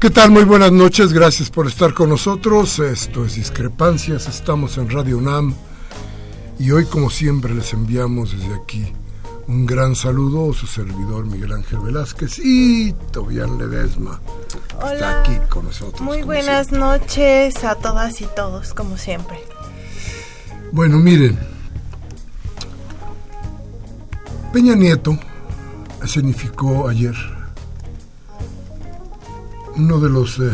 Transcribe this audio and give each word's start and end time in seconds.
¿Qué 0.00 0.08
tal? 0.08 0.30
Muy 0.30 0.44
buenas 0.44 0.72
noches, 0.72 1.12
gracias 1.12 1.50
por 1.50 1.66
estar 1.66 1.92
con 1.92 2.08
nosotros. 2.08 2.78
Esto 2.78 3.26
es 3.26 3.34
Discrepancias, 3.34 4.28
estamos 4.28 4.78
en 4.78 4.88
Radio 4.88 5.18
UNAM 5.18 5.54
y 6.58 6.70
hoy 6.70 6.86
como 6.86 7.10
siempre 7.10 7.54
les 7.54 7.74
enviamos 7.74 8.32
desde 8.32 8.54
aquí 8.54 8.90
un 9.46 9.66
gran 9.66 9.94
saludo 9.94 10.52
a 10.52 10.54
su 10.54 10.66
servidor 10.66 11.26
Miguel 11.26 11.52
Ángel 11.52 11.80
Velázquez 11.80 12.38
y 12.38 12.94
Tobián 13.12 13.58
Ledesma. 13.58 14.22
Hola. 14.78 14.92
Está 14.94 15.20
aquí 15.20 15.38
con 15.50 15.66
nosotros. 15.66 16.00
Muy 16.00 16.22
buenas 16.22 16.68
siempre. 16.68 16.78
noches 16.78 17.62
a 17.62 17.74
todas 17.74 18.22
y 18.22 18.26
todos, 18.34 18.72
como 18.72 18.96
siempre. 18.96 19.38
Bueno, 20.72 20.96
miren, 20.96 21.38
Peña 24.50 24.74
Nieto 24.74 25.18
escenificó 26.02 26.88
ayer 26.88 27.14
uno 29.80 29.98
de 29.98 30.10
los 30.10 30.38
eh, 30.38 30.52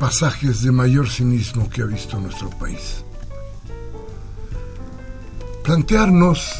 pasajes 0.00 0.62
de 0.62 0.72
mayor 0.72 1.08
cinismo 1.08 1.70
que 1.70 1.82
ha 1.82 1.84
visto 1.84 2.18
nuestro 2.18 2.50
país. 2.50 3.04
Plantearnos 5.62 6.52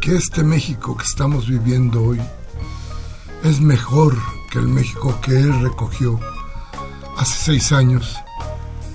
que 0.00 0.16
este 0.16 0.42
México 0.42 0.96
que 0.96 1.04
estamos 1.04 1.46
viviendo 1.46 2.02
hoy 2.02 2.20
es 3.44 3.60
mejor 3.60 4.16
que 4.50 4.58
el 4.58 4.66
México 4.66 5.16
que 5.22 5.38
él 5.38 5.60
recogió 5.62 6.18
hace 7.16 7.44
seis 7.44 7.70
años 7.70 8.16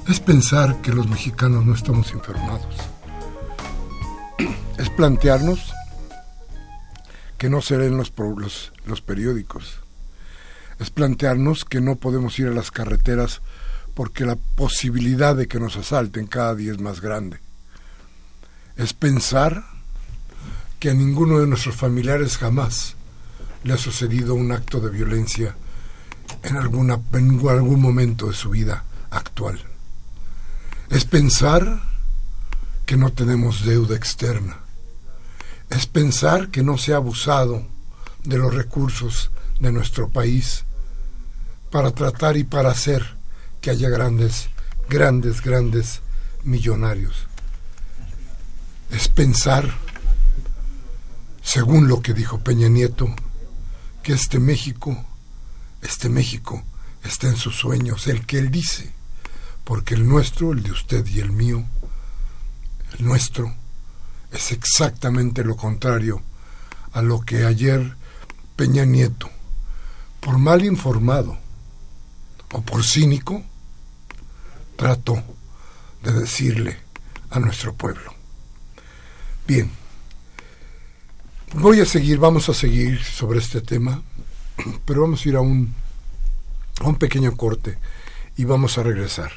es 0.10 0.20
pensar 0.20 0.82
que 0.82 0.92
los 0.92 1.08
mexicanos 1.08 1.66
no 1.66 1.74
estamos 1.74 2.12
informados. 2.12 2.76
Es 4.78 4.90
plantearnos 4.90 5.72
que 7.38 7.50
no 7.50 7.62
se 7.62 7.78
leen 7.78 7.96
los, 7.96 8.12
los, 8.18 8.74
los 8.86 9.00
periódicos. 9.00 9.82
Es 10.82 10.90
plantearnos 10.90 11.64
que 11.64 11.80
no 11.80 11.96
podemos 11.96 12.38
ir 12.40 12.48
a 12.48 12.52
las 12.52 12.72
carreteras 12.72 13.42
porque 13.94 14.26
la 14.26 14.36
posibilidad 14.36 15.34
de 15.34 15.48
que 15.48 15.62
nos 15.62 15.78
asalten 15.78 16.28
cada 16.28 16.56
día 16.56 16.74
es 16.74 16.82
más 16.82 17.00
grande. 17.00 17.40
Es 18.76 18.92
pensar 18.92 19.64
que 20.80 20.90
a 20.90 20.94
ninguno 20.94 21.40
de 21.40 21.48
nuestros 21.48 21.78
familiares 21.78 22.38
jamás 22.38 22.96
le 23.64 23.74
ha 23.74 23.78
sucedido 23.78 24.36
un 24.36 24.52
acto 24.52 24.82
de 24.82 24.90
violencia 24.90 25.56
en, 26.44 26.58
alguna, 26.58 27.00
en 27.14 27.40
algún 27.48 27.80
momento 27.80 28.28
de 28.28 28.34
su 28.34 28.50
vida 28.50 28.84
actual 29.12 29.72
es 30.92 31.06
pensar 31.06 31.82
que 32.86 32.98
no 32.98 33.14
tenemos 33.14 33.64
deuda 33.64 33.96
externa, 33.96 34.60
es 35.70 35.88
pensar 35.88 36.50
que 36.50 36.64
no 36.64 36.78
se 36.78 36.94
ha 36.94 36.98
abusado 36.98 37.66
de 38.26 38.38
los 38.38 38.54
recursos 38.54 39.32
de 39.62 39.72
nuestro 39.72 40.10
país 40.10 40.66
para 41.72 41.92
tratar 41.92 42.38
y 42.38 42.44
para 42.44 42.70
hacer 42.70 43.16
que 43.62 43.70
haya 43.70 43.90
grandes, 43.90 44.50
grandes, 44.90 45.42
grandes 45.42 46.02
millonarios. 46.44 47.28
Es 48.92 49.08
pensar, 49.08 49.70
según 51.42 51.88
lo 51.88 52.02
que 52.02 52.14
dijo 52.14 52.40
Peña 52.40 52.68
Nieto, 52.68 53.08
que 54.04 54.14
este 54.14 54.40
México, 54.40 55.06
este 55.82 56.10
México 56.10 56.64
está 57.04 57.28
en 57.28 57.38
sus 57.38 57.56
sueños, 57.56 58.08
el 58.08 58.26
que 58.26 58.38
él 58.38 58.52
dice 58.52 58.92
porque 59.64 59.94
el 59.94 60.08
nuestro, 60.08 60.52
el 60.52 60.64
de 60.64 60.72
usted 60.72 61.06
y 61.08 61.20
el 61.20 61.32
mío, 61.32 61.64
el 62.98 63.06
nuestro, 63.06 63.54
es 64.32 64.52
exactamente 64.52 65.44
lo 65.44 65.56
contrario 65.56 66.22
a 66.94 67.02
lo 67.02 67.22
que 67.22 67.46
ayer 67.46 67.96
Peña 68.56 68.86
Nieto, 68.86 69.30
por 70.20 70.38
mal 70.38 70.66
informado 70.66 71.38
o 72.54 72.62
por 72.62 72.84
cínico, 72.84 73.44
trató 74.76 75.22
de 76.04 76.14
decirle 76.14 76.78
a 77.30 77.40
nuestro 77.40 77.74
pueblo. 77.74 78.14
Bien, 79.48 79.70
voy 81.54 81.80
a 81.80 81.86
seguir, 81.86 82.18
vamos 82.18 82.50
a 82.50 82.54
seguir 82.54 83.04
sobre 83.04 83.40
este 83.40 83.62
tema, 83.62 84.02
pero 84.86 85.02
vamos 85.02 85.26
a 85.26 85.30
ir 85.30 85.36
a 85.36 85.42
un, 85.42 85.74
a 86.80 86.88
un 86.88 86.96
pequeño 86.96 87.36
corte 87.36 87.78
y 88.38 88.46
vamos 88.46 88.78
a 88.78 88.84
regresar. 88.84 89.32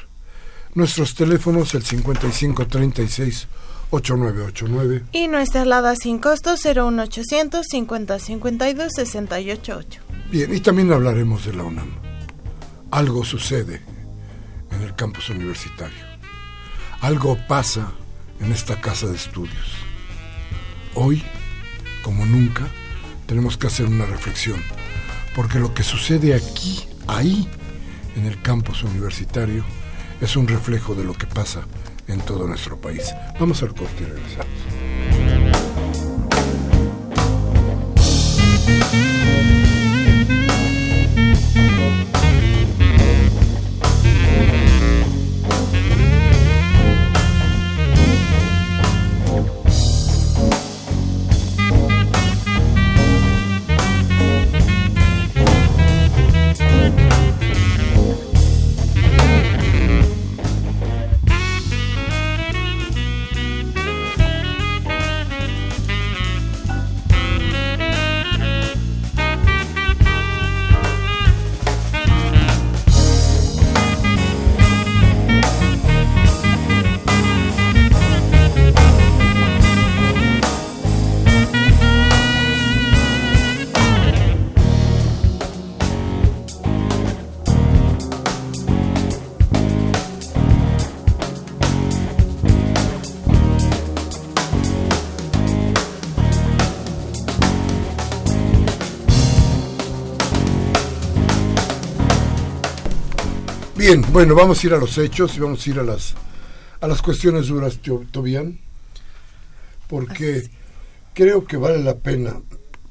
Nuestros 0.73 1.15
teléfonos, 1.15 1.73
el 1.73 1.83
5536 1.83 3.47
8989. 3.91 5.03
Y 5.13 5.27
nuestra 5.27 5.61
alada 5.61 5.95
sin 5.95 6.19
costo 6.19 6.55
01800 6.55 7.65
50 7.65 8.19
52 8.19 8.91
688. 8.93 10.01
Bien, 10.31 10.53
y 10.53 10.59
también 10.59 10.91
hablaremos 10.91 11.45
de 11.45 11.53
la 11.53 11.63
UNAM. 11.63 12.04
Algo 12.95 13.25
sucede 13.25 13.81
en 14.71 14.81
el 14.81 14.95
campus 14.95 15.29
universitario. 15.29 15.99
Algo 17.01 17.37
pasa 17.45 17.91
en 18.39 18.53
esta 18.53 18.79
casa 18.79 19.07
de 19.07 19.17
estudios. 19.17 19.67
Hoy, 20.93 21.21
como 22.03 22.25
nunca, 22.25 22.65
tenemos 23.25 23.57
que 23.57 23.67
hacer 23.67 23.87
una 23.87 24.05
reflexión, 24.05 24.61
porque 25.35 25.59
lo 25.59 25.73
que 25.73 25.83
sucede 25.83 26.35
aquí, 26.35 26.87
ahí, 27.05 27.49
en 28.15 28.27
el 28.27 28.41
campus 28.41 28.83
universitario, 28.83 29.65
es 30.21 30.37
un 30.37 30.47
reflejo 30.47 30.95
de 30.95 31.03
lo 31.03 31.15
que 31.15 31.27
pasa 31.27 31.67
en 32.07 32.21
todo 32.21 32.47
nuestro 32.47 32.79
país. 32.79 33.13
Vamos 33.37 33.61
al 33.61 33.75
corte 33.75 34.03
y 34.03 34.05
regresamos. 34.05 34.47
Bien, 103.87 104.03
bueno, 104.11 104.33
vamos 104.33 104.63
a 104.63 104.65
ir 104.65 104.73
a 104.73 104.79
los 104.79 104.97
hechos 104.97 105.37
y 105.37 105.41
vamos 105.41 105.63
a 105.63 105.69
ir 105.69 105.77
a 105.77 105.83
las 105.83 106.15
a 106.81 106.87
las 106.87 107.03
cuestiones 107.03 107.49
duras, 107.49 107.77
Tobián, 108.09 108.59
porque 109.87 110.49
creo 111.13 111.45
que 111.45 111.55
vale 111.55 111.83
la 111.83 111.93
pena 111.93 112.41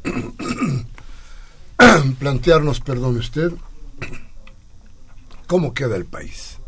plantearnos, 2.20 2.79
perdone 2.79 3.19
usted, 3.19 3.50
cómo 5.49 5.75
queda 5.75 5.96
el 5.96 6.05
país. 6.05 6.58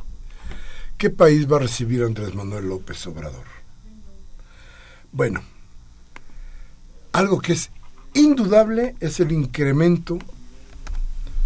¿Qué 0.99 1.11
país 1.11 1.49
va 1.49 1.59
a 1.59 1.61
recibir 1.61 2.03
Andrés 2.03 2.35
Manuel 2.35 2.69
López 2.69 3.07
Obrador? 3.07 3.47
Bueno, 5.13 5.41
algo 7.13 7.41
que 7.41 7.53
es 7.53 7.71
indudable 8.13 8.97
es 8.99 9.21
el 9.21 9.31
incremento 9.31 10.19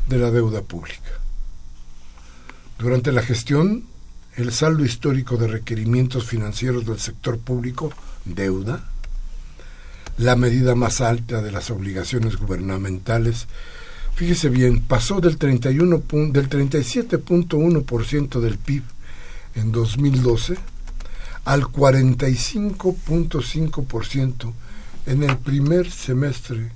de 0.09 0.17
la 0.17 0.31
deuda 0.31 0.62
pública. 0.62 1.19
Durante 2.81 3.12
la 3.12 3.21
gestión, 3.21 3.85
el 4.37 4.53
saldo 4.53 4.87
histórico 4.87 5.37
de 5.37 5.49
requerimientos 5.49 6.25
financieros 6.25 6.87
del 6.87 6.99
sector 6.99 7.38
público, 7.38 7.93
deuda, 8.25 8.88
la 10.17 10.35
medida 10.35 10.75
más 10.75 11.03
alta 11.03 11.43
de 11.43 11.53
las 11.53 11.71
obligaciones 11.71 12.37
gubernamentales, 12.37 13.49
fíjese 14.15 14.49
bien, 14.49 14.81
pasó 14.81 15.21
del 15.21 15.37
31 15.37 16.03
del 16.32 16.49
37.1% 16.49 18.41
del 18.41 18.56
PIB 18.56 18.82
en 19.56 19.73
2012 19.73 20.56
al 21.44 21.65
45.5% 21.65 24.55
en 25.05 25.23
el 25.23 25.37
primer 25.37 25.91
semestre 25.91 26.73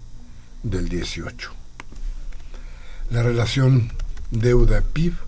del 0.62 0.90
18. 0.90 1.50
La 3.08 3.22
relación 3.22 3.90
deuda-PIB 4.30 5.23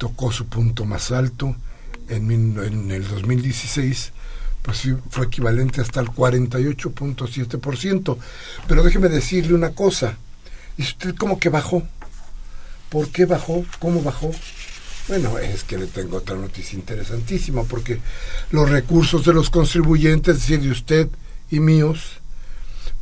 tocó 0.00 0.32
su 0.32 0.46
punto 0.46 0.84
más 0.86 1.12
alto 1.12 1.54
en, 2.08 2.90
el 2.90 3.06
2016, 3.06 4.12
pues 4.62 4.88
fue 5.10 5.26
equivalente 5.26 5.82
hasta 5.82 6.00
el 6.00 6.08
48.7%. 6.08 8.16
Pero 8.66 8.82
déjeme 8.82 9.10
decirle 9.10 9.52
una 9.52 9.72
cosa, 9.72 10.16
¿y 10.78 10.82
usted 10.82 11.14
cómo 11.14 11.38
que 11.38 11.50
bajó? 11.50 11.82
¿Por 12.88 13.10
qué 13.10 13.26
bajó? 13.26 13.66
¿Cómo 13.78 14.02
bajó? 14.02 14.30
Bueno, 15.06 15.36
es 15.38 15.64
que 15.64 15.76
le 15.76 15.86
tengo 15.86 16.16
otra 16.16 16.36
noticia 16.36 16.78
interesantísima, 16.78 17.64
porque 17.64 18.00
los 18.52 18.70
recursos 18.70 19.26
de 19.26 19.34
los 19.34 19.50
contribuyentes, 19.50 20.36
es 20.36 20.40
decir, 20.40 20.62
de 20.62 20.70
usted 20.70 21.10
y 21.50 21.60
míos, 21.60 22.22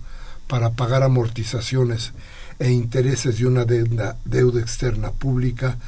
para 0.47 0.71
pagar 0.71 1.03
amortizaciones 1.03 2.13
e 2.59 2.71
intereses 2.71 3.39
de 3.39 3.47
una 3.47 3.65
deuda, 3.65 4.61
externa 4.61 5.11
pública 5.11 5.79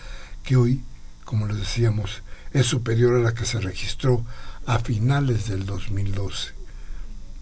que 0.43 0.57
hoy, 0.57 0.83
como 1.25 1.47
les 1.47 1.59
decíamos, 1.59 2.23
es 2.53 2.67
superior 2.67 3.17
a 3.17 3.23
la 3.23 3.35
que 3.35 3.45
se 3.45 3.61
registró 3.61 4.25
a 4.67 4.79
finales 4.79 5.49
del 5.49 5.67
2012. 5.67 6.53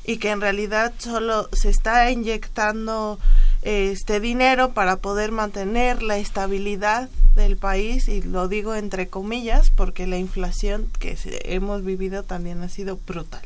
y 0.06 0.18
que 0.18 0.30
en 0.30 0.40
realidad 0.40 0.94
solo 1.00 1.50
se 1.52 1.70
está 1.70 2.12
inyectando 2.12 3.18
este 3.64 4.20
dinero 4.20 4.72
para 4.72 4.98
poder 4.98 5.32
mantener 5.32 6.04
la 6.04 6.18
estabilidad 6.18 7.10
del 7.36 7.58
país 7.58 8.08
y 8.08 8.22
lo 8.22 8.48
digo 8.48 8.76
entre 8.76 9.08
comillas 9.08 9.72
porque 9.72 10.06
la 10.06 10.20
inflación 10.20 10.92
que 11.00 11.18
hemos 11.44 11.84
vivido 11.84 12.22
también 12.22 12.62
ha 12.62 12.70
sido 12.70 13.00
brutal. 13.08 13.42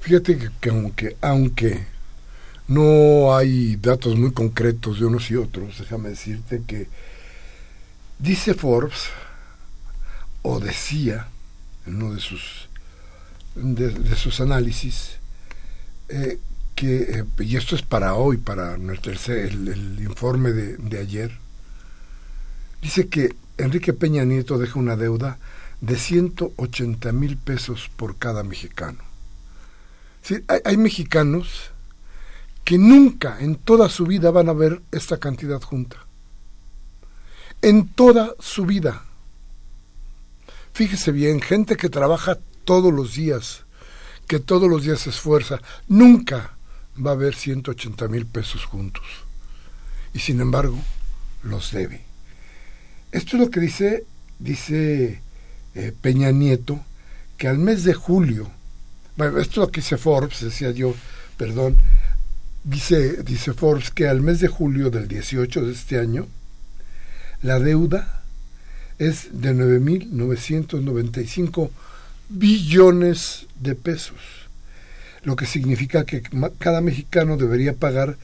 Fíjate 0.00 0.50
que 0.60 0.70
aunque 0.70 1.16
aunque 1.20 1.86
no 2.70 3.34
hay 3.34 3.74
datos 3.74 4.16
muy 4.16 4.32
concretos 4.32 5.00
de 5.00 5.06
unos 5.06 5.28
y 5.32 5.34
otros. 5.34 5.80
Déjame 5.80 6.10
decirte 6.10 6.62
que 6.64 6.86
dice 8.20 8.54
Forbes, 8.54 9.06
o 10.42 10.60
decía 10.60 11.26
en 11.84 12.00
uno 12.00 12.14
de 12.14 12.20
sus, 12.20 12.68
de, 13.56 14.14
sus 14.14 14.40
análisis, 14.40 15.16
eh, 16.10 16.38
que, 16.76 17.02
eh, 17.02 17.24
y 17.40 17.56
esto 17.56 17.74
es 17.74 17.82
para 17.82 18.14
hoy, 18.14 18.36
para 18.36 18.78
nuestro, 18.78 19.12
el, 19.12 19.66
el 19.66 20.00
informe 20.00 20.52
de, 20.52 20.76
de 20.76 20.98
ayer, 21.00 21.36
dice 22.80 23.08
que 23.08 23.34
Enrique 23.58 23.92
Peña 23.92 24.24
Nieto 24.24 24.58
deja 24.58 24.78
una 24.78 24.94
deuda 24.94 25.38
de 25.80 25.96
180 25.96 27.10
mil 27.10 27.36
pesos 27.36 27.90
por 27.96 28.16
cada 28.16 28.44
mexicano. 28.44 29.02
¿Sí? 30.22 30.44
Hay, 30.46 30.60
hay, 30.64 30.76
mexicanos 30.76 31.69
que 32.64 32.78
nunca 32.78 33.38
en 33.40 33.56
toda 33.56 33.88
su 33.88 34.06
vida 34.06 34.30
van 34.30 34.48
a 34.48 34.52
ver 34.52 34.80
esta 34.92 35.18
cantidad 35.18 35.60
junta. 35.60 35.96
En 37.62 37.88
toda 37.88 38.34
su 38.38 38.64
vida. 38.64 39.04
Fíjese 40.72 41.12
bien, 41.12 41.40
gente 41.40 41.76
que 41.76 41.88
trabaja 41.88 42.38
todos 42.64 42.92
los 42.92 43.14
días, 43.14 43.64
que 44.26 44.38
todos 44.38 44.70
los 44.70 44.84
días 44.84 45.00
se 45.00 45.10
esfuerza, 45.10 45.60
nunca 45.88 46.56
va 47.04 47.12
a 47.12 47.16
ver 47.16 47.34
180 47.34 48.08
mil 48.08 48.26
pesos 48.26 48.64
juntos. 48.64 49.04
Y 50.14 50.20
sin 50.20 50.40
embargo, 50.40 50.78
los 51.42 51.72
debe. 51.72 52.02
Esto 53.12 53.36
es 53.36 53.42
lo 53.42 53.50
que 53.50 53.60
dice, 53.60 54.04
dice 54.38 55.20
eh, 55.74 55.92
Peña 56.00 56.30
Nieto, 56.30 56.80
que 57.36 57.48
al 57.48 57.58
mes 57.58 57.84
de 57.84 57.94
julio, 57.94 58.50
bueno, 59.16 59.38
esto 59.38 59.60
es 59.60 59.66
lo 59.66 59.72
que 59.72 59.80
dice 59.80 59.96
Forbes, 59.96 60.40
decía 60.40 60.70
yo, 60.70 60.94
perdón, 61.36 61.76
Dice, 62.62 63.22
dice 63.22 63.54
Forbes 63.54 63.90
que 63.90 64.06
al 64.06 64.20
mes 64.20 64.40
de 64.40 64.48
julio 64.48 64.90
del 64.90 65.08
18 65.08 65.64
de 65.64 65.72
este 65.72 65.98
año, 65.98 66.26
la 67.42 67.58
deuda 67.58 68.22
es 68.98 69.28
de 69.32 69.54
9.995 69.54 71.70
billones 72.28 73.46
de 73.58 73.74
pesos, 73.74 74.18
lo 75.22 75.36
que 75.36 75.46
significa 75.46 76.04
que 76.04 76.22
cada 76.58 76.82
mexicano 76.82 77.38
debería 77.38 77.72
pagar 77.72 78.18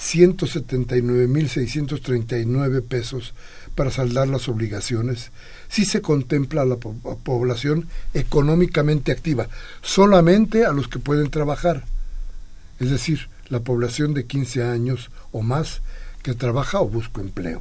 179.639 0.00 2.82
pesos 2.82 3.34
para 3.74 3.90
saldar 3.90 4.28
las 4.28 4.48
obligaciones 4.48 5.32
si 5.68 5.84
se 5.84 6.00
contempla 6.00 6.62
a 6.62 6.66
la 6.66 6.76
población 6.76 7.88
económicamente 8.14 9.12
activa, 9.12 9.48
solamente 9.80 10.64
a 10.64 10.72
los 10.72 10.88
que 10.88 10.98
pueden 10.98 11.30
trabajar. 11.30 11.84
Es 12.80 12.90
decir, 12.90 13.28
la 13.52 13.60
población 13.60 14.14
de 14.14 14.24
15 14.24 14.64
años 14.64 15.10
o 15.30 15.42
más 15.42 15.82
que 16.22 16.34
trabaja 16.34 16.80
o 16.80 16.88
busca 16.88 17.20
empleo. 17.20 17.60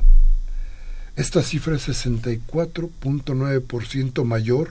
Esta 1.17 1.43
cifra 1.43 1.75
es 1.75 1.89
64.9% 1.89 4.23
mayor 4.23 4.69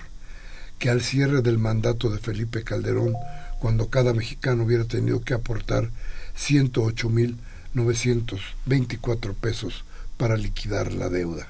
que 0.79 0.89
al 0.89 1.03
cierre 1.03 1.43
del 1.43 1.59
mandato 1.59 2.09
de 2.09 2.19
Felipe 2.19 2.65
Calderón, 2.65 3.12
cuando 3.59 3.91
cada 3.91 4.15
mexicano 4.15 4.65
hubiera 4.65 4.87
tenido 4.87 5.21
que 5.21 5.35
aportar 5.35 5.91
108 6.37 7.11
mil 7.11 7.37
924 7.75 9.35
pesos 9.35 9.85
para 10.17 10.39
liquidar 10.39 10.95
la 10.95 11.11
deuda. 11.11 11.49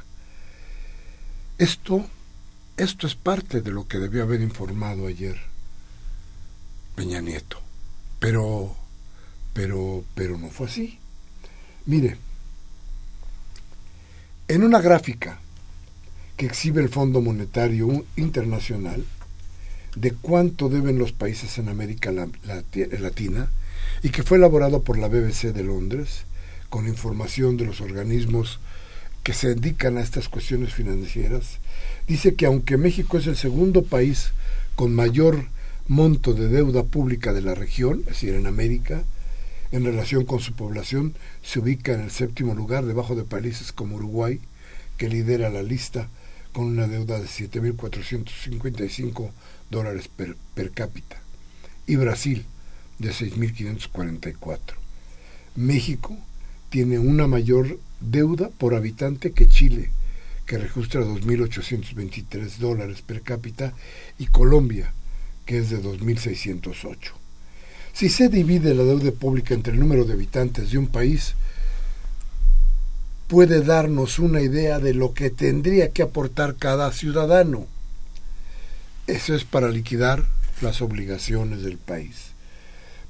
Esto, 1.58 2.04
esto 2.76 3.06
es 3.06 3.14
parte 3.14 3.60
de 3.60 3.70
lo 3.70 3.86
que 3.86 3.98
debió 3.98 4.24
haber 4.24 4.40
informado 4.40 5.06
ayer 5.06 5.36
Peña 6.96 7.20
Nieto. 7.20 7.62
Pero, 8.18 8.79
pero, 9.52 10.04
pero 10.14 10.38
no 10.38 10.48
fue 10.48 10.66
así. 10.66 10.98
Mire, 11.86 12.16
en 14.48 14.62
una 14.62 14.80
gráfica 14.80 15.38
que 16.36 16.46
exhibe 16.46 16.82
el 16.82 16.88
Fondo 16.88 17.20
Monetario 17.20 18.04
Internacional 18.16 19.04
de 19.96 20.12
cuánto 20.12 20.68
deben 20.68 20.98
los 20.98 21.12
países 21.12 21.58
en 21.58 21.68
América 21.68 22.12
Latina 22.12 23.50
y 24.02 24.10
que 24.10 24.22
fue 24.22 24.38
elaborado 24.38 24.82
por 24.82 24.98
la 24.98 25.08
BBC 25.08 25.52
de 25.52 25.64
Londres 25.64 26.22
con 26.68 26.86
información 26.86 27.56
de 27.56 27.66
los 27.66 27.80
organismos 27.80 28.60
que 29.22 29.34
se 29.34 29.54
dedican 29.54 29.98
a 29.98 30.00
estas 30.00 30.28
cuestiones 30.28 30.72
financieras, 30.72 31.58
dice 32.06 32.34
que 32.34 32.46
aunque 32.46 32.76
México 32.76 33.18
es 33.18 33.26
el 33.26 33.36
segundo 33.36 33.82
país 33.82 34.32
con 34.76 34.94
mayor 34.94 35.46
monto 35.88 36.32
de 36.32 36.48
deuda 36.48 36.84
pública 36.84 37.32
de 37.32 37.42
la 37.42 37.54
región, 37.54 38.00
es 38.00 38.06
decir, 38.06 38.34
en 38.34 38.46
América, 38.46 39.02
en 39.72 39.84
relación 39.84 40.24
con 40.24 40.40
su 40.40 40.54
población, 40.54 41.14
se 41.42 41.60
ubica 41.60 41.92
en 41.92 42.00
el 42.00 42.10
séptimo 42.10 42.54
lugar, 42.54 42.84
debajo 42.84 43.14
de 43.14 43.24
países 43.24 43.72
como 43.72 43.96
Uruguay, 43.96 44.40
que 44.96 45.08
lidera 45.08 45.50
la 45.50 45.62
lista 45.62 46.08
con 46.52 46.66
una 46.66 46.86
deuda 46.86 47.20
de 47.20 47.26
7.455 47.26 49.30
dólares 49.70 50.08
per, 50.08 50.36
cápita, 50.72 51.22
y 51.86 51.96
Brasil, 51.96 52.44
de 52.98 53.10
6.544. 53.10 54.58
México 55.56 56.16
tiene 56.68 56.98
una 56.98 57.26
mayor 57.26 57.78
deuda 58.00 58.50
por 58.50 58.74
habitante 58.74 59.32
que 59.32 59.46
Chile, 59.46 59.90
que 60.46 60.58
registra 60.58 61.02
2.823 61.02 62.56
dólares 62.56 63.02
per 63.02 63.22
cápita, 63.22 63.72
y 64.18 64.26
Colombia, 64.26 64.92
que 65.46 65.58
es 65.58 65.70
de 65.70 65.82
2.608. 65.82 67.19
Si 67.92 68.08
se 68.08 68.28
divide 68.28 68.74
la 68.74 68.84
deuda 68.84 69.12
pública 69.12 69.54
entre 69.54 69.72
el 69.72 69.80
número 69.80 70.04
de 70.04 70.14
habitantes 70.14 70.70
de 70.70 70.78
un 70.78 70.86
país, 70.86 71.34
puede 73.28 73.62
darnos 73.62 74.18
una 74.18 74.40
idea 74.40 74.80
de 74.80 74.94
lo 74.94 75.14
que 75.14 75.30
tendría 75.30 75.90
que 75.90 76.02
aportar 76.02 76.56
cada 76.56 76.90
ciudadano. 76.92 77.66
Eso 79.06 79.34
es 79.34 79.44
para 79.44 79.68
liquidar 79.68 80.24
las 80.60 80.82
obligaciones 80.82 81.62
del 81.62 81.78
país. 81.78 82.32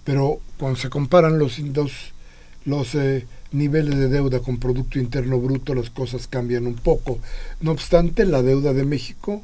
Pero 0.04 0.40
cuando 0.58 0.78
se 0.78 0.90
comparan 0.90 1.38
los, 1.38 1.58
eh, 2.94 3.26
niveles 3.52 3.96
de 3.96 4.08
deuda 4.08 4.40
con 4.40 4.58
Producto 4.58 4.98
Interno 4.98 5.38
Bruto, 5.38 5.74
las 5.74 5.90
cosas 5.90 6.26
cambian 6.26 6.66
un 6.66 6.74
poco. 6.74 7.18
No 7.60 7.72
obstante, 7.72 8.24
la 8.24 8.42
deuda 8.42 8.72
de 8.72 8.84
México 8.84 9.42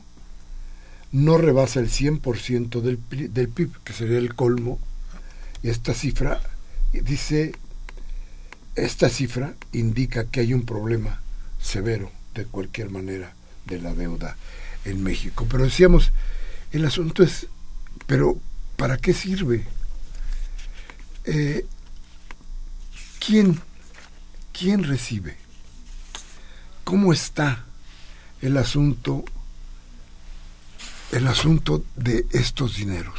no 1.13 1.39
rebasa 1.39 1.81
el 1.81 1.89
100% 1.89 2.81
del, 2.81 2.99
del 3.33 3.49
PIB, 3.49 3.71
que 3.85 3.93
sería 3.93 4.19
el 4.19 4.35
colmo 4.35 4.79
esta 5.69 5.95
cifra 5.95 6.41
dice, 6.93 7.53
esta 8.75 9.09
cifra 9.09 9.55
indica 9.73 10.27
que 10.27 10.41
hay 10.41 10.55
un 10.55 10.65
problema 10.65 11.21
severo 11.61 12.11
de 12.35 12.45
cualquier 12.45 12.91
manera 12.91 13.35
de 13.65 13.81
la 13.81 13.95
deuda 13.95 14.37
en 14.85 15.03
México. 15.03 15.47
Pero 15.51 15.65
decíamos, 15.65 16.13
el 16.73 16.85
asunto 16.85 17.23
es, 17.23 17.47
pero 18.07 18.39
¿para 18.77 18.99
qué 18.99 19.13
sirve? 19.13 19.67
Eh, 21.25 21.67
¿Quién, 23.19 23.61
quién 24.53 24.85
recibe? 24.85 25.37
¿Cómo 26.85 27.13
está 27.13 27.65
el 28.41 28.57
asunto, 28.57 29.25
el 31.11 31.27
asunto 31.27 31.85
de 31.97 32.27
estos 32.31 32.77
dineros? 32.77 33.19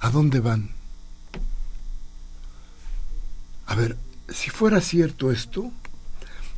¿A 0.00 0.10
dónde 0.10 0.40
van? 0.40 0.70
A 3.66 3.74
ver, 3.74 3.96
si 4.28 4.50
fuera 4.50 4.80
cierto 4.80 5.30
esto, 5.30 5.70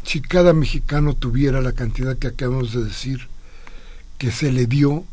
si 0.03 0.21
cada 0.21 0.53
mexicano 0.53 1.15
tuviera 1.15 1.61
la 1.61 1.73
cantidad 1.73 2.17
que 2.17 2.29
acabamos 2.29 2.73
de 2.73 2.85
decir 2.85 3.29
que 4.19 4.31
se 4.31 4.53
le 4.53 4.67
dio 4.67 5.05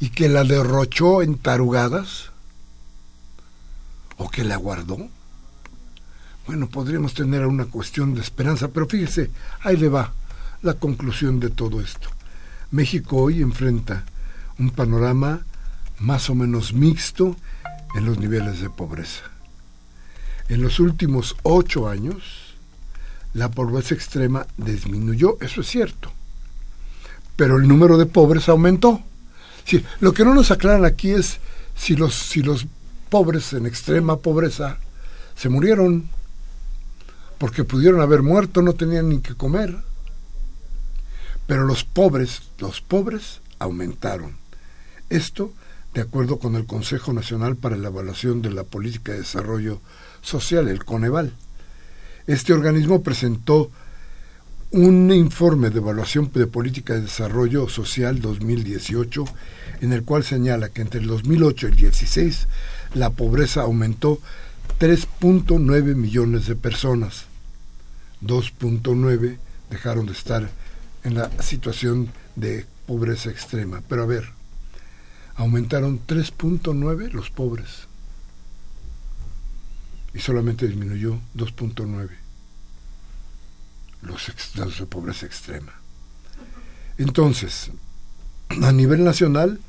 y 0.00 0.10
que 0.10 0.28
la 0.28 0.44
derrochó 0.44 1.22
en 1.22 1.38
tarugadas, 1.38 2.30
o 4.18 4.28
que 4.28 4.44
la 4.44 4.56
guardó, 4.56 5.08
bueno, 6.46 6.68
podríamos 6.68 7.14
tener 7.14 7.46
una 7.46 7.66
cuestión 7.66 8.14
de 8.14 8.20
esperanza, 8.20 8.68
pero 8.68 8.86
fíjese, 8.86 9.30
ahí 9.62 9.76
le 9.76 9.88
va 9.88 10.12
la 10.62 10.74
conclusión 10.74 11.40
de 11.40 11.50
todo 11.50 11.80
esto. 11.80 12.08
México 12.70 13.16
hoy 13.16 13.42
enfrenta 13.42 14.04
un 14.58 14.70
panorama 14.70 15.40
más 15.98 16.30
o 16.30 16.34
menos 16.34 16.72
mixto 16.72 17.36
en 17.94 18.06
los 18.06 18.18
niveles 18.18 18.60
de 18.60 18.70
pobreza. 18.70 19.31
En 20.48 20.62
los 20.62 20.80
últimos 20.80 21.36
ocho 21.42 21.88
años, 21.88 22.54
la 23.34 23.50
pobreza 23.50 23.94
extrema 23.94 24.46
disminuyó, 24.56 25.38
eso 25.40 25.60
es 25.62 25.68
cierto, 25.68 26.12
pero 27.36 27.56
el 27.56 27.66
número 27.66 27.96
de 27.96 28.06
pobres 28.06 28.48
aumentó. 28.48 29.02
lo 30.00 30.12
que 30.12 30.24
no 30.24 30.34
nos 30.34 30.50
aclaran 30.50 30.84
aquí 30.84 31.10
es 31.10 31.38
si 31.74 31.96
los, 31.96 32.14
si 32.14 32.42
los 32.42 32.66
pobres 33.08 33.52
en 33.52 33.66
extrema 33.66 34.16
pobreza 34.16 34.78
se 35.34 35.48
murieron, 35.48 36.08
porque 37.38 37.64
pudieron 37.64 38.00
haber 38.00 38.22
muerto, 38.22 38.62
no 38.62 38.74
tenían 38.74 39.08
ni 39.08 39.20
que 39.20 39.34
comer. 39.34 39.76
Pero 41.46 41.64
los 41.64 41.84
pobres, 41.84 42.42
los 42.58 42.80
pobres 42.80 43.40
aumentaron. 43.58 44.36
Esto 45.10 45.52
de 45.94 46.02
acuerdo 46.02 46.38
con 46.38 46.54
el 46.54 46.66
Consejo 46.66 47.12
Nacional 47.12 47.56
para 47.56 47.76
la 47.76 47.88
Evaluación 47.88 48.42
de 48.42 48.50
la 48.50 48.64
Política 48.64 49.12
de 49.12 49.18
Desarrollo 49.18 49.80
Social, 50.22 50.68
el 50.68 50.84
Coneval. 50.84 51.32
Este 52.26 52.52
organismo 52.52 53.02
presentó 53.02 53.70
un 54.70 55.12
informe 55.12 55.68
de 55.68 55.78
evaluación 55.78 56.30
de 56.32 56.46
política 56.46 56.94
de 56.94 57.02
desarrollo 57.02 57.68
social 57.68 58.20
2018, 58.20 59.24
en 59.82 59.92
el 59.92 60.04
cual 60.04 60.24
señala 60.24 60.70
que 60.70 60.80
entre 60.80 61.00
el 61.00 61.08
2008 61.08 61.66
y 61.66 61.70
el 61.70 61.76
2016 61.76 62.46
la 62.94 63.10
pobreza 63.10 63.62
aumentó 63.62 64.18
3.9 64.78 65.94
millones 65.94 66.46
de 66.46 66.56
personas. 66.56 67.24
2.9 68.22 69.36
dejaron 69.68 70.06
de 70.06 70.12
estar 70.12 70.48
en 71.04 71.14
la 71.14 71.30
situación 71.42 72.08
de 72.36 72.64
pobreza 72.86 73.30
extrema. 73.30 73.82
Pero 73.88 74.04
a 74.04 74.06
ver, 74.06 74.30
aumentaron 75.34 76.00
3.9 76.06 77.10
los 77.10 77.30
pobres 77.30 77.91
y 80.14 80.20
solamente 80.20 80.66
disminuyó 80.66 81.18
2.9 81.36 82.08
los 84.02 84.78
de 84.78 84.86
pobreza 84.86 85.26
extrema. 85.26 85.72
Entonces, 86.98 87.70
a 88.62 88.72
nivel 88.72 89.04
nacional, 89.04 89.60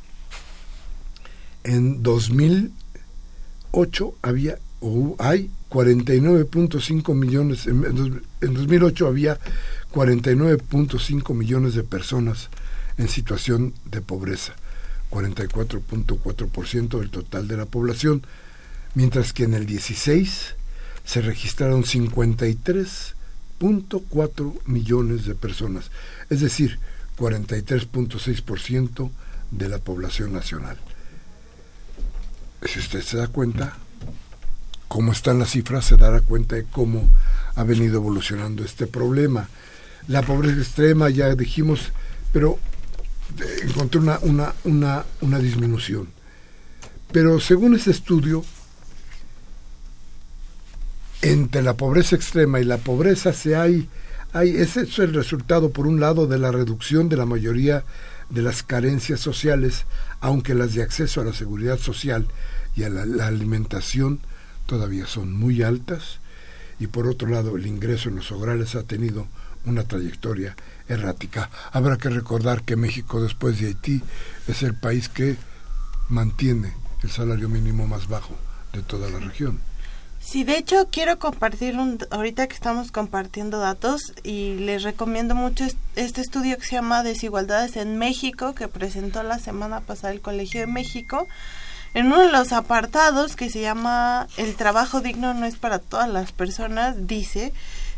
en 1.63 2.01
2008 2.03 4.15
había 4.21 4.59
o 4.81 5.15
hay 5.17 5.49
49.5 5.69 7.15
millones, 7.15 7.67
en, 7.67 8.21
en 8.41 8.53
2008 8.53 9.07
había 9.07 9.39
49.5 9.93 11.33
millones 11.33 11.75
de 11.75 11.83
personas 11.83 12.49
en 12.97 13.07
situación 13.07 13.73
de 13.85 14.01
pobreza, 14.01 14.55
44.4% 15.09 16.99
del 16.99 17.11
total 17.11 17.47
de 17.47 17.55
la 17.55 17.65
población 17.65 18.25
mientras 18.95 19.33
que 19.33 19.43
en 19.43 19.53
el 19.53 19.65
16 19.65 20.55
se 21.05 21.21
registraron 21.21 21.83
53.4 21.83 24.53
millones 24.65 25.25
de 25.25 25.35
personas, 25.35 25.91
es 26.29 26.39
decir, 26.41 26.79
43.6% 27.17 29.09
de 29.51 29.69
la 29.69 29.79
población 29.79 30.33
nacional. 30.33 30.77
Si 32.65 32.79
usted 32.79 33.01
se 33.01 33.17
da 33.17 33.27
cuenta, 33.27 33.77
cómo 34.87 35.11
están 35.11 35.39
las 35.39 35.51
cifras, 35.51 35.85
se 35.85 35.97
dará 35.97 36.21
cuenta 36.21 36.55
de 36.55 36.63
cómo 36.65 37.09
ha 37.55 37.63
venido 37.63 37.97
evolucionando 37.97 38.63
este 38.63 38.87
problema. 38.87 39.49
La 40.07 40.21
pobreza 40.21 40.59
extrema, 40.59 41.09
ya 41.09 41.35
dijimos, 41.35 41.91
pero 42.31 42.59
eh, 43.39 43.43
encontré 43.63 43.99
una, 43.99 44.19
una, 44.19 44.53
una, 44.63 45.05
una 45.21 45.39
disminución. 45.39 46.07
Pero 47.11 47.39
según 47.39 47.75
ese 47.75 47.91
estudio, 47.91 48.43
entre 51.23 51.61
la 51.61 51.75
pobreza 51.75 52.17
extrema 52.17 52.59
y 52.59 52.65
la 52.65 52.77
pobreza 52.77 53.31
se 53.31 53.55
hay, 53.55 53.87
hay 54.33 54.57
ese 54.57 54.81
es 54.81 54.99
el 54.99 55.13
resultado 55.13 55.71
por 55.71 55.87
un 55.87 56.01
lado 56.01 56.27
de 56.27 56.37
la 56.37 56.51
reducción 56.51 57.07
de 57.07 57.15
la 57.15 57.25
mayoría 57.25 57.85
de 58.29 58.41
las 58.41 58.61
carencias 58.61 59.21
sociales, 59.21 59.85
aunque 60.19 60.53
las 60.53 60.73
de 60.73 60.83
acceso 60.83 61.21
a 61.21 61.23
la 61.23 61.33
seguridad 61.33 61.79
social 61.79 62.27
y 62.75 62.83
a 62.83 62.89
la, 62.89 63.25
alimentación 63.25 64.19
todavía 64.65 65.07
son 65.07 65.33
muy 65.33 65.63
altas, 65.63 66.19
y 66.77 66.87
por 66.87 67.07
otro 67.07 67.29
lado 67.29 67.55
el 67.55 67.67
ingreso 67.67 68.09
en 68.09 68.17
los 68.17 68.31
hogares 68.33 68.75
ha 68.75 68.83
tenido 68.83 69.27
una 69.65 69.83
trayectoria 69.83 70.57
errática. 70.89 71.49
Habrá 71.71 71.97
que 71.97 72.09
recordar 72.09 72.63
que 72.63 72.75
México 72.75 73.21
después 73.21 73.61
de 73.61 73.67
Haití 73.67 74.01
es 74.47 74.61
el 74.61 74.73
país 74.73 75.07
que 75.07 75.37
mantiene 76.09 76.73
el 77.01 77.11
salario 77.11 77.47
mínimo 77.47 77.87
más 77.87 78.09
bajo 78.09 78.35
de 78.73 78.81
toda 78.81 79.09
la 79.09 79.19
región. 79.19 79.59
Sí, 80.25 80.45
de 80.45 80.57
hecho 80.57 80.87
quiero 80.89 81.19
compartir 81.19 81.77
un, 81.77 81.99
ahorita 82.09 82.47
que 82.47 82.55
estamos 82.55 82.91
compartiendo 82.91 83.59
datos 83.59 84.13
y 84.23 84.55
les 84.55 84.81
recomiendo 84.81 85.35
mucho 85.35 85.65
este 85.97 86.21
estudio 86.21 86.57
que 86.57 86.63
se 86.63 86.75
llama 86.75 87.03
Desigualdades 87.03 87.75
en 87.75 87.97
México 87.97 88.55
que 88.55 88.69
presentó 88.69 89.21
la 89.21 89.37
semana 89.37 89.81
pasada 89.81 90.13
el 90.13 90.21
Colegio 90.21 90.61
de 90.61 90.67
México. 90.67 91.27
En 91.93 92.07
uno 92.07 92.19
de 92.19 92.31
los 92.31 92.53
apartados 92.53 93.35
que 93.35 93.49
se 93.49 93.61
llama 93.61 94.27
El 94.37 94.55
trabajo 94.55 95.01
digno 95.01 95.33
no 95.33 95.45
es 95.45 95.57
para 95.57 95.77
todas 95.77 96.09
las 96.09 96.31
personas, 96.31 97.05
dice 97.05 97.53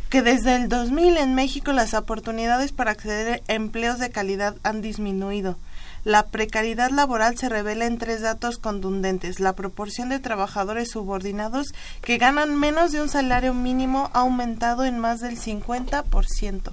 que 0.10 0.24
desde 0.24 0.55
el 0.55 0.67
2000 0.67 1.17
en 1.17 1.36
México 1.36 1.74
las 1.74 1.94
oportunidades 1.94 2.72
para 2.72 2.91
acceder 2.91 3.44
a 3.48 3.53
empleos 3.53 4.00
de 4.00 4.10
calidad 4.10 4.55
han 4.63 4.82
disminuido. 4.82 5.58
La 6.05 6.27
precariedad 6.27 6.91
laboral 6.91 7.35
se 7.35 7.50
revela 7.50 7.88
en 7.88 7.97
tres 7.97 8.21
datos 8.21 8.59
contundentes. 8.59 9.39
La 9.39 9.53
proporción 9.53 10.09
de 10.09 10.19
trabajadores 10.19 10.91
subordinados 10.91 11.74
que 12.03 12.19
ganan 12.19 12.59
menos 12.59 12.91
de 12.91 13.01
un 13.01 13.09
salario 13.09 13.55
mínimo 13.55 14.12
ha 14.13 14.19
aumentado 14.19 14.85
en 14.85 15.00
más 15.00 15.19
del 15.19 15.39
50%. 15.39 16.71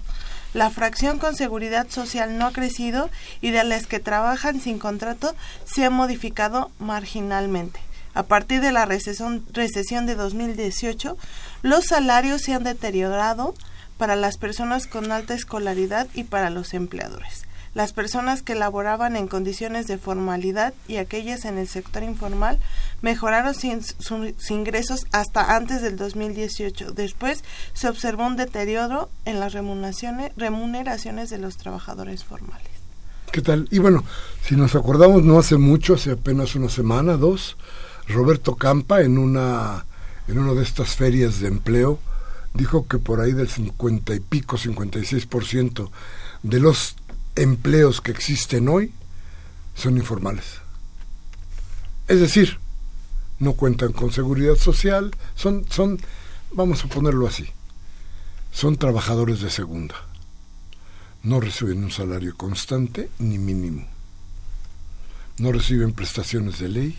La 0.52 0.68
fracción 0.68 1.18
con 1.18 1.34
seguridad 1.34 1.88
social 1.88 2.36
no 2.36 2.44
ha 2.44 2.52
crecido 2.52 3.08
y 3.40 3.52
de 3.52 3.64
las 3.64 3.86
que 3.86 4.00
trabajan 4.00 4.60
sin 4.60 4.78
contrato 4.78 5.34
se 5.64 5.86
ha 5.86 5.90
modificado 5.90 6.70
marginalmente. 6.78 7.80
A 8.12 8.24
partir 8.24 8.60
de 8.60 8.70
la 8.70 8.84
recesión, 8.84 9.46
recesión 9.50 10.04
de 10.04 10.14
2018, 10.14 11.16
los 11.62 11.86
salarios 11.86 12.42
se 12.42 12.52
han 12.52 12.64
deteriorado 12.64 13.54
para 13.96 14.14
las 14.14 14.36
personas 14.36 14.86
con 14.86 15.10
alta 15.10 15.32
escolaridad 15.32 16.06
y 16.12 16.24
para 16.24 16.50
los 16.50 16.74
empleadores 16.74 17.46
las 17.74 17.92
personas 17.92 18.42
que 18.42 18.54
laboraban 18.54 19.16
en 19.16 19.28
condiciones 19.28 19.86
de 19.86 19.98
formalidad 19.98 20.74
y 20.88 20.96
aquellas 20.96 21.44
en 21.44 21.58
el 21.58 21.68
sector 21.68 22.02
informal 22.02 22.58
mejoraron 23.00 23.54
sus 23.54 24.50
ingresos 24.50 25.06
hasta 25.12 25.56
antes 25.56 25.82
del 25.82 25.96
2018. 25.96 26.92
Después 26.92 27.42
se 27.72 27.88
observó 27.88 28.26
un 28.26 28.36
deterioro 28.36 29.10
en 29.24 29.40
las 29.40 29.52
remuneraciones, 29.52 30.32
remuneraciones 30.36 31.30
de 31.30 31.38
los 31.38 31.56
trabajadores 31.56 32.24
formales. 32.24 32.68
¿Qué 33.32 33.40
tal? 33.40 33.66
Y 33.70 33.78
bueno, 33.78 34.04
si 34.46 34.56
nos 34.56 34.74
acordamos, 34.74 35.22
no 35.22 35.38
hace 35.38 35.56
mucho, 35.56 35.94
hace 35.94 36.12
apenas 36.12 36.54
una 36.54 36.68
semana, 36.68 37.16
dos, 37.16 37.56
Roberto 38.08 38.56
Campa 38.56 39.00
en 39.00 39.16
una, 39.16 39.86
en 40.28 40.38
una 40.38 40.52
de 40.52 40.62
estas 40.62 40.96
ferias 40.96 41.40
de 41.40 41.48
empleo 41.48 41.98
dijo 42.54 42.86
que 42.86 42.98
por 42.98 43.20
ahí 43.20 43.32
del 43.32 43.48
50 43.48 44.14
y 44.14 44.20
pico, 44.20 44.56
56% 44.56 45.90
de 46.42 46.60
los 46.60 46.96
empleos 47.36 48.00
que 48.00 48.10
existen 48.10 48.68
hoy 48.68 48.92
son 49.74 49.96
informales. 49.96 50.61
Es 52.09 52.20
decir, 52.20 52.59
no 53.38 53.54
cuentan 53.54 53.92
con 53.92 54.12
seguridad 54.12 54.57
social, 54.57 55.14
son, 55.35 55.66
son, 55.70 56.00
vamos 56.52 56.85
a 56.85 56.88
ponerlo 56.88 57.26
así, 57.26 57.48
son 58.52 58.76
trabajadores 58.76 59.40
de 59.40 59.50
segunda. 59.50 59.94
No 61.22 61.40
reciben 61.40 61.85
un 61.85 61.90
salario 61.90 62.37
constante 62.37 63.09
ni 63.18 63.38
mínimo. 63.38 63.87
No 65.38 65.52
reciben 65.52 65.92
prestaciones 65.92 66.59
de 66.59 66.68
ley 66.68 66.98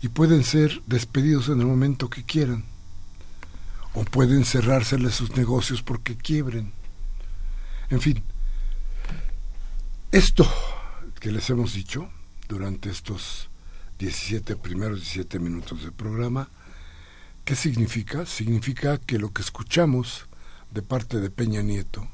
y 0.00 0.08
pueden 0.08 0.44
ser 0.44 0.80
despedidos 0.86 1.48
en 1.48 1.60
el 1.60 1.66
momento 1.66 2.08
que 2.08 2.24
quieran. 2.24 2.64
O 3.94 4.04
pueden 4.04 4.44
cerrárseles 4.44 5.14
sus 5.14 5.36
negocios 5.36 5.82
porque 5.82 6.16
quiebren. 6.16 6.72
En 7.90 8.00
fin, 8.00 8.22
esto 10.16 10.50
que 11.20 11.30
les 11.30 11.50
hemos 11.50 11.74
dicho 11.74 12.08
durante 12.48 12.88
estos 12.88 13.50
17 13.98 14.56
primeros 14.56 15.00
17 15.00 15.38
minutos 15.38 15.82
del 15.82 15.92
programa, 15.92 16.48
¿qué 17.44 17.54
significa? 17.54 18.24
Significa 18.24 18.96
que 18.96 19.18
lo 19.18 19.34
que 19.34 19.42
escuchamos 19.42 20.24
de 20.70 20.80
parte 20.80 21.20
de 21.20 21.28
Peña 21.28 21.60
Nieto, 21.60 22.08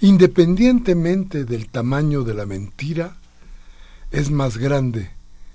independientemente 0.00 1.44
del 1.44 1.68
tamaño 1.68 2.22
de 2.22 2.34
la 2.34 2.46
mentira, 2.46 3.16
es 4.12 4.30
más 4.30 4.56
grande 4.56 5.10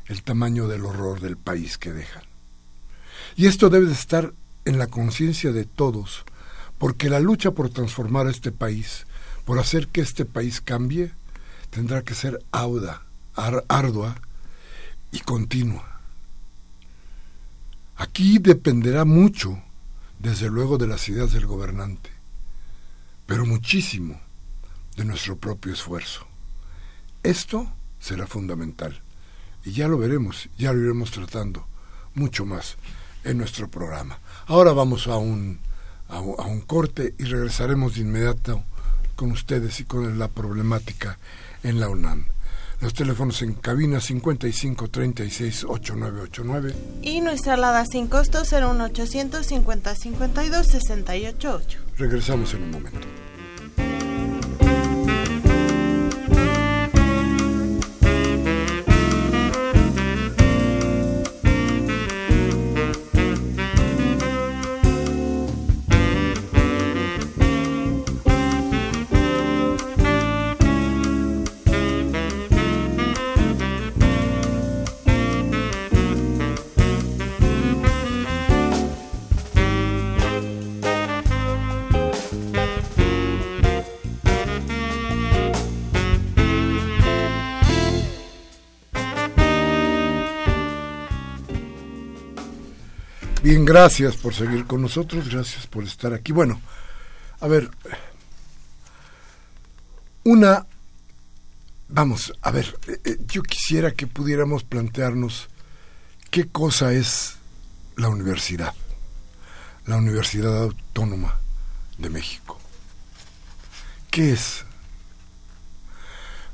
el 0.08 0.24
tamaño 0.24 0.68
del 0.68 0.84
horror 0.84 1.22
del 1.22 1.38
país 1.38 1.78
que 1.78 1.94
dejan. 1.94 2.24
Y 3.38 3.46
esto 3.46 3.70
debe 3.70 3.86
de 3.86 3.94
estar 3.94 4.34
en 4.66 4.78
la 4.78 4.88
conciencia 4.88 5.54
de 5.54 5.64
todos, 5.64 6.26
porque 6.80 7.10
la 7.10 7.22
lucha 7.22 7.52
por 7.52 7.70
transformar 7.70 8.28
este 8.28 8.52
país, 8.52 9.08
por 9.46 9.58
hacer 9.58 9.88
que 9.88 10.02
este 10.02 10.26
país 10.26 10.60
cambie, 10.60 11.14
tendrá 11.70 12.04
que 12.04 12.16
ser 12.16 12.44
auda, 12.52 13.04
ardua 13.36 14.16
y 15.12 15.20
continua. 15.20 16.02
Aquí 17.96 18.40
dependerá 18.40 19.06
mucho, 19.06 19.62
desde 20.20 20.50
luego, 20.50 20.78
de 20.78 20.88
las 20.88 21.08
ideas 21.10 21.34
del 21.34 21.48
gobernante, 21.48 22.12
pero 23.26 23.46
muchísimo 23.46 24.20
de 24.96 25.06
nuestro 25.06 25.38
propio 25.38 25.74
esfuerzo. 25.74 26.28
Esto 27.24 27.72
será 28.00 28.28
fundamental 28.28 29.02
y 29.66 29.72
ya 29.72 29.88
lo 29.88 29.98
veremos, 29.98 30.50
ya 30.58 30.74
lo 30.74 30.80
iremos 30.80 31.12
tratando 31.12 31.68
mucho 32.14 32.46
más 32.46 32.78
en 33.24 33.38
nuestro 33.38 33.70
programa. 33.70 34.20
Ahora 34.46 34.74
vamos 34.74 35.08
a 35.08 35.18
un, 35.18 35.60
a 36.08 36.20
un 36.20 36.62
corte 36.62 37.16
y 37.18 37.26
regresaremos 37.26 37.96
de 37.96 38.02
inmediato 38.02 38.64
con 39.16 39.32
ustedes 39.32 39.80
y 39.80 39.84
con 39.84 40.18
la 40.20 40.28
problemática 40.28 41.18
en 41.64 41.80
la 41.80 41.90
UNAM. 41.90 42.26
Los 42.80 42.94
teléfonos 42.94 43.42
en 43.42 43.54
cabina 43.54 44.00
55 44.00 44.90
36 44.90 45.66
8989 45.68 46.76
y 47.02 47.22
nuestra 47.22 47.56
alada 47.56 47.86
sin 47.86 48.08
costo 48.08 48.44
01800 48.44 49.46
50 49.46 49.96
52 49.96 50.68
688. 50.68 51.80
Regresamos 51.98 52.54
en 52.54 52.64
un 52.64 52.72
momento. 52.72 53.08
Bien, 93.48 93.64
gracias 93.64 94.18
por 94.18 94.34
seguir 94.34 94.66
con 94.66 94.82
nosotros, 94.82 95.30
gracias 95.30 95.68
por 95.68 95.86
estar 95.86 96.14
aquí. 96.14 96.34
Bueno, 96.34 96.60
a 97.40 97.48
ver, 97.48 97.72
una, 100.26 100.68
vamos, 101.88 102.34
a 102.42 102.52
ver, 102.52 102.78
eh, 102.90 103.00
eh, 103.06 103.18
yo 103.26 103.44
quisiera 103.44 103.92
que 103.94 104.06
pudiéramos 104.06 104.66
plantearnos 104.66 105.48
qué 106.30 106.50
cosa 106.50 106.92
es 106.92 107.38
la 107.96 108.10
universidad, 108.10 108.74
la 109.86 109.96
Universidad 109.96 110.64
Autónoma 110.64 111.40
de 111.98 112.10
México. 112.10 112.60
¿Qué 114.12 114.34
es? 114.34 114.66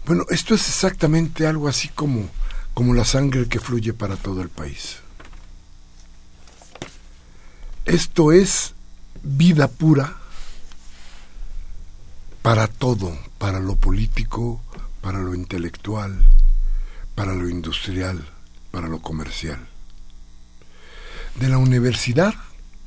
Bueno, 0.06 0.26
esto 0.30 0.54
es 0.54 0.68
exactamente 0.68 1.48
algo 1.48 1.68
así 1.68 1.88
como, 1.88 2.30
como 2.76 2.94
la 2.94 3.04
sangre 3.04 3.48
que 3.48 3.60
fluye 3.60 3.94
para 3.94 4.16
todo 4.16 4.44
el 4.44 4.50
país. 4.50 5.03
Esto 7.86 8.32
es 8.32 8.76
vida 9.24 9.68
pura 9.68 10.16
para 12.42 12.68
todo, 12.68 13.18
para 13.38 13.60
lo 13.60 13.76
político, 13.76 14.62
para 15.02 15.20
lo 15.20 15.36
intelectual, 15.36 16.24
para 17.14 17.34
lo 17.34 17.50
industrial, 17.50 18.26
para 18.72 18.88
lo 18.88 19.02
comercial. 19.02 19.68
De 21.36 21.50
la 21.50 21.58
universidad, 21.58 22.34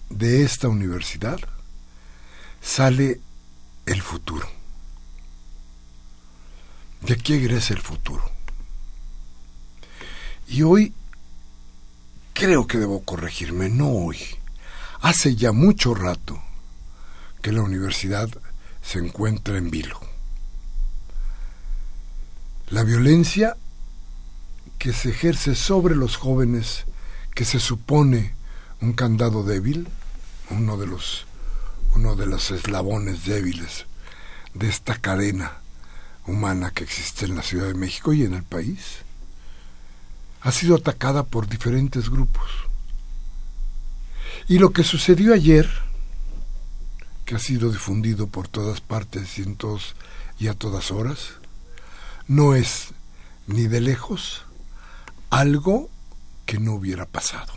de 0.09 0.43
esta 0.43 0.69
universidad, 0.69 1.41
sale 2.63 3.21
el 3.85 4.01
futuro. 4.01 4.49
De 7.03 7.15
aquí 7.15 7.35
egresa 7.35 7.75
el 7.75 7.83
futuro. 7.83 8.31
Y 10.49 10.63
hoy 10.63 10.95
creo 12.33 12.67
que 12.67 12.79
debo 12.79 13.03
corregirme, 13.05 13.69
no 13.69 13.91
hoy 13.91 14.19
Hace 15.07 15.37
ya 15.37 15.53
mucho 15.53 15.95
rato 15.95 16.43
que 17.41 17.53
la 17.53 17.63
universidad 17.63 18.29
se 18.83 18.99
encuentra 18.99 19.57
en 19.57 19.71
vilo. 19.71 20.01
La 22.71 22.83
violencia 22.83 23.57
que 24.81 24.93
se 24.93 25.11
ejerce 25.11 25.55
sobre 25.55 25.95
los 25.95 26.17
jóvenes, 26.17 26.87
que 27.37 27.45
se 27.45 27.61
supone 27.61 28.35
un 28.81 28.95
candado 28.95 29.45
débil, 29.45 29.87
uno 30.51 30.77
de 30.77 30.89
los, 30.89 31.25
uno 31.95 32.17
de 32.17 32.27
los 32.27 32.51
eslabones 32.51 33.27
débiles 33.27 33.87
de 34.55 34.69
esta 34.69 34.99
cadena 34.99 35.53
humana 36.27 36.73
que 36.73 36.83
existe 36.83 37.27
en 37.27 37.37
la 37.37 37.45
Ciudad 37.45 37.69
de 37.69 37.75
México 37.75 38.13
y 38.13 38.25
en 38.25 38.35
el 38.35 38.43
país, 38.43 39.05
ha 40.41 40.51
sido 40.51 40.75
atacada 40.75 41.23
por 41.23 41.47
diferentes 41.47 42.11
grupos. 42.11 42.66
Y 44.49 44.59
lo 44.59 44.73
que 44.73 44.85
sucedió 44.85 45.35
ayer, 45.35 45.69
que 47.25 47.35
ha 47.35 47.39
sido 47.41 47.71
difundido 47.71 48.29
por 48.29 48.47
todas 48.47 48.81
partes 48.81 49.39
y, 49.39 49.43
en 49.43 49.57
todos, 49.57 49.97
y 50.39 50.47
a 50.47 50.55
todas 50.55 50.93
horas, 50.93 51.33
no 52.29 52.55
es 52.55 52.93
ni 53.49 53.67
de 53.67 53.81
lejos 53.81 54.45
algo 55.31 55.91
que 56.45 56.61
no 56.61 56.75
hubiera 56.75 57.07
pasado. 57.07 57.53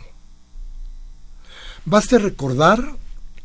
Baste 1.84 2.18
recordar 2.18 2.96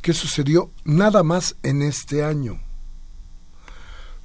qué 0.02 0.14
sucedió 0.14 0.72
nada 0.84 1.22
más 1.22 1.56
en 1.62 1.84
este 1.84 2.24
año, 2.24 2.60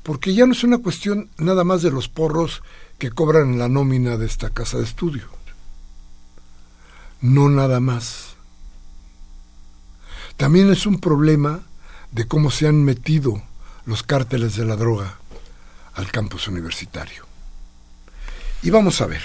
porque 0.03 0.35
ya 0.35 0.47
no 0.47 0.53
es 0.53 0.65
una 0.65 0.79
cuestión 0.79 1.31
nada 1.37 1.63
más 1.63 1.83
de 1.83 1.91
los 1.91 2.09
porros 2.09 2.63
que 2.99 3.11
cobran 3.11 3.59
la 3.59 3.69
nómina 3.69 4.17
de 4.17 4.27
esta 4.27 4.49
casa 4.49 4.79
de 4.79 4.85
estudio. 4.85 5.29
No 7.21 7.51
nada 7.51 7.81
más. 7.81 8.30
También 10.41 10.73
es 10.73 10.87
un 10.87 11.01
problema 11.01 11.61
de 12.13 12.27
cómo 12.27 12.51
se 12.51 12.67
han 12.67 12.83
metido 12.83 13.43
los 13.85 14.03
cárteles 14.03 14.57
de 14.57 14.65
la 14.65 14.75
droga 14.75 15.19
al 15.93 16.11
campus 16.11 16.49
universitario. 16.49 17.27
Y 18.63 18.71
vamos 18.71 19.03
a 19.03 19.07
ver. 19.07 19.21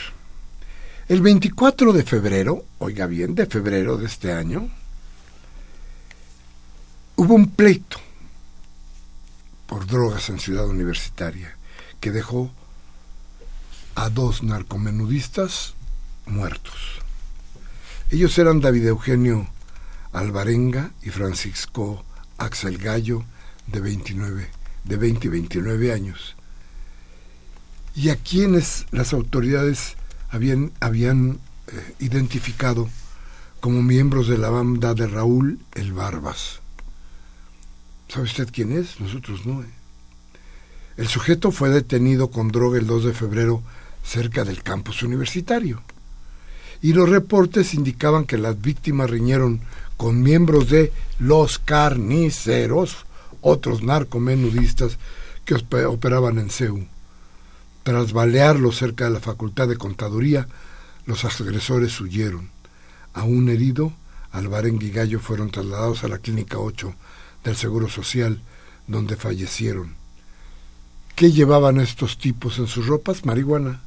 El 1.08 1.22
24 1.22 1.94
de 1.94 2.04
febrero, 2.04 2.66
oiga 2.80 3.06
bien, 3.06 3.34
de 3.34 3.46
febrero 3.46 3.96
de 3.96 4.08
este 4.08 4.34
año, 4.34 4.68
hubo 7.16 7.34
un 7.34 7.50
pleito 7.50 7.98
por 9.68 9.88
drogas 9.88 10.28
en 10.28 10.38
Ciudad 10.38 10.68
Universitaria 10.68 11.56
que 12.02 12.12
dejó 12.12 12.52
a 13.96 14.10
dos 14.10 14.44
narcomenudistas 14.44 15.76
muertos. 16.26 17.00
Ellos 18.12 18.38
eran 18.38 18.60
David 18.60 18.88
Eugenio 18.88 19.55
Alvarenga 20.16 20.92
y 21.04 21.10
Francisco 21.10 22.04
Axel 22.38 22.78
Gallo, 22.78 23.24
de 23.68 23.82
29, 23.82 24.50
de 24.84 24.98
20 24.98 25.28
y 25.28 25.30
29 25.30 25.94
años, 25.94 26.36
y 27.96 28.10
a 28.10 28.16
quienes 28.16 28.86
las 28.92 29.14
autoridades 29.14 29.96
habían, 30.30 30.72
habían 30.80 31.40
eh, 31.68 31.96
identificado 32.00 32.90
como 33.60 33.82
miembros 33.82 34.28
de 34.28 34.38
la 34.38 34.50
banda 34.50 34.94
de 34.94 35.08
Raúl 35.08 35.60
el 35.74 35.94
Barbas. 35.94 36.60
¿Sabe 38.08 38.26
usted 38.26 38.50
quién 38.52 38.72
es? 38.72 39.00
Nosotros 39.00 39.46
no. 39.46 39.64
¿eh? 39.64 39.70
El 40.98 41.08
sujeto 41.08 41.52
fue 41.52 41.70
detenido 41.70 42.30
con 42.30 42.50
droga 42.50 42.78
el 42.78 42.88
2 42.88 43.06
de 43.06 43.14
febrero 43.14 43.64
cerca 44.04 44.44
del 44.44 44.62
campus 44.62 45.04
universitario. 45.04 45.82
Y 46.82 46.94
los 46.94 47.10
reportes 47.10 47.74
indicaban 47.74 48.26
que 48.26 48.38
las 48.38 48.62
víctimas 48.62 49.10
riñeron 49.10 49.62
con 49.98 50.22
miembros 50.22 50.70
de 50.70 50.92
los 51.20 51.60
carniceros, 51.60 53.06
otros 53.42 53.84
narcomenudistas 53.84 54.98
que 55.46 55.56
operaban 55.86 56.40
en 56.40 56.50
CEU. 56.50 56.86
Tras 57.84 58.14
balearlo 58.14 58.72
cerca 58.72 59.06
de 59.06 59.12
la 59.12 59.20
Facultad 59.20 59.68
de 59.68 59.78
Contaduría, 59.78 60.48
los 61.06 61.24
agresores 61.24 62.02
huyeron. 62.02 62.50
A 63.14 63.24
un 63.24 63.48
herido, 63.50 63.94
Alvarengue 64.32 64.88
y 64.88 64.92
Gallo 64.92 65.20
fueron 65.20 65.52
trasladados 65.52 66.04
a 66.04 66.08
la 66.08 66.18
Clínica 66.18 66.58
8 66.58 66.94
del 67.44 67.56
Seguro 67.56 67.88
Social, 67.88 68.42
donde 68.88 69.16
fallecieron. 69.16 69.96
¿Qué 71.16 71.32
llevaban 71.32 71.80
estos 71.80 72.18
tipos 72.18 72.60
en 72.60 72.68
sus 72.68 72.88
ropas? 72.88 73.24
Marihuana. 73.24 73.82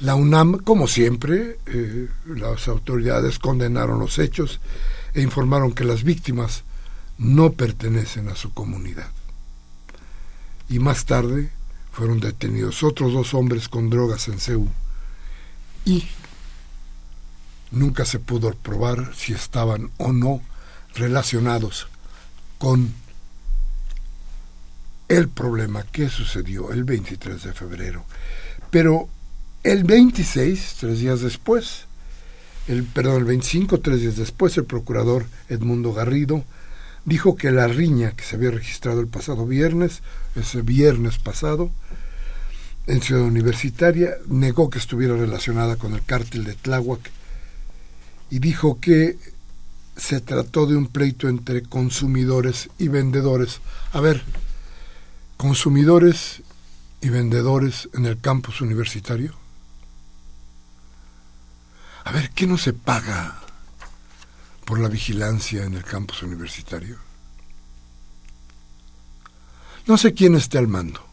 La 0.00 0.14
UNAM, 0.14 0.58
como 0.64 0.88
siempre, 0.88 1.58
eh, 1.66 2.08
las 2.26 2.68
autoridades 2.68 3.38
condenaron 3.38 4.00
los 4.00 4.18
hechos 4.18 4.60
e 5.12 5.20
informaron 5.20 5.72
que 5.72 5.84
las 5.84 6.04
víctimas 6.04 6.64
no 7.18 7.52
pertenecen 7.52 8.28
a 8.30 8.34
su 8.34 8.54
comunidad. 8.54 9.10
Y 10.70 10.78
más 10.78 11.04
tarde 11.04 11.50
fueron 11.92 12.18
detenidos 12.18 12.82
otros 12.82 13.12
dos 13.12 13.34
hombres 13.34 13.68
con 13.68 13.90
drogas 13.90 14.28
en 14.28 14.40
CEU 14.40 14.68
y 15.84 16.06
nunca 17.70 18.06
se 18.06 18.18
pudo 18.18 18.54
probar 18.54 19.14
si 19.14 19.34
estaban 19.34 19.90
o 19.98 20.12
no 20.12 20.40
relacionados 20.94 21.88
con 22.58 22.94
el 25.08 25.28
problema 25.28 25.82
que 25.82 26.08
sucedió 26.08 26.72
el 26.72 26.84
23 26.84 27.42
de 27.42 27.52
febrero. 27.52 28.04
Pero 28.70 29.08
el 29.62 29.84
26, 29.84 30.76
tres 30.80 31.00
días 31.00 31.20
después, 31.20 31.84
el, 32.66 32.84
perdón, 32.84 33.16
el 33.16 33.24
25, 33.24 33.80
tres 33.80 34.00
días 34.00 34.16
después, 34.16 34.56
el 34.56 34.64
procurador 34.64 35.26
Edmundo 35.48 35.92
Garrido 35.92 36.44
dijo 37.04 37.36
que 37.36 37.50
la 37.50 37.66
riña 37.66 38.12
que 38.12 38.24
se 38.24 38.36
había 38.36 38.50
registrado 38.50 39.00
el 39.00 39.08
pasado 39.08 39.46
viernes, 39.46 40.02
ese 40.36 40.62
viernes 40.62 41.18
pasado, 41.18 41.70
en 42.86 43.02
Ciudad 43.02 43.24
Universitaria, 43.24 44.14
negó 44.28 44.70
que 44.70 44.78
estuviera 44.78 45.16
relacionada 45.16 45.76
con 45.76 45.94
el 45.94 46.04
cártel 46.04 46.44
de 46.44 46.54
Tláhuac 46.54 47.10
y 48.30 48.38
dijo 48.38 48.80
que 48.80 49.18
se 49.96 50.20
trató 50.20 50.66
de 50.66 50.76
un 50.76 50.86
pleito 50.86 51.28
entre 51.28 51.62
consumidores 51.62 52.70
y 52.78 52.88
vendedores. 52.88 53.60
A 53.92 54.00
ver, 54.00 54.22
consumidores 55.36 56.42
y 57.02 57.08
vendedores 57.08 57.88
en 57.94 58.06
el 58.06 58.18
campus 58.20 58.60
universitario. 58.60 59.39
A 62.04 62.12
ver, 62.12 62.30
¿qué 62.30 62.46
no 62.46 62.58
se 62.58 62.72
paga 62.72 63.40
por 64.64 64.78
la 64.78 64.88
vigilancia 64.88 65.64
en 65.64 65.74
el 65.74 65.84
campus 65.84 66.22
universitario? 66.22 66.98
No 69.86 69.96
sé 69.98 70.14
quién 70.14 70.34
esté 70.34 70.58
al 70.58 70.68
mando. 70.68 71.04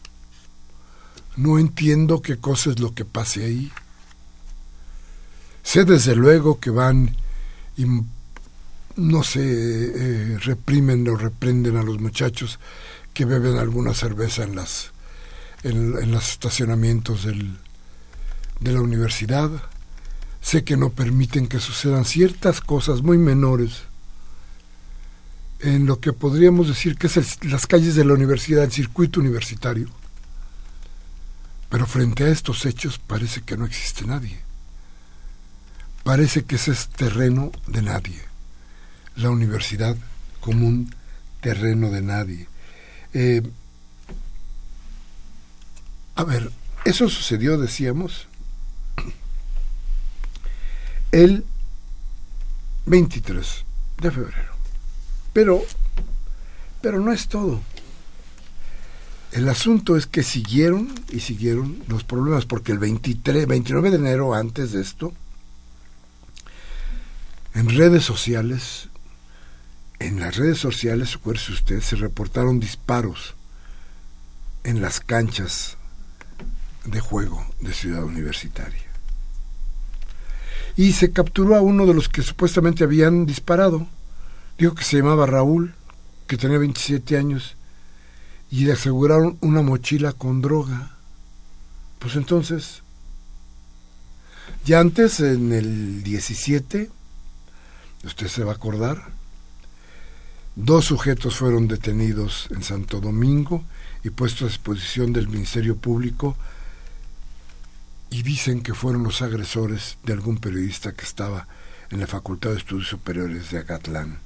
No 1.36 1.58
entiendo 1.58 2.22
qué 2.22 2.38
cosa 2.38 2.70
es 2.70 2.80
lo 2.80 2.94
que 2.94 3.04
pase 3.04 3.44
ahí. 3.44 3.72
Sé 5.62 5.84
desde 5.84 6.14
luego 6.16 6.58
que 6.58 6.70
van 6.70 7.16
y 7.76 7.84
no 8.96 9.22
se 9.22 9.40
eh, 9.42 10.38
reprimen 10.38 11.06
o 11.08 11.16
reprenden 11.16 11.76
a 11.76 11.82
los 11.82 12.00
muchachos 12.00 12.58
que 13.14 13.24
beben 13.24 13.56
alguna 13.56 13.94
cerveza 13.94 14.42
en 14.44 14.56
las 14.56 14.92
en, 15.62 16.10
los 16.10 16.30
estacionamientos 16.30 17.24
del, 17.24 17.58
de 18.60 18.72
la 18.72 18.80
universidad 18.80 19.50
Sé 20.40 20.64
que 20.64 20.76
no 20.76 20.90
permiten 20.90 21.48
que 21.48 21.60
sucedan 21.60 22.04
ciertas 22.04 22.60
cosas 22.60 23.02
muy 23.02 23.18
menores 23.18 23.82
en 25.60 25.86
lo 25.86 26.00
que 26.00 26.12
podríamos 26.12 26.68
decir 26.68 26.96
que 26.96 27.08
es 27.08 27.44
las 27.44 27.66
calles 27.66 27.94
de 27.96 28.04
la 28.04 28.14
universidad, 28.14 28.64
el 28.64 28.72
circuito 28.72 29.20
universitario. 29.20 29.88
Pero 31.68 31.86
frente 31.86 32.24
a 32.24 32.28
estos 32.28 32.64
hechos 32.64 32.98
parece 32.98 33.42
que 33.42 33.56
no 33.56 33.66
existe 33.66 34.06
nadie. 34.06 34.40
Parece 36.04 36.44
que 36.44 36.56
ese 36.56 36.70
es 36.70 36.88
terreno 36.88 37.52
de 37.66 37.82
nadie. 37.82 38.20
La 39.16 39.30
universidad 39.30 39.96
como 40.40 40.66
un 40.66 40.94
terreno 41.40 41.90
de 41.90 42.02
nadie. 42.02 42.48
Eh, 43.12 43.42
a 46.14 46.24
ver, 46.24 46.50
eso 46.84 47.08
sucedió, 47.08 47.58
decíamos, 47.58 48.27
el 51.12 51.44
23 52.86 53.64
de 54.00 54.10
febrero. 54.10 54.52
Pero, 55.32 55.62
pero 56.80 57.00
no 57.00 57.12
es 57.12 57.28
todo. 57.28 57.60
El 59.32 59.48
asunto 59.48 59.96
es 59.96 60.06
que 60.06 60.22
siguieron 60.22 60.94
y 61.10 61.20
siguieron 61.20 61.82
los 61.86 62.02
problemas, 62.02 62.46
porque 62.46 62.72
el 62.72 62.78
23, 62.78 63.46
29 63.46 63.90
de 63.90 63.96
enero, 63.96 64.34
antes 64.34 64.72
de 64.72 64.80
esto, 64.80 65.12
en 67.54 67.68
redes 67.68 68.04
sociales, 68.04 68.88
en 69.98 70.20
las 70.20 70.36
redes 70.36 70.58
sociales, 70.58 71.16
acuérdese 71.16 71.52
usted, 71.52 71.80
se 71.80 71.96
reportaron 71.96 72.60
disparos 72.60 73.34
en 74.64 74.80
las 74.80 75.00
canchas 75.00 75.76
de 76.84 77.00
juego 77.00 77.44
de 77.60 77.74
Ciudad 77.74 78.04
Universitaria. 78.04 78.87
Y 80.78 80.92
se 80.92 81.10
capturó 81.10 81.56
a 81.56 81.60
uno 81.60 81.86
de 81.86 81.92
los 81.92 82.08
que 82.08 82.22
supuestamente 82.22 82.84
habían 82.84 83.26
disparado. 83.26 83.88
Dijo 84.56 84.76
que 84.76 84.84
se 84.84 84.98
llamaba 84.98 85.26
Raúl, 85.26 85.74
que 86.28 86.36
tenía 86.36 86.56
27 86.56 87.16
años, 87.16 87.56
y 88.48 88.64
le 88.64 88.74
aseguraron 88.74 89.38
una 89.40 89.60
mochila 89.60 90.12
con 90.12 90.40
droga. 90.40 90.92
Pues 91.98 92.14
entonces, 92.14 92.84
ya 94.64 94.78
antes, 94.78 95.18
en 95.18 95.50
el 95.52 96.04
17, 96.04 96.88
usted 98.04 98.28
se 98.28 98.44
va 98.44 98.52
a 98.52 98.54
acordar, 98.54 99.02
dos 100.54 100.84
sujetos 100.84 101.34
fueron 101.34 101.66
detenidos 101.66 102.46
en 102.52 102.62
Santo 102.62 103.00
Domingo 103.00 103.64
y 104.04 104.10
puestos 104.10 104.42
a 104.42 104.46
disposición 104.46 105.12
del 105.12 105.26
Ministerio 105.26 105.76
Público 105.76 106.36
y 108.10 108.22
dicen 108.22 108.62
que 108.62 108.74
fueron 108.74 109.02
los 109.02 109.22
agresores 109.22 109.98
de 110.04 110.12
algún 110.12 110.38
periodista 110.38 110.92
que 110.92 111.04
estaba 111.04 111.46
en 111.90 112.00
la 112.00 112.06
Facultad 112.06 112.50
de 112.50 112.58
Estudios 112.58 112.88
Superiores 112.88 113.50
de 113.50 113.58
Agatlán, 113.58 114.18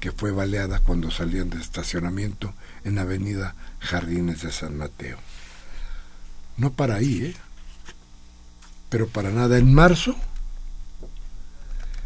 que 0.00 0.12
fue 0.12 0.30
baleada 0.30 0.80
cuando 0.80 1.10
salían 1.10 1.50
de 1.50 1.60
estacionamiento 1.60 2.54
en 2.84 2.98
Avenida 2.98 3.54
Jardines 3.80 4.42
de 4.42 4.52
San 4.52 4.76
Mateo. 4.76 5.18
No 6.56 6.72
para 6.72 6.96
ahí, 6.96 7.24
¿eh? 7.24 7.36
Pero 8.88 9.08
para 9.08 9.30
nada. 9.30 9.58
En 9.58 9.74
marzo, 9.74 10.16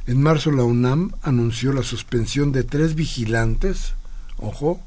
en 0.07 0.23
marzo 0.23 0.51
la 0.51 0.65
UNAM 0.65 1.13
anunció 1.23 1.73
la 1.73 1.83
suspensión 1.83 2.51
de 2.53 2.65
tres 2.65 2.95
vigilantes, 2.95 3.95
ojo, 4.39 4.83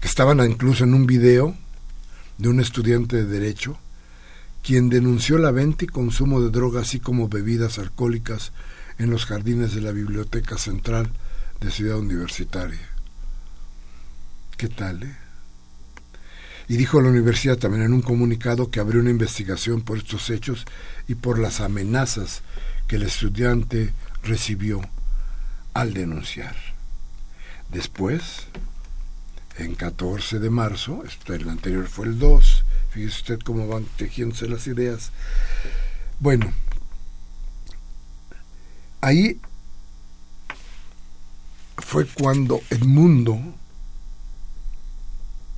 que 0.00 0.08
estaban 0.08 0.40
incluso 0.40 0.84
en 0.84 0.94
un 0.94 1.06
video 1.06 1.56
de 2.38 2.48
un 2.48 2.60
estudiante 2.60 3.16
de 3.16 3.26
derecho, 3.26 3.78
quien 4.62 4.88
denunció 4.88 5.38
la 5.38 5.50
venta 5.50 5.84
y 5.84 5.88
consumo 5.88 6.40
de 6.40 6.50
drogas 6.50 6.88
así 6.88 7.00
como 7.00 7.28
bebidas 7.28 7.78
alcohólicas 7.78 8.52
en 8.98 9.10
los 9.10 9.26
jardines 9.26 9.74
de 9.74 9.80
la 9.80 9.92
Biblioteca 9.92 10.56
Central 10.56 11.10
de 11.60 11.70
Ciudad 11.70 11.98
Universitaria. 11.98 12.88
¿Qué 14.56 14.68
tal, 14.68 15.02
eh? 15.02 15.16
Y 16.68 16.76
dijo 16.76 17.00
la 17.00 17.08
universidad 17.08 17.58
también 17.58 17.82
en 17.82 17.92
un 17.92 18.02
comunicado 18.02 18.70
que 18.70 18.80
abrió 18.80 19.00
una 19.00 19.10
investigación 19.10 19.82
por 19.82 19.98
estos 19.98 20.30
hechos 20.30 20.64
y 21.08 21.16
por 21.16 21.38
las 21.38 21.60
amenazas 21.60 22.42
que 22.86 22.96
el 22.96 23.02
estudiante 23.02 23.92
recibió 24.22 24.80
al 25.74 25.92
denunciar. 25.92 26.54
Después, 27.70 28.46
en 29.58 29.74
14 29.74 30.38
de 30.38 30.50
marzo, 30.50 31.02
el 31.26 31.48
anterior 31.48 31.88
fue 31.88 32.06
el 32.06 32.18
2, 32.18 32.61
fíjese 32.92 33.16
usted 33.16 33.38
cómo 33.40 33.66
van 33.66 33.86
tejiéndose 33.96 34.48
las 34.48 34.66
ideas. 34.66 35.10
Bueno, 36.20 36.52
ahí 39.00 39.40
fue 41.78 42.06
cuando 42.06 42.60
Edmundo 42.70 43.40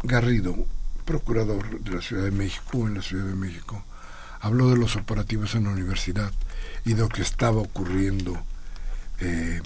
Garrido, 0.04 0.54
procurador 1.04 1.80
de 1.80 1.90
la 1.90 2.02
Ciudad 2.02 2.24
de 2.24 2.30
México, 2.30 2.86
en 2.86 2.94
la 2.94 3.02
Ciudad 3.02 3.26
de 3.26 3.34
México, 3.34 3.84
habló 4.40 4.70
de 4.70 4.76
los 4.76 4.96
operativos 4.96 5.54
en 5.54 5.64
la 5.64 5.70
universidad 5.70 6.32
y 6.84 6.94
de 6.94 7.02
lo 7.02 7.08
que 7.08 7.22
estaba 7.22 7.60
ocurriendo 7.60 8.38
eh, 9.20 9.60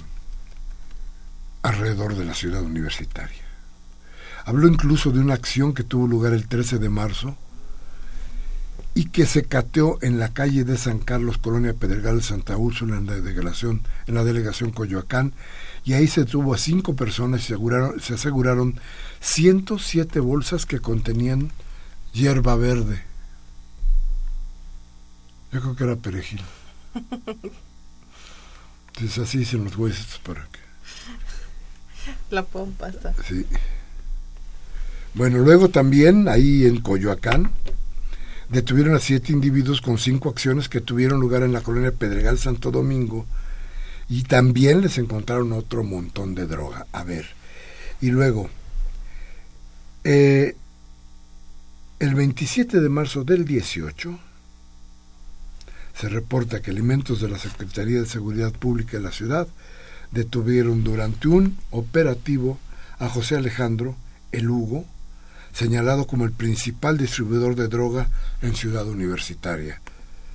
alrededor 1.63 2.15
de 2.17 2.25
la 2.25 2.35
ciudad 2.35 2.63
universitaria. 2.63 3.43
Habló 4.45 4.69
incluso 4.69 5.11
de 5.11 5.21
una 5.21 5.35
acción 5.35 5.75
que 5.75 5.83
tuvo 5.83 6.07
lugar 6.07 6.33
el 6.33 6.49
13 6.49 6.79
de 6.79 6.89
marzo 6.89 7.37
y 8.99 9.11
que 9.11 9.27
se 9.27 9.45
cateó 9.45 9.97
en 10.03 10.19
la 10.19 10.31
calle 10.31 10.65
de 10.65 10.77
San 10.77 10.99
Carlos, 10.99 11.39
Colonia 11.39 11.73
Pedregal 11.73 12.17
de 12.17 12.25
Santa 12.25 12.57
Úrsula, 12.57 12.97
en 12.97 13.07
la 13.07 13.15
delegación, 13.15 13.83
en 14.09 14.17
la 14.17 14.25
delegación 14.25 14.73
Coyoacán, 14.73 15.35
y 15.85 15.93
ahí 15.93 16.09
se 16.09 16.25
tuvo 16.25 16.53
a 16.53 16.59
cinco 16.59 16.97
personas 16.97 17.43
y 17.43 17.45
se 17.45 17.55
aseguraron, 17.55 18.01
se 18.01 18.15
aseguraron 18.15 18.81
107 19.21 20.19
bolsas 20.19 20.67
que 20.67 20.81
contenían 20.81 21.53
hierba 22.13 22.57
verde. 22.57 23.05
Yo 25.53 25.61
creo 25.61 25.77
que 25.77 25.85
era 25.85 25.95
perejil. 25.95 26.43
Entonces 28.95 29.19
así 29.21 29.39
dicen 29.39 29.63
los 29.63 29.77
huesos 29.77 30.21
para 30.25 30.41
que... 30.51 30.59
La 32.33 32.43
pompa 32.43 32.89
está. 32.89 33.15
Sí. 33.29 33.47
Bueno, 35.15 35.39
luego 35.39 35.69
también 35.69 36.27
ahí 36.27 36.67
en 36.67 36.81
Coyoacán 36.81 37.53
detuvieron 38.49 38.95
a 38.95 39.01
siete 39.01 39.33
individuos 39.33 39.81
con 39.81 39.99
cinco 39.99 40.29
acciones 40.29 40.69
que 40.69 40.81
tuvieron 40.81 41.21
lugar 41.21 41.43
en 41.43 41.53
la 41.53 41.61
colonia 41.61 41.93
Pedregal 41.93 42.39
Santo 42.39 42.71
Domingo 42.71 43.27
y 44.09 44.23
también 44.23 44.81
les 44.81 44.99
encontraron 44.99 45.53
otro 45.53 45.85
montón 45.85 46.35
de 46.35 46.47
droga. 46.47 46.87
A 46.93 47.05
ver, 47.05 47.27
y 48.01 48.11
luego, 48.11 48.49
eh, 50.05 50.57
el 51.99 52.15
27 52.15 52.81
de 52.81 52.89
marzo 52.89 53.25
del 53.25 53.45
18, 53.45 54.19
se 55.95 56.09
reporta 56.09 56.63
que 56.63 56.71
elementos 56.71 57.21
de 57.21 57.29
la 57.29 57.39
Secretaría 57.39 58.01
de 58.01 58.07
Seguridad 58.07 58.53
Pública 58.53 58.99
de 58.99 59.03
la 59.03 59.13
ciudad 59.13 59.49
detuvieron 60.13 60.85
durante 60.85 61.29
un 61.29 61.59
operativo 61.71 62.59
a 62.99 63.09
José 63.09 63.37
Alejandro 63.37 63.97
El 64.33 64.49
Hugo, 64.49 64.87
señalado 65.59 66.07
como 66.07 66.25
el 66.25 66.31
principal 66.31 66.97
distribuidor 66.97 67.57
de 67.57 67.67
droga 67.67 68.09
en 68.43 68.55
Ciudad 68.55 68.87
Universitaria. 68.87 69.81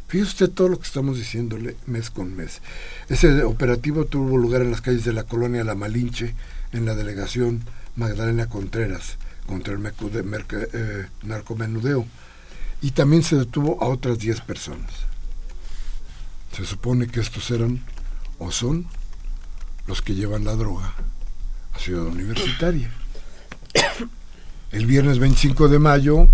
Fíjese 0.09 0.31
usted 0.31 0.49
todo 0.49 0.67
lo 0.67 0.79
que 0.79 0.85
estamos 0.85 1.17
diciéndole 1.17 1.77
mes 1.85 2.09
con 2.09 2.35
mes. 2.35 2.61
Ese 3.07 3.41
operativo 3.43 4.03
tuvo 4.03 4.37
lugar 4.37 4.61
en 4.63 4.71
las 4.71 4.81
calles 4.81 5.05
de 5.05 5.13
la 5.13 5.23
colonia 5.23 5.63
La 5.63 5.75
Malinche, 5.75 6.35
en 6.73 6.85
la 6.85 6.93
delegación 6.93 7.63
Magdalena 7.95 8.49
Contreras, 8.49 9.15
contra 9.47 9.73
el 9.73 9.85
eh, 9.85 11.07
narcomenudeo, 11.21 12.05
y 12.81 12.91
también 12.91 13.23
se 13.23 13.37
detuvo 13.37 13.81
a 13.81 13.87
otras 13.87 14.19
10 14.19 14.41
personas. 14.41 14.91
Se 16.51 16.65
supone 16.65 17.07
que 17.07 17.21
estos 17.21 17.49
eran 17.49 17.81
o 18.39 18.51
son 18.51 18.87
los 19.87 20.01
que 20.01 20.15
llevan 20.15 20.43
la 20.43 20.55
droga 20.55 20.93
a 21.73 21.79
Ciudad 21.79 22.07
Universitaria. 22.07 22.91
El 24.73 24.87
viernes 24.87 25.19
25 25.19 25.67
de 25.67 25.77
mayo, 25.77 26.27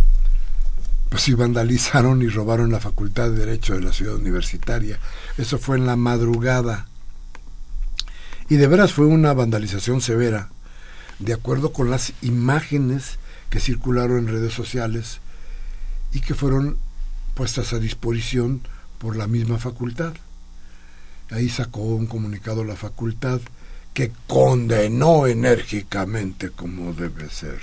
pues 1.09 1.23
sí 1.23 1.33
vandalizaron 1.33 2.21
y 2.21 2.29
robaron 2.29 2.71
la 2.71 2.79
Facultad 2.79 3.29
de 3.31 3.45
Derecho 3.45 3.73
de 3.73 3.81
la 3.81 3.91
Ciudad 3.91 4.15
Universitaria. 4.15 4.97
Eso 5.37 5.59
fue 5.59 5.75
en 5.75 5.85
la 5.85 5.97
madrugada. 5.97 6.87
Y 8.47 8.55
de 8.55 8.67
veras 8.67 8.93
fue 8.93 9.07
una 9.07 9.33
vandalización 9.33 9.99
severa, 9.99 10.47
de 11.19 11.33
acuerdo 11.33 11.73
con 11.73 11.91
las 11.91 12.13
imágenes 12.21 13.19
que 13.49 13.59
circularon 13.59 14.19
en 14.19 14.27
redes 14.29 14.53
sociales 14.53 15.19
y 16.13 16.21
que 16.21 16.33
fueron 16.33 16.77
puestas 17.33 17.73
a 17.73 17.79
disposición 17.79 18.61
por 18.99 19.17
la 19.17 19.27
misma 19.27 19.57
facultad. 19.57 20.13
Ahí 21.29 21.49
sacó 21.49 21.81
un 21.81 22.07
comunicado 22.07 22.63
la 22.63 22.77
facultad 22.77 23.41
que 23.99 24.13
condenó 24.27 25.27
enérgicamente 25.27 26.51
como 26.51 26.93
debe 26.93 27.29
ser 27.29 27.59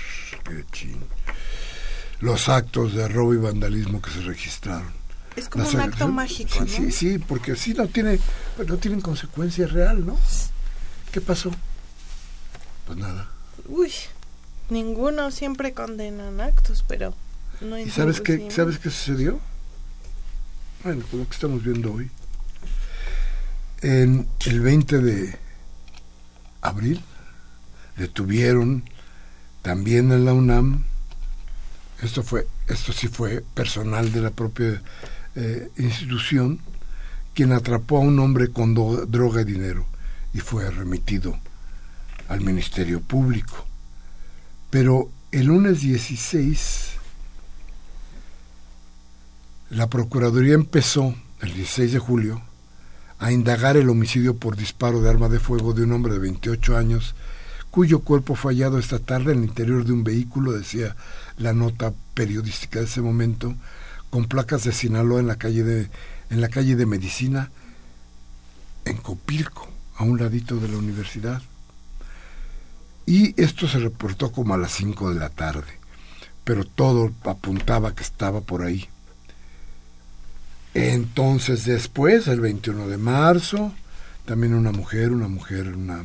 los 2.19 2.47
actos 2.47 2.93
de 2.93 3.07
robo 3.07 3.33
y 3.33 3.37
vandalismo 3.37 4.03
que 4.03 4.11
se 4.11 4.21
registraron. 4.21 4.91
Es 5.35 5.49
como 5.49 5.67
un 5.67 5.79
acto 5.79 6.07
mágico, 6.09 6.63
sí, 6.67 6.91
Sí, 6.91 6.91
sí, 6.91 7.17
porque 7.17 7.55
sí 7.55 7.73
no 7.73 7.87
tiene, 7.87 8.19
no 8.67 8.77
tienen 8.77 9.01
consecuencia 9.01 9.65
real, 9.65 10.05
¿no? 10.05 10.15
¿Qué 11.11 11.21
pasó? 11.21 11.49
Pues 12.85 12.99
nada. 12.99 13.31
Uy, 13.67 13.91
ninguno 14.69 15.31
siempre 15.31 15.73
condenan 15.73 16.39
actos, 16.39 16.85
pero 16.87 17.15
no 17.61 17.79
¿Y 17.79 17.89
sabes 17.89 18.21
qué, 18.21 18.51
sabes 18.51 18.77
qué 18.77 18.91
sucedió? 18.91 19.39
bueno, 20.83 21.03
con 21.09 21.21
lo 21.21 21.25
que 21.27 21.33
estamos 21.33 21.63
viendo 21.63 21.93
hoy, 21.93 22.11
en 23.81 24.27
el 24.45 24.59
20 24.61 24.99
de 24.99 25.46
abril 26.67 27.01
detuvieron 27.97 28.83
también 29.61 30.11
en 30.11 30.25
la 30.25 30.33
UNAM, 30.33 30.83
esto 32.01 32.23
fue, 32.23 32.47
esto 32.67 32.93
sí 32.93 33.07
fue 33.07 33.43
personal 33.53 34.11
de 34.11 34.21
la 34.21 34.31
propia 34.31 34.81
eh, 35.35 35.69
institución, 35.77 36.59
quien 37.33 37.51
atrapó 37.51 37.97
a 37.97 38.01
un 38.01 38.19
hombre 38.19 38.49
con 38.49 38.73
droga 38.73 39.41
y 39.41 39.45
dinero 39.45 39.85
y 40.33 40.39
fue 40.39 40.69
remitido 40.69 41.37
al 42.29 42.41
Ministerio 42.41 43.01
Público. 43.01 43.65
Pero 44.69 45.09
el 45.31 45.47
lunes 45.47 45.81
16 45.81 46.97
la 49.69 49.89
Procuraduría 49.89 50.53
empezó, 50.53 51.13
el 51.41 51.53
16 51.53 51.91
de 51.91 51.99
julio, 51.99 52.41
a 53.19 53.31
indagar 53.31 53.77
el 53.77 53.89
homicidio 53.89 54.35
por 54.35 54.55
disparo 54.55 55.01
de 55.01 55.09
arma 55.09 55.29
de 55.29 55.39
fuego 55.39 55.73
de 55.73 55.83
un 55.83 55.91
hombre 55.93 56.13
de 56.13 56.19
28 56.19 56.77
años, 56.77 57.15
cuyo 57.71 57.99
cuerpo 57.99 58.35
fue 58.35 58.53
hallado 58.53 58.79
esta 58.79 58.99
tarde 58.99 59.33
en 59.33 59.39
el 59.39 59.45
interior 59.45 59.85
de 59.85 59.93
un 59.93 60.03
vehículo, 60.03 60.51
decía 60.51 60.95
la 61.37 61.53
nota 61.53 61.93
periodística 62.13 62.79
de 62.79 62.85
ese 62.85 63.01
momento, 63.01 63.55
con 64.09 64.25
placas 64.25 64.63
de 64.63 64.71
Sinaloa 64.71 65.19
en 65.19 65.27
la 65.27 65.35
calle 65.35 65.63
de, 65.63 65.89
en 66.29 66.41
la 66.41 66.49
calle 66.49 66.75
de 66.75 66.85
Medicina, 66.85 67.51
en 68.85 68.97
Copilco, 68.97 69.67
a 69.95 70.03
un 70.03 70.19
ladito 70.19 70.57
de 70.57 70.67
la 70.69 70.77
universidad. 70.77 71.41
Y 73.05 73.39
esto 73.41 73.67
se 73.67 73.79
reportó 73.79 74.31
como 74.31 74.53
a 74.53 74.57
las 74.57 74.73
5 74.73 75.13
de 75.13 75.19
la 75.19 75.29
tarde, 75.29 75.79
pero 76.43 76.65
todo 76.65 77.11
apuntaba 77.23 77.95
que 77.95 78.03
estaba 78.03 78.41
por 78.41 78.63
ahí. 78.63 78.87
Entonces 80.77 81.65
después, 81.65 82.27
el 82.27 82.39
21 82.39 82.87
de 82.87 82.99
marzo, 82.99 83.73
también 84.25 84.53
una 84.53 84.71
mujer, 84.71 85.09
una 85.09 85.27
mujer, 85.27 85.75
una 85.75 86.03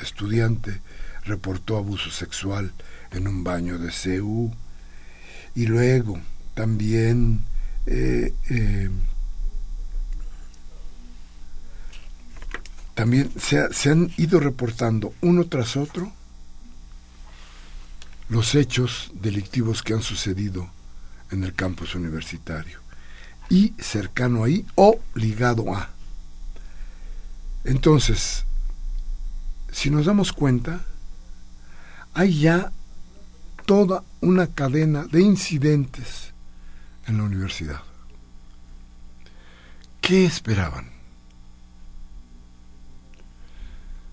estudiante, 0.00 0.80
reportó 1.24 1.76
abuso 1.76 2.10
sexual 2.10 2.72
en 3.10 3.28
un 3.28 3.44
baño 3.44 3.78
de 3.78 3.90
CEU. 3.90 4.50
Y 5.54 5.66
luego 5.66 6.18
también 6.54 7.44
eh, 7.84 8.32
eh, 8.48 8.88
también 12.94 13.30
se, 13.38 13.74
se, 13.74 13.90
han 13.90 14.10
ido 14.16 14.40
reportando 14.40 15.12
uno 15.20 15.48
tras 15.48 15.76
otro 15.76 16.10
los 18.30 18.54
hechos 18.54 19.10
delictivos 19.12 19.82
que 19.82 19.92
han 19.92 20.02
sucedido 20.02 20.70
en 21.30 21.44
el 21.44 21.52
campus 21.52 21.94
universitario 21.94 22.85
y 23.48 23.72
cercano 23.78 24.44
ahí 24.44 24.66
o 24.74 24.98
ligado 25.14 25.74
a. 25.74 25.90
Entonces, 27.64 28.44
si 29.72 29.90
nos 29.90 30.06
damos 30.06 30.32
cuenta, 30.32 30.80
hay 32.14 32.40
ya 32.40 32.72
toda 33.66 34.04
una 34.20 34.46
cadena 34.46 35.04
de 35.04 35.20
incidentes 35.20 36.32
en 37.06 37.18
la 37.18 37.24
universidad. 37.24 37.82
¿Qué 40.00 40.24
esperaban? 40.24 40.90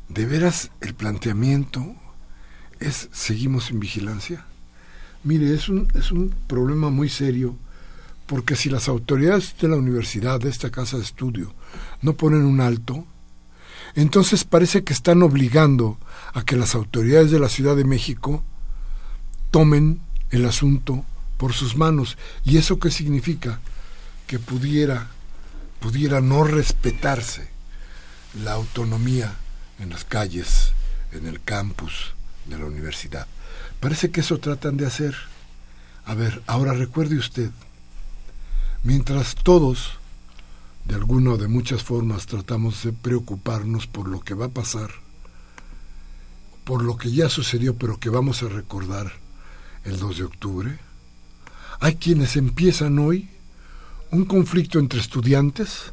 ¿De 0.09 0.25
veras 0.25 0.71
el 0.81 0.95
planteamiento 0.95 1.95
es 2.79 3.09
seguimos 3.11 3.69
en 3.71 3.79
vigilancia? 3.79 4.45
Mire, 5.23 5.53
es 5.53 5.69
un, 5.69 5.87
es 5.93 6.11
un 6.11 6.33
problema 6.47 6.89
muy 6.89 7.09
serio 7.09 7.55
porque 8.33 8.55
si 8.55 8.71
las 8.71 8.87
autoridades 8.87 9.53
de 9.61 9.67
la 9.67 9.75
universidad, 9.75 10.39
de 10.39 10.49
esta 10.49 10.71
casa 10.71 10.97
de 10.97 11.03
estudio, 11.03 11.53
no 12.01 12.13
ponen 12.13 12.45
un 12.45 12.61
alto, 12.61 13.05
entonces 13.93 14.43
parece 14.43 14.83
que 14.83 14.91
están 14.91 15.21
obligando 15.21 15.99
a 16.33 16.43
que 16.43 16.55
las 16.55 16.73
autoridades 16.73 17.29
de 17.29 17.37
la 17.37 17.47
Ciudad 17.47 17.75
de 17.75 17.83
México 17.83 18.43
tomen 19.51 20.01
el 20.31 20.47
asunto 20.47 21.05
por 21.37 21.53
sus 21.53 21.77
manos. 21.77 22.17
¿Y 22.43 22.57
eso 22.57 22.79
qué 22.79 22.89
significa? 22.89 23.59
Que 24.25 24.39
pudiera, 24.39 25.11
pudiera 25.79 26.19
no 26.19 26.43
respetarse 26.43 27.49
la 28.43 28.53
autonomía 28.53 29.35
en 29.77 29.91
las 29.91 30.05
calles, 30.05 30.71
en 31.11 31.27
el 31.27 31.39
campus 31.39 32.15
de 32.45 32.57
la 32.57 32.65
universidad. 32.65 33.27
Parece 33.79 34.09
que 34.09 34.21
eso 34.21 34.39
tratan 34.39 34.75
de 34.75 34.87
hacer. 34.87 35.13
A 36.03 36.15
ver, 36.15 36.41
ahora 36.47 36.73
recuerde 36.73 37.15
usted, 37.15 37.51
mientras 38.83 39.35
todos, 39.35 39.97
de 40.85 40.95
alguna 40.95 41.31
o 41.31 41.37
de 41.37 41.47
muchas 41.47 41.83
formas, 41.83 42.25
tratamos 42.25 42.83
de 42.83 42.93
preocuparnos 42.93 43.87
por 43.87 44.07
lo 44.07 44.19
que 44.19 44.33
va 44.33 44.45
a 44.45 44.49
pasar, 44.49 44.89
por 46.63 46.83
lo 46.83 46.97
que 46.97 47.11
ya 47.11 47.29
sucedió, 47.29 47.75
pero 47.75 47.99
que 47.99 48.09
vamos 48.09 48.43
a 48.43 48.49
recordar 48.49 49.13
el 49.85 49.99
2 49.99 50.17
de 50.17 50.23
octubre, 50.23 50.79
hay 51.79 51.95
quienes 51.95 52.35
empiezan 52.35 52.99
hoy 52.99 53.29
un 54.11 54.25
conflicto 54.25 54.79
entre 54.79 54.99
estudiantes 54.99 55.91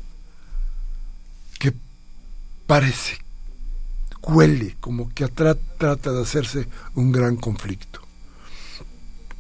que 1.59 1.73
parece, 2.67 3.19
huele 4.23 4.77
como 4.81 5.09
que 5.11 5.27
trata 5.29 6.13
de 6.13 6.23
hacerse 6.23 6.69
un 6.95 7.13
gran 7.13 7.37
conflicto. 7.37 8.01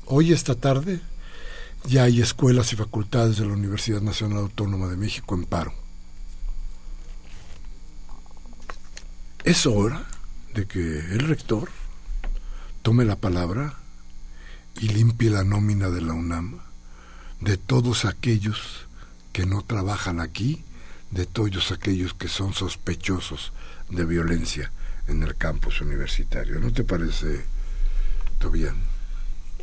Hoy, 0.06 0.32
esta 0.32 0.54
tarde, 0.54 1.00
ya 1.84 2.04
hay 2.04 2.20
escuelas 2.20 2.72
y 2.72 2.76
facultades 2.76 3.38
de 3.38 3.46
la 3.46 3.52
Universidad 3.52 4.00
Nacional 4.00 4.38
Autónoma 4.38 4.88
de 4.88 4.96
México 4.96 5.34
en 5.34 5.44
paro. 5.44 5.72
Es 9.44 9.66
hora 9.66 10.04
de 10.54 10.66
que 10.66 10.80
el 10.80 11.20
rector 11.20 11.70
tome 12.82 13.04
la 13.04 13.16
palabra 13.16 13.74
y 14.80 14.88
limpie 14.88 15.30
la 15.30 15.44
nómina 15.44 15.90
de 15.90 16.02
la 16.02 16.12
UNAM 16.12 16.60
de 17.40 17.56
todos 17.56 18.04
aquellos 18.04 18.86
que 19.32 19.46
no 19.46 19.62
trabajan 19.62 20.20
aquí, 20.20 20.62
de 21.10 21.26
todos 21.26 21.72
aquellos 21.72 22.14
que 22.14 22.28
son 22.28 22.52
sospechosos 22.52 23.52
de 23.88 24.04
violencia 24.04 24.70
en 25.08 25.22
el 25.22 25.36
campus 25.36 25.80
universitario. 25.80 26.60
¿No 26.60 26.72
te 26.72 26.84
parece, 26.84 27.44
Tobián? 28.38 28.76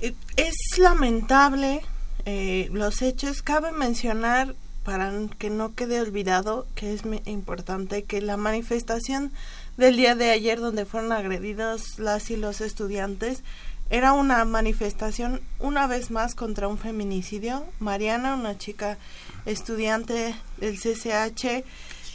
Es 0.02 0.56
lamentable 0.78 1.82
eh, 2.26 2.70
los 2.72 3.02
hechos. 3.02 3.42
Cabe 3.42 3.72
mencionar, 3.72 4.56
para 4.84 5.12
que 5.38 5.50
no 5.50 5.76
quede 5.76 6.00
olvidado, 6.00 6.66
que 6.74 6.94
es 6.94 7.02
importante 7.26 8.04
que 8.04 8.22
la 8.22 8.38
manifestación 8.38 9.34
del 9.76 9.98
día 9.98 10.16
de 10.16 10.32
ayer 10.32 10.60
donde 10.60 10.86
fueron 10.86 11.12
agredidos 11.12 12.00
las 12.00 12.32
y 12.32 12.38
los 12.38 12.62
estudiantes 12.62 13.44
era 13.90 14.14
una 14.14 14.44
manifestación 14.46 15.42
una 15.60 15.88
vez 15.88 16.12
más 16.12 16.36
contra 16.36 16.68
un 16.68 16.78
feminicidio. 16.78 17.66
Mariana, 17.80 18.36
una 18.36 18.58
chica 18.58 18.98
estudiante 19.46 20.36
del 20.58 20.78
CCH 20.78 21.64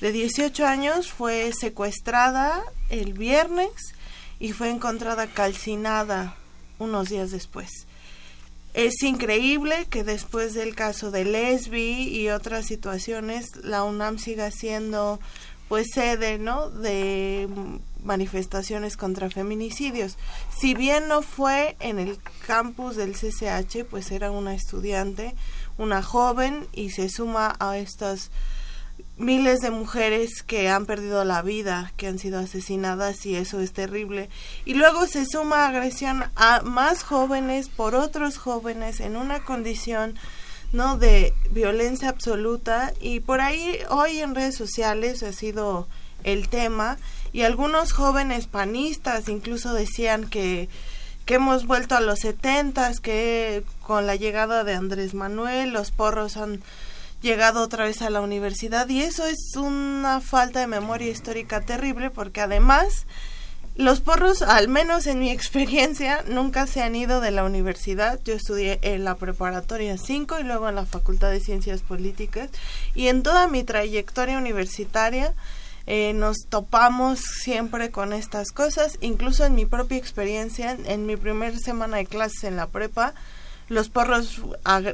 de 0.01 0.13
18 0.13 0.67
años, 0.67 1.13
fue 1.13 1.53
secuestrada 1.53 2.63
el 2.91 3.13
viernes 3.13 3.71
y 4.39 4.53
fue 4.53 4.71
encontrada 4.71 5.27
calcinada 5.27 6.37
unos 6.79 7.09
días 7.09 7.31
después. 7.31 7.87
Es 8.75 9.03
increíble 9.03 9.87
que 9.91 10.03
después 10.03 10.55
del 10.55 10.75
caso 10.75 11.11
de 11.11 11.25
Lesbi 11.25 12.09
y 12.09 12.31
otras 12.31 12.67
situaciones, 12.67 13.57
la 13.63 13.85
UNAM 13.85 14.19
siga 14.19 14.51
siendo 14.51 15.21
pues 15.69 15.89
sede, 15.95 16.39
¿no? 16.39 16.71
de 16.71 17.49
manifestaciones 18.03 18.97
contra 18.97 19.31
feminicidios. 19.31 20.17
Si 20.59 20.75
bien 20.75 21.09
no 21.09 21.23
fue 21.23 21.77
en 21.81 21.99
el 21.99 22.19
campus 22.47 22.97
del 22.97 23.13
CCH, 23.13 23.85
pues 23.89 24.11
era 24.11 24.31
una 24.31 24.55
estudiante, 24.55 25.35
una 25.79 26.03
joven 26.03 26.67
y 26.73 26.91
se 26.91 27.09
suma 27.09 27.57
a 27.59 27.79
estas 27.79 28.31
miles 29.17 29.61
de 29.61 29.71
mujeres 29.71 30.43
que 30.43 30.69
han 30.69 30.87
perdido 30.87 31.25
la 31.25 31.43
vida, 31.43 31.93
que 31.97 32.07
han 32.07 32.19
sido 32.19 32.39
asesinadas 32.39 33.25
y 33.27 33.37
eso 33.37 33.61
es 33.61 33.73
terrible. 33.73 34.31
Y 34.65 34.75
luego 34.75 35.07
se 35.07 35.27
suma 35.27 35.67
agresión 35.67 36.25
a 36.37 36.63
más 36.63 37.03
jóvenes 37.03 37.69
por 37.69 37.95
otros 37.95 38.39
jóvenes 38.39 39.01
en 39.01 39.17
una 39.17 39.45
condición 39.45 40.17
no 40.73 40.97
de 40.97 41.35
violencia 41.51 42.09
absoluta. 42.09 42.93
Y 43.01 43.21
por 43.21 43.41
ahí 43.41 43.79
hoy 43.91 44.21
en 44.21 44.35
redes 44.35 44.57
sociales 44.57 45.23
ha 45.23 45.33
sido 45.33 45.87
el 46.25 46.49
tema. 46.49 46.97
Y 47.33 47.43
algunos 47.43 47.93
jóvenes 47.93 48.47
panistas 48.47 49.29
incluso 49.29 49.75
decían 49.75 50.29
que 50.29 50.69
que 51.25 51.35
hemos 51.35 51.67
vuelto 51.67 51.95
a 51.95 52.01
los 52.01 52.21
setentas, 52.21 53.01
que 53.01 53.63
con 53.81 54.07
la 54.07 54.17
llegada 54.17 54.65
de 54.65 54.75
Andrés 54.75 55.15
Manuel 55.15 55.73
los 55.73 55.93
porros 55.93 56.37
han 56.37 56.61
llegado 57.23 57.63
otra 57.63 57.85
vez 57.85 58.03
a 58.03 58.11
la 58.11 58.21
universidad 58.21 58.89
y 58.89 59.03
eso 59.03 59.27
es 59.27 59.57
una 59.57 60.21
falta 60.21 60.61
de 60.61 60.67
memoria 60.67 61.09
histórica 61.09 61.61
terrible 61.61 62.11
porque 62.11 62.41
además 62.41 63.07
los 63.75 64.01
porros, 64.01 64.43
al 64.43 64.69
menos 64.69 65.07
en 65.07 65.21
mi 65.21 65.31
experiencia, 65.33 66.25
nunca 66.29 66.67
se 66.67 66.83
han 66.83 66.95
ido 66.95 67.21
de 67.21 67.31
la 67.31 67.45
universidad. 67.45 68.21
Yo 68.25 68.35
estudié 68.35 68.79
en 68.83 69.05
la 69.05 69.15
preparatoria 69.15 69.97
5 69.97 70.41
y 70.41 70.43
luego 70.43 70.69
en 70.69 70.75
la 70.75 70.85
Facultad 70.85 71.31
de 71.31 71.41
Ciencias 71.41 71.81
Políticas 71.81 72.51
y 72.95 73.07
en 73.07 73.23
toda 73.23 73.47
mi 73.49 73.65
trayectoria 73.65 74.37
universitaria 74.37 75.33
eh, 75.87 76.13
nos 76.13 76.47
topamos 76.49 77.21
siempre 77.21 77.91
con 77.91 78.13
estas 78.13 78.53
cosas, 78.53 78.99
incluso 79.01 79.45
en 79.45 79.55
mi 79.55 79.67
propia 79.67 79.99
experiencia, 79.99 80.77
en 80.85 81.07
mi 81.07 81.17
primera 81.17 81.59
semana 81.59 81.97
de 81.97 82.07
clases 82.07 82.45
en 82.45 82.57
la 82.57 82.67
prepa, 82.67 83.15
los 83.73 83.89
porros 83.89 84.41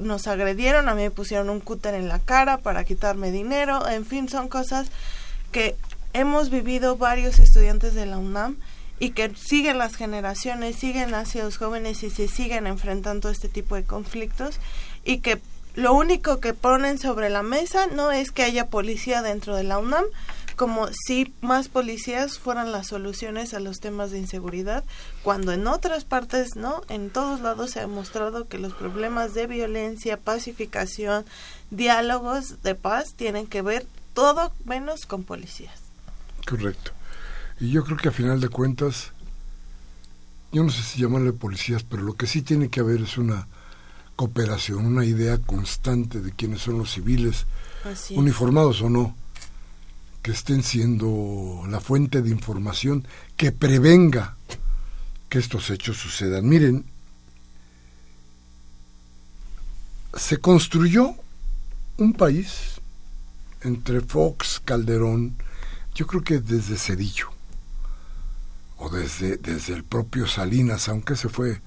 nos 0.00 0.26
agredieron, 0.26 0.88
a 0.88 0.94
mí 0.94 1.02
me 1.02 1.10
pusieron 1.10 1.50
un 1.50 1.60
cúter 1.60 1.94
en 1.94 2.08
la 2.08 2.18
cara 2.18 2.58
para 2.58 2.84
quitarme 2.84 3.30
dinero, 3.30 3.86
en 3.88 4.06
fin, 4.06 4.28
son 4.28 4.48
cosas 4.48 4.88
que 5.52 5.76
hemos 6.12 6.50
vivido 6.50 6.96
varios 6.96 7.38
estudiantes 7.38 7.94
de 7.94 8.06
la 8.06 8.18
UNAM 8.18 8.56
y 9.00 9.10
que 9.10 9.34
siguen 9.34 9.78
las 9.78 9.96
generaciones, 9.96 10.76
siguen 10.76 11.14
hacia 11.14 11.44
los 11.44 11.56
jóvenes 11.56 12.02
y 12.02 12.10
se 12.10 12.28
siguen 12.28 12.66
enfrentando 12.66 13.30
este 13.30 13.48
tipo 13.48 13.74
de 13.74 13.84
conflictos 13.84 14.58
y 15.04 15.18
que 15.18 15.40
lo 15.74 15.94
único 15.94 16.40
que 16.40 16.54
ponen 16.54 16.98
sobre 16.98 17.30
la 17.30 17.42
mesa 17.42 17.86
no 17.86 18.10
es 18.10 18.32
que 18.32 18.42
haya 18.42 18.66
policía 18.66 19.22
dentro 19.22 19.54
de 19.54 19.64
la 19.64 19.78
UNAM, 19.78 20.04
como 20.58 20.88
si 21.06 21.32
más 21.40 21.68
policías 21.68 22.40
fueran 22.40 22.72
las 22.72 22.88
soluciones 22.88 23.54
a 23.54 23.60
los 23.60 23.78
temas 23.78 24.10
de 24.10 24.18
inseguridad, 24.18 24.82
cuando 25.22 25.52
en 25.52 25.68
otras 25.68 26.04
partes, 26.04 26.56
¿no? 26.56 26.82
En 26.88 27.10
todos 27.10 27.40
lados 27.40 27.70
se 27.70 27.78
ha 27.78 27.82
demostrado 27.82 28.48
que 28.48 28.58
los 28.58 28.74
problemas 28.74 29.34
de 29.34 29.46
violencia, 29.46 30.18
pacificación, 30.18 31.24
diálogos 31.70 32.60
de 32.62 32.74
paz 32.74 33.14
tienen 33.14 33.46
que 33.46 33.62
ver 33.62 33.86
todo 34.14 34.52
menos 34.64 35.06
con 35.06 35.22
policías. 35.22 35.78
Correcto. 36.44 36.90
Y 37.60 37.70
yo 37.70 37.84
creo 37.84 37.96
que 37.96 38.08
a 38.08 38.12
final 38.12 38.40
de 38.40 38.48
cuentas, 38.48 39.12
yo 40.50 40.64
no 40.64 40.70
sé 40.70 40.82
si 40.82 41.00
llamarle 41.00 41.32
policías, 41.32 41.84
pero 41.84 42.02
lo 42.02 42.14
que 42.14 42.26
sí 42.26 42.42
tiene 42.42 42.68
que 42.68 42.80
haber 42.80 43.02
es 43.02 43.16
una 43.16 43.46
cooperación, 44.16 44.86
una 44.86 45.04
idea 45.04 45.38
constante 45.38 46.20
de 46.20 46.32
quiénes 46.32 46.62
son 46.62 46.78
los 46.78 46.90
civiles, 46.90 47.46
uniformados 48.10 48.82
o 48.82 48.90
no, 48.90 49.14
que 50.28 50.34
estén 50.34 50.62
siendo 50.62 51.62
la 51.70 51.80
fuente 51.80 52.20
de 52.20 52.28
información 52.28 53.08
que 53.38 53.50
prevenga 53.50 54.36
que 55.30 55.38
estos 55.38 55.70
hechos 55.70 55.96
sucedan. 55.96 56.46
Miren, 56.46 56.84
se 60.14 60.36
construyó 60.36 61.14
un 61.96 62.12
país 62.12 62.78
entre 63.62 64.02
Fox, 64.02 64.60
Calderón, 64.62 65.34
yo 65.94 66.06
creo 66.06 66.22
que 66.22 66.40
desde 66.40 66.76
Cedillo, 66.76 67.28
o 68.76 68.90
desde, 68.90 69.38
desde 69.38 69.72
el 69.72 69.82
propio 69.82 70.26
Salinas, 70.26 70.90
aunque 70.90 71.16
se 71.16 71.30
fue 71.30 71.62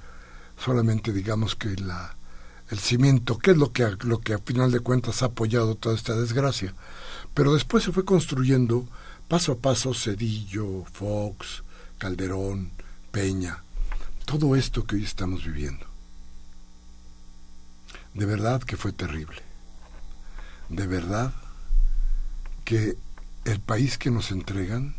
solamente, 0.56 1.12
digamos 1.12 1.56
que 1.56 1.70
la, 1.78 2.16
el 2.70 2.78
cimiento, 2.78 3.40
que 3.40 3.52
es 3.52 3.58
lo 3.58 3.72
que, 3.72 3.98
lo 4.02 4.22
que 4.22 4.36
a 4.36 4.38
final 4.38 4.72
de 4.72 4.82
cuentas 4.82 5.24
ha 5.24 5.34
apoyado 5.34 5.74
toda 5.74 5.96
esta 5.96 6.16
desgracia. 6.16 6.76
Pero 7.34 7.54
después 7.54 7.84
se 7.84 7.92
fue 7.92 8.06
construyendo 8.06 8.88
paso 9.28 9.54
a 9.54 9.58
paso 9.58 9.94
Cedillo, 9.94 10.84
Fox, 10.92 11.64
Calderón, 11.98 12.72
Peña, 13.12 13.64
todo 14.26 14.56
esto 14.56 14.86
que 14.86 14.98
hoy 14.98 15.04
estamos 15.04 15.46
viviendo. 15.46 15.86
De 18.14 18.26
verdad 18.26 18.62
que 18.62 18.76
fue 18.76 18.92
terrible. 18.92 19.42
De 20.70 20.88
verdad 20.88 21.34
que 22.66 22.98
el 23.46 23.60
país 23.60 23.98
que 23.98 24.12
nos 24.12 24.32
entregan, 24.32 24.96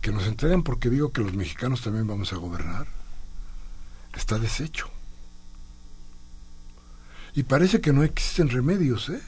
que 0.00 0.12
nos 0.12 0.26
entregan 0.26 0.62
porque 0.62 0.90
digo 0.90 1.12
que 1.12 1.22
los 1.22 1.34
mexicanos 1.34 1.82
también 1.82 2.06
vamos 2.06 2.32
a 2.32 2.36
gobernar, 2.36 2.86
está 4.14 4.38
deshecho. 4.38 4.90
Y 7.34 7.44
parece 7.44 7.80
que 7.80 7.92
no 7.92 8.02
existen 8.02 8.50
remedios, 8.50 9.08
¿eh? 9.08 9.22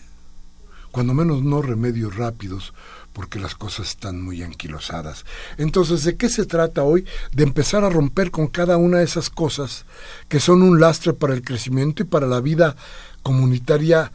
Cuando 0.95 1.12
menos 1.12 1.42
no 1.42 1.61
remedios 1.61 2.14
rápidos, 2.14 2.72
porque 3.12 3.40
las 3.40 3.57
cosas 3.57 3.88
están 3.88 4.22
muy 4.22 4.45
anquilosadas. 4.45 5.26
Entonces, 5.59 6.05
¿de 6.05 6.16
qué 6.16 6.28
se 6.28 6.47
trata 6.47 6.84
hoy? 6.84 7.05
De 7.32 7.42
empezar 7.42 7.82
a 7.82 7.90
romper 7.90 8.30
con 8.30 8.47
cada 8.47 8.76
una 8.76 8.99
de 8.99 9.05
esas 9.05 9.28
cosas 9.28 9.86
que 10.28 10.38
son 10.38 10.62
un 10.62 10.78
lastre 10.78 11.12
para 11.12 11.34
el 11.34 11.42
crecimiento 11.42 12.05
y 12.05 12.07
para 12.07 12.28
la 12.28 12.40
vida 12.40 12.76
comunitaria, 13.24 14.12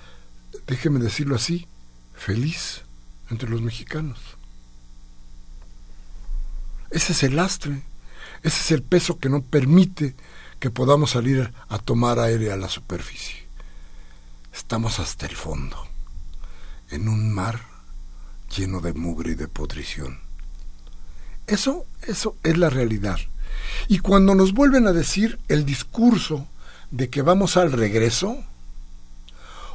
déjeme 0.68 1.02
decirlo 1.02 1.36
así, 1.36 1.68
feliz 2.14 2.84
entre 3.30 3.50
los 3.50 3.62
mexicanos. 3.62 4.18
Ese 6.92 7.12
es 7.12 7.24
el 7.24 7.36
lastre, 7.36 7.82
ese 8.42 8.62
es 8.62 8.72
el 8.72 8.84
peso 8.84 9.20
que 9.20 9.28
no 9.28 9.42
permite 9.42 10.16
que 10.62 10.72
podamos 10.72 11.12
salir 11.12 11.52
a 11.68 11.78
tomar 11.78 12.20
aire 12.20 12.54
a 12.54 12.56
la 12.56 12.70
superficie. 12.70 13.44
Estamos 14.54 15.02
hasta 15.02 15.26
el 15.26 15.36
fondo, 15.36 15.89
en 16.92 17.08
un 17.08 17.34
mar 17.34 17.62
lleno 18.56 18.82
de 18.82 18.94
mugre 18.94 19.32
y 19.32 19.36
de 19.36 19.48
podrición. 19.48 20.20
Eso, 21.48 21.86
eso 22.04 22.36
es 22.44 22.58
la 22.58 22.70
realidad. 22.70 23.18
Y 23.88 24.00
cuando 24.00 24.36
nos 24.36 24.54
vuelven 24.54 24.88
a 24.88 24.94
decir 24.94 25.40
el 25.48 25.66
discurso 25.66 26.48
de 26.92 27.10
que 27.10 27.22
vamos 27.22 27.58
al 27.58 27.72
regreso, 27.72 28.44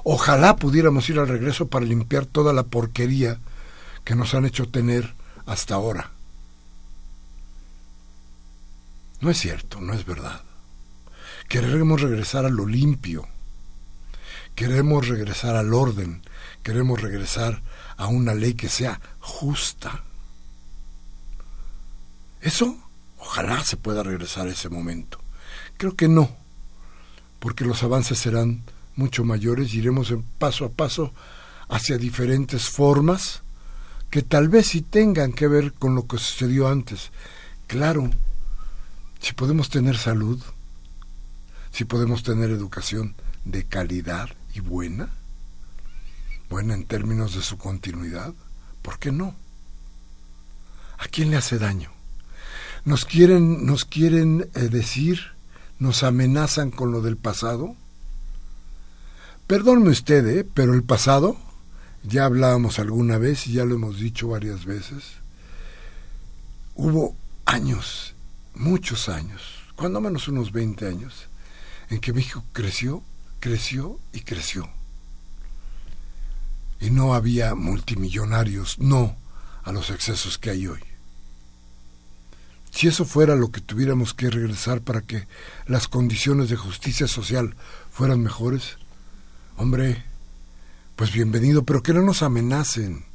ojalá 0.03 0.57
pudiéramos 0.57 1.09
ir 1.11 1.19
al 1.19 1.29
regreso 1.29 1.69
para 1.69 1.87
limpiar 1.87 2.27
toda 2.27 2.53
la 2.53 2.65
porquería 2.65 3.39
que 4.05 4.15
nos 4.15 4.35
han 4.35 4.45
hecho 4.45 4.69
tener 4.69 5.15
hasta 5.47 5.75
ahora. 5.75 6.11
No 9.21 9.31
es 9.31 9.39
cierto, 9.39 9.81
no 9.81 9.95
es 9.95 10.05
verdad. 10.05 10.43
Queremos 11.49 12.01
regresar 12.01 12.45
a 12.45 12.51
lo 12.51 12.67
limpio. 12.67 13.27
Queremos 14.55 15.09
regresar 15.09 15.57
al 15.57 15.73
orden. 15.73 16.23
Queremos 16.65 17.01
regresar 17.01 17.63
a 17.97 18.09
una 18.09 18.35
ley 18.35 18.55
que 18.55 18.69
sea 18.69 19.01
justa. 19.21 20.03
Eso, 22.41 22.77
ojalá 23.19 23.63
se 23.63 23.77
pueda 23.77 24.03
regresar 24.03 24.49
a 24.49 24.51
ese 24.51 24.69
momento. 24.69 25.21
Creo 25.77 25.95
que 25.95 26.09
no, 26.09 26.35
porque 27.39 27.65
los 27.65 27.83
avances 27.83 28.19
serán 28.19 28.65
mucho 28.97 29.25
mayores 29.25 29.75
y 29.75 29.79
iremos 29.79 30.11
en 30.11 30.23
paso 30.23 30.65
a 30.65 30.71
paso 30.71 31.13
hacia 31.69 31.99
diferentes 31.99 32.69
formas 32.69 33.43
que 34.11 34.23
tal 34.23 34.49
vez 34.49 34.69
sí 34.69 34.81
tengan 34.81 35.33
que 35.33 35.49
ver 35.49 35.75
con 35.75 35.95
lo 35.95 36.07
que 36.07 36.19
sucedió 36.19 36.69
antes. 36.69 37.11
Claro, 37.67 38.11
si 39.21 39.33
podemos 39.33 39.69
tener 39.69 39.99
salud, 39.99 40.41
si 41.73 41.85
podemos 41.85 42.23
tener 42.23 42.51
educación 42.51 43.15
de 43.45 43.65
calidad 43.65 44.31
y 44.55 44.61
buena, 44.61 45.11
buena 46.49 46.75
en 46.75 46.85
términos 46.85 47.35
de 47.35 47.43
su 47.43 47.59
continuidad, 47.59 48.35
¿por 48.83 48.99
qué 48.99 49.13
no? 49.13 49.35
¿A 50.99 51.07
quién 51.09 51.31
le 51.31 51.37
hace 51.37 51.59
daño? 51.59 51.91
Nos 52.85 53.05
quieren, 53.05 53.67
nos 53.67 53.85
quieren 53.85 54.51
eh, 54.55 54.69
decir, 54.69 55.21
nos 55.79 56.03
amenazan 56.03 56.71
con 56.71 56.93
lo 56.93 57.01
del 57.01 57.17
pasado. 57.17 57.77
Perdónme 59.47 59.91
usted, 59.91 60.27
¿eh? 60.29 60.49
pero 60.55 60.75
el 60.75 60.83
pasado, 60.83 61.37
ya 62.03 62.25
hablábamos 62.25 62.79
alguna 62.79 63.19
vez 63.19 63.47
y 63.47 63.53
ya 63.55 63.65
lo 63.65 63.75
hemos 63.75 63.99
dicho 63.99 64.29
varias 64.29 64.65
veces, 64.65 65.05
hubo 66.75 67.17
años, 67.47 68.15
muchos 68.55 69.09
años, 69.09 69.43
cuando 69.77 70.01
menos 70.01 70.29
unos 70.29 70.53
20 70.53 70.87
años, 70.87 71.29
en 71.91 72.01
que 72.01 72.13
México 72.13 72.45
creció, 72.53 73.03
creció 73.41 73.99
y 74.13 74.21
creció 74.21 74.69
y 76.85 76.91
no 76.91 77.15
había 77.15 77.55
multimillonarios, 77.55 78.79
no 78.79 79.17
a 79.63 79.73
los 79.73 79.89
excesos 79.89 80.37
que 80.37 80.51
hay 80.51 80.67
hoy. 80.67 80.81
Si 82.71 82.89
eso 82.89 83.07
fuera 83.07 83.37
lo 83.37 83.51
que 83.51 83.63
tuviéramos 83.63 84.13
que 84.13 84.29
regresar 84.29 84.83
para 84.83 85.01
que 85.01 85.27
las 85.67 85.89
condiciones 85.89 86.51
de 86.51 86.57
justicia 86.57 87.09
social 87.09 87.57
fueran 87.91 88.23
mejores, 88.23 88.77
hombre, 89.57 90.05
pues 90.95 91.11
bienvenido, 91.11 91.65
pero 91.65 91.83
que 91.83 91.95
no 91.95 92.03
nos 92.03 92.23
amenacen. 92.23 93.07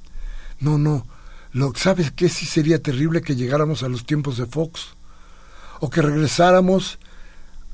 No, 0.60 0.80
no. 0.80 1.06
Lo, 1.52 1.74
¿Sabes 1.76 2.12
qué? 2.12 2.28
Sí 2.28 2.48
sería 2.48 2.82
terrible 2.82 3.22
que 3.22 3.36
llegáramos 3.36 3.84
a 3.84 3.90
los 3.90 4.04
tiempos 4.04 4.38
de 4.38 4.48
Fox. 4.48 4.96
O 5.80 5.92
que 5.92 6.02
regresáramos 6.02 6.98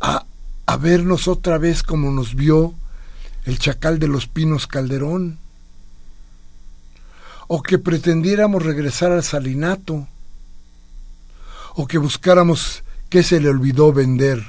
a, 0.01 0.25
a 0.65 0.77
vernos 0.77 1.29
otra 1.29 1.57
vez 1.57 1.83
como 1.83 2.11
nos 2.11 2.35
vio 2.35 2.73
el 3.45 3.59
chacal 3.59 3.97
de 3.97 4.09
los 4.09 4.27
pinos 4.27 4.67
Calderón 4.67 5.39
o 7.47 7.61
que 7.61 7.77
pretendiéramos 7.77 8.63
regresar 8.63 9.11
al 9.11 9.23
salinato, 9.23 10.07
o 11.75 11.87
que 11.87 11.97
buscáramos 11.97 12.83
qué 13.09 13.23
se 13.23 13.39
le 13.39 13.49
olvidó 13.49 13.93
vender 13.93 14.43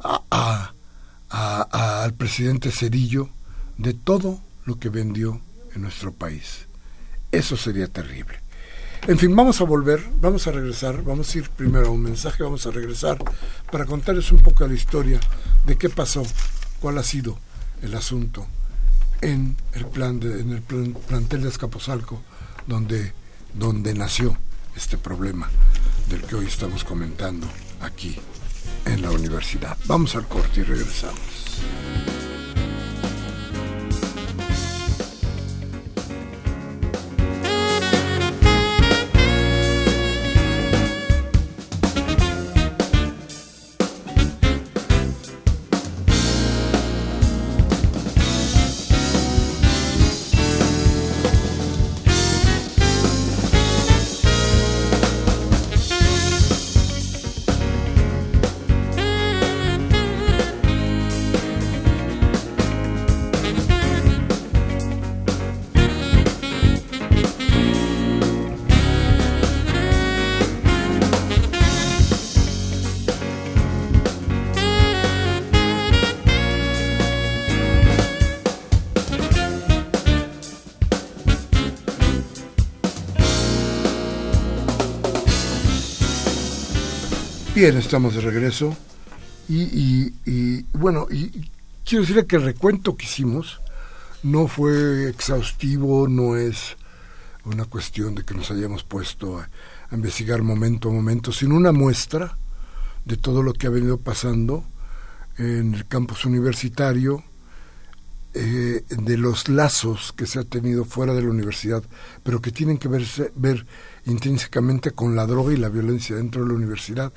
a, 0.00 0.72
al 1.30 2.14
presidente 2.14 2.70
Cedillo 2.70 3.28
de 3.78 3.94
todo 3.94 4.40
lo 4.64 4.78
que 4.78 4.88
vendió 4.88 5.40
en 5.74 5.82
nuestro 5.82 6.12
país. 6.12 6.66
Eso 7.30 7.56
sería 7.56 7.86
terrible. 7.86 8.40
En 9.06 9.18
fin, 9.18 9.34
vamos 9.34 9.60
a 9.60 9.64
volver, 9.64 10.00
vamos 10.20 10.46
a 10.46 10.52
regresar, 10.52 11.02
vamos 11.02 11.34
a 11.34 11.38
ir 11.38 11.50
primero 11.50 11.88
a 11.88 11.90
un 11.90 12.02
mensaje, 12.02 12.42
vamos 12.42 12.66
a 12.66 12.70
regresar 12.70 13.18
para 13.70 13.84
contarles 13.84 14.30
un 14.30 14.38
poco 14.38 14.66
la 14.66 14.74
historia 14.74 15.18
de 15.66 15.76
qué 15.76 15.88
pasó, 15.88 16.22
cuál 16.80 16.98
ha 16.98 17.02
sido 17.02 17.36
el 17.82 17.94
asunto 17.94 18.46
en 19.22 19.56
el 19.72 19.86
plan 19.86 20.20
de, 20.20 20.40
en 20.40 20.52
el 20.52 20.60
plantel 20.60 21.42
de 21.42 21.48
Escaposalco 21.48 22.20
donde 22.66 23.12
donde 23.54 23.94
nació 23.94 24.36
este 24.76 24.96
problema 24.96 25.48
del 26.08 26.22
que 26.22 26.36
hoy 26.36 26.46
estamos 26.46 26.84
comentando 26.84 27.46
aquí 27.80 28.16
en 28.86 29.02
la 29.02 29.10
universidad. 29.10 29.76
Vamos 29.86 30.14
al 30.16 30.26
corte 30.26 30.60
y 30.60 30.62
regresamos. 30.62 31.18
Estamos 87.62 88.16
de 88.16 88.20
regreso. 88.20 88.76
Y, 89.48 90.10
bueno, 90.72 91.06
y 91.08 91.48
quiero 91.84 92.02
decirle 92.02 92.26
que 92.26 92.34
el 92.34 92.42
recuento 92.42 92.96
que 92.96 93.04
hicimos 93.04 93.60
no 94.24 94.48
fue 94.48 95.08
exhaustivo, 95.08 96.08
no 96.08 96.36
es 96.36 96.76
una 97.44 97.64
cuestión 97.66 98.16
de 98.16 98.24
que 98.24 98.34
nos 98.34 98.50
hayamos 98.50 98.82
puesto 98.82 99.38
a, 99.38 99.48
investigar 99.92 100.42
momento 100.42 100.88
a 100.88 100.92
momento, 100.92 101.30
sino 101.30 101.54
una 101.54 101.70
muestra 101.70 102.36
de 103.04 103.16
todo 103.16 103.44
lo 103.44 103.52
que 103.52 103.68
ha 103.68 103.70
venido 103.70 103.96
pasando 103.98 104.64
en 105.38 105.74
el 105.74 105.86
campus 105.86 106.24
universitario, 106.24 107.22
eh, 108.34 108.84
de 108.88 109.18
los 109.18 109.50
lazos 109.50 110.14
que 110.16 110.26
se 110.26 110.38
ha 110.38 110.44
tenido 110.44 110.86
fuera 110.86 111.12
de 111.12 111.22
la 111.22 111.28
universidad, 111.28 111.82
pero 112.22 112.40
que 112.40 112.50
tienen 112.50 112.78
que 112.78 112.88
verse, 112.88 113.30
ver 113.36 113.66
intrínsecamente 114.06 114.92
con 114.92 115.14
la 115.14 115.26
droga 115.26 115.52
y 115.52 115.58
la 115.58 115.68
violencia 115.68 116.16
dentro 116.16 116.42
de 116.42 116.48
la 116.48 116.54
universidad. 116.54 117.12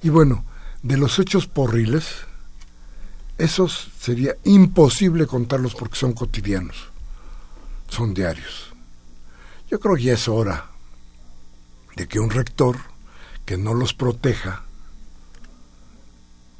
Y 0.00 0.10
bueno, 0.10 0.44
de 0.82 0.96
los 0.96 1.18
hechos 1.18 1.48
porriles, 1.48 2.06
esos 3.36 3.90
sería 3.98 4.36
imposible 4.44 5.26
contarlos 5.26 5.74
porque 5.74 5.96
son 5.96 6.12
cotidianos, 6.12 6.90
son 7.88 8.14
diarios. 8.14 8.72
Yo 9.68 9.80
creo 9.80 9.96
que 9.96 10.02
ya 10.02 10.12
es 10.12 10.28
hora 10.28 10.70
de 11.96 12.06
que 12.06 12.20
un 12.20 12.30
rector 12.30 12.76
que 13.44 13.56
no 13.56 13.74
los 13.74 13.92
proteja, 13.92 14.64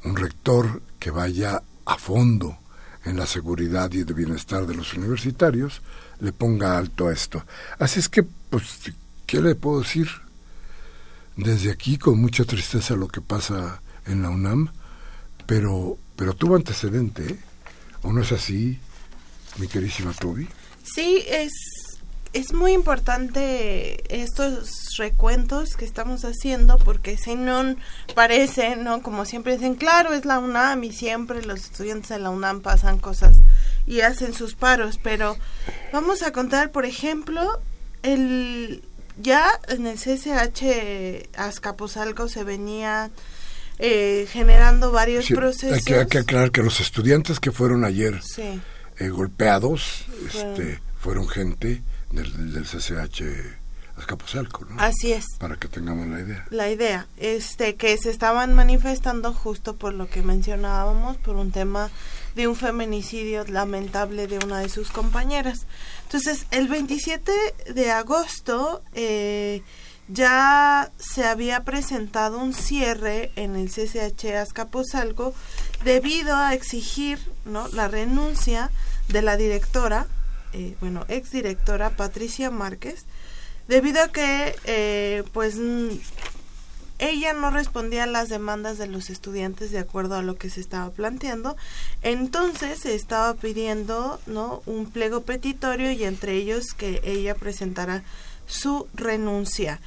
un 0.03 0.17
rector 0.17 0.81
que 0.99 1.11
vaya 1.11 1.63
a 1.85 1.97
fondo 1.97 2.60
en 3.05 3.17
la 3.17 3.25
seguridad 3.25 3.91
y 3.91 3.99
el 3.99 4.13
bienestar 4.13 4.65
de 4.67 4.75
los 4.75 4.93
universitarios, 4.93 5.81
le 6.19 6.31
ponga 6.31 6.77
alto 6.77 7.07
a 7.07 7.13
esto. 7.13 7.43
Así 7.79 7.99
es 7.99 8.09
que, 8.09 8.23
pues, 8.23 8.65
¿qué 9.25 9.41
le 9.41 9.55
puedo 9.55 9.81
decir? 9.81 10.07
Desde 11.35 11.71
aquí, 11.71 11.97
con 11.97 12.19
mucha 12.19 12.45
tristeza, 12.45 12.95
lo 12.95 13.07
que 13.07 13.21
pasa 13.21 13.81
en 14.05 14.21
la 14.21 14.29
UNAM, 14.29 14.69
pero, 15.45 15.97
pero 16.15 16.33
tuvo 16.33 16.55
antecedente, 16.55 17.25
¿eh? 17.25 17.39
¿o 18.03 18.13
no 18.13 18.21
es 18.21 18.31
así, 18.31 18.79
mi 19.57 19.67
querísima 19.67 20.13
Toby? 20.13 20.47
Sí, 20.83 21.23
es, 21.27 21.51
es 22.33 22.53
muy 22.53 22.71
importante 22.71 24.03
estos 24.09 24.95
recuentos 24.97 25.75
que 25.75 25.85
estamos 25.85 26.23
haciendo 26.23 26.77
porque 26.77 27.17
si 27.17 27.35
no 27.35 27.75
parece, 28.15 28.77
¿no? 28.77 29.01
Como 29.01 29.25
siempre 29.25 29.53
dicen, 29.53 29.75
claro, 29.75 30.13
es 30.13 30.25
la 30.25 30.39
UNAM 30.39 30.83
y 30.83 30.93
siempre 30.93 31.43
los 31.43 31.65
estudiantes 31.65 32.09
de 32.09 32.19
la 32.19 32.29
UNAM 32.29 32.61
pasan 32.61 32.99
cosas 32.99 33.37
y 33.85 34.01
hacen 34.01 34.33
sus 34.33 34.55
paros, 34.55 34.97
pero 35.01 35.37
vamos 35.91 36.21
a 36.21 36.31
contar, 36.31 36.71
por 36.71 36.85
ejemplo, 36.85 37.59
el 38.03 38.83
ya 39.21 39.47
en 39.67 39.85
el 39.87 39.97
CCH 39.97 41.37
Azcapotzalco 41.37 42.29
se 42.29 42.43
venía 42.45 43.11
eh, 43.77 44.25
generando 44.31 44.91
varios 44.91 45.27
procesos. 45.27 45.77
Hay 45.77 45.83
que, 45.83 45.95
hay 45.95 46.07
que, 46.07 46.19
aclarar 46.19 46.51
que 46.51 46.63
los 46.63 46.79
estudiantes 46.79 47.39
que 47.39 47.51
fueron 47.51 47.83
ayer 47.83 48.21
eh, 48.97 49.09
golpeados 49.09 50.05
este, 50.27 50.79
fueron 50.99 51.27
gente 51.27 51.81
del, 52.11 52.53
del 52.53 52.65
CCH 52.65 53.61
Azcapotzalco, 53.97 54.65
¿no? 54.65 54.81
Así 54.81 55.11
es. 55.11 55.25
Para 55.37 55.57
que 55.57 55.67
tengamos 55.67 56.07
la 56.07 56.21
idea. 56.21 56.45
La 56.49 56.69
idea, 56.69 57.07
este, 57.17 57.75
que 57.75 57.97
se 57.97 58.09
estaban 58.09 58.53
manifestando 58.53 59.33
justo 59.33 59.75
por 59.75 59.93
lo 59.93 60.09
que 60.09 60.21
mencionábamos, 60.21 61.17
por 61.17 61.35
un 61.35 61.51
tema 61.51 61.89
de 62.35 62.47
un 62.47 62.55
feminicidio 62.55 63.43
lamentable 63.45 64.27
de 64.27 64.39
una 64.43 64.59
de 64.59 64.69
sus 64.69 64.91
compañeras. 64.91 65.65
Entonces, 66.03 66.45
el 66.51 66.67
27 66.67 67.31
de 67.73 67.91
agosto 67.91 68.81
eh, 68.93 69.61
ya 70.07 70.91
se 70.97 71.25
había 71.25 71.63
presentado 71.63 72.39
un 72.39 72.53
cierre 72.53 73.31
en 73.35 73.55
el 73.55 73.69
CCH 73.69 74.35
Azcapotzalco 74.37 75.33
debido 75.83 76.35
a 76.35 76.53
exigir 76.53 77.19
¿no? 77.45 77.67
la 77.69 77.87
renuncia 77.87 78.71
de 79.09 79.21
la 79.21 79.35
directora 79.35 80.07
eh, 80.53 80.75
bueno, 80.79 81.05
exdirectora 81.07 81.91
Patricia 81.91 82.51
Márquez, 82.51 83.05
debido 83.67 84.01
a 84.01 84.07
que, 84.09 84.55
eh, 84.65 85.23
pues, 85.33 85.57
ella 86.99 87.33
no 87.33 87.49
respondía 87.49 88.03
a 88.03 88.07
las 88.07 88.29
demandas 88.29 88.77
de 88.77 88.87
los 88.87 89.09
estudiantes 89.09 89.71
de 89.71 89.79
acuerdo 89.79 90.15
a 90.15 90.21
lo 90.21 90.35
que 90.35 90.51
se 90.51 90.61
estaba 90.61 90.91
planteando. 90.91 91.57
Entonces 92.03 92.79
se 92.79 92.93
estaba 92.93 93.33
pidiendo, 93.33 94.19
¿no? 94.27 94.61
Un 94.67 94.85
pliego 94.85 95.21
petitorio 95.21 95.91
y 95.91 96.03
entre 96.03 96.33
ellos 96.33 96.73
que 96.75 97.01
ella 97.03 97.33
presentara 97.33 98.03
su 98.45 98.87
renuncia. 98.93 99.79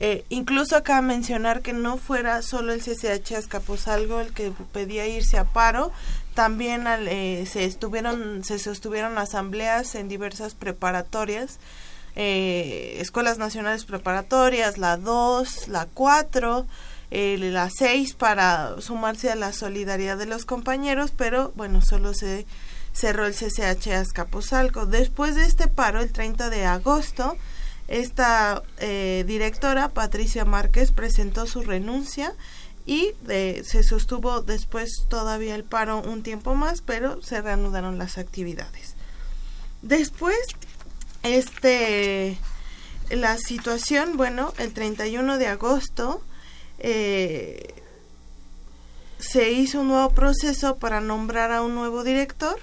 Eh, 0.00 0.24
incluso 0.30 0.74
acá 0.74 1.00
mencionar 1.02 1.62
que 1.62 1.72
no 1.72 1.96
fuera 1.96 2.42
solo 2.42 2.72
el 2.72 2.80
CCH 2.80 3.36
Azcapotzalco 3.36 4.20
el 4.20 4.32
que 4.32 4.52
pedía 4.72 5.06
irse 5.06 5.38
a 5.38 5.44
paro, 5.44 5.92
también 6.34 6.86
eh, 6.86 7.46
se 7.50 7.64
estuvieron 7.64 8.44
se 8.44 8.58
sostuvieron 8.58 9.18
asambleas 9.18 9.94
en 9.94 10.08
diversas 10.08 10.54
preparatorias, 10.54 11.58
eh, 12.16 12.96
escuelas 13.00 13.38
nacionales 13.38 13.84
preparatorias, 13.84 14.78
la 14.78 14.96
2, 14.96 15.68
la 15.68 15.86
4, 15.92 16.66
eh, 17.10 17.36
la 17.38 17.70
6 17.70 18.14
para 18.14 18.80
sumarse 18.80 19.30
a 19.30 19.36
la 19.36 19.52
solidaridad 19.52 20.16
de 20.16 20.26
los 20.26 20.44
compañeros, 20.44 21.12
pero 21.16 21.52
bueno, 21.54 21.82
solo 21.82 22.14
se 22.14 22.46
cerró 22.92 23.26
el 23.26 23.34
CCH 23.34 23.92
Azcapotzalco. 23.92 24.86
Después 24.86 25.34
de 25.34 25.44
este 25.44 25.68
paro, 25.68 26.00
el 26.00 26.12
30 26.12 26.50
de 26.50 26.64
agosto, 26.64 27.36
esta 27.88 28.62
directora, 28.78 29.88
Patricia 29.88 30.44
Márquez, 30.44 30.92
presentó 30.92 31.46
su 31.46 31.62
renuncia 31.62 32.32
y 32.86 33.12
se 33.64 33.82
sostuvo 33.84 34.42
después 34.42 35.06
todavía 35.08 35.54
el 35.54 35.64
paro 35.64 36.00
un 36.00 36.22
tiempo 36.22 36.54
más, 36.54 36.82
pero 36.82 37.22
se 37.22 37.40
reanudaron 37.40 37.98
las 37.98 38.18
actividades. 38.18 38.94
Después, 39.82 40.38
este, 41.22 42.38
la 43.10 43.36
situación, 43.38 44.16
bueno, 44.16 44.52
el 44.58 44.72
31 44.72 45.38
de 45.38 45.46
agosto 45.46 46.22
eh, 46.78 47.74
se 49.18 49.52
hizo 49.52 49.80
un 49.80 49.88
nuevo 49.88 50.10
proceso 50.10 50.76
para 50.78 51.00
nombrar 51.00 51.52
a 51.52 51.62
un 51.62 51.74
nuevo 51.74 52.02
director 52.02 52.58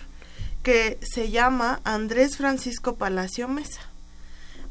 que 0.63 0.99
se 1.01 1.29
llama 1.29 1.79
Andrés 1.85 2.35
Francisco 2.37 2.95
Palacio 2.95 3.47
Mesa. 3.47 3.81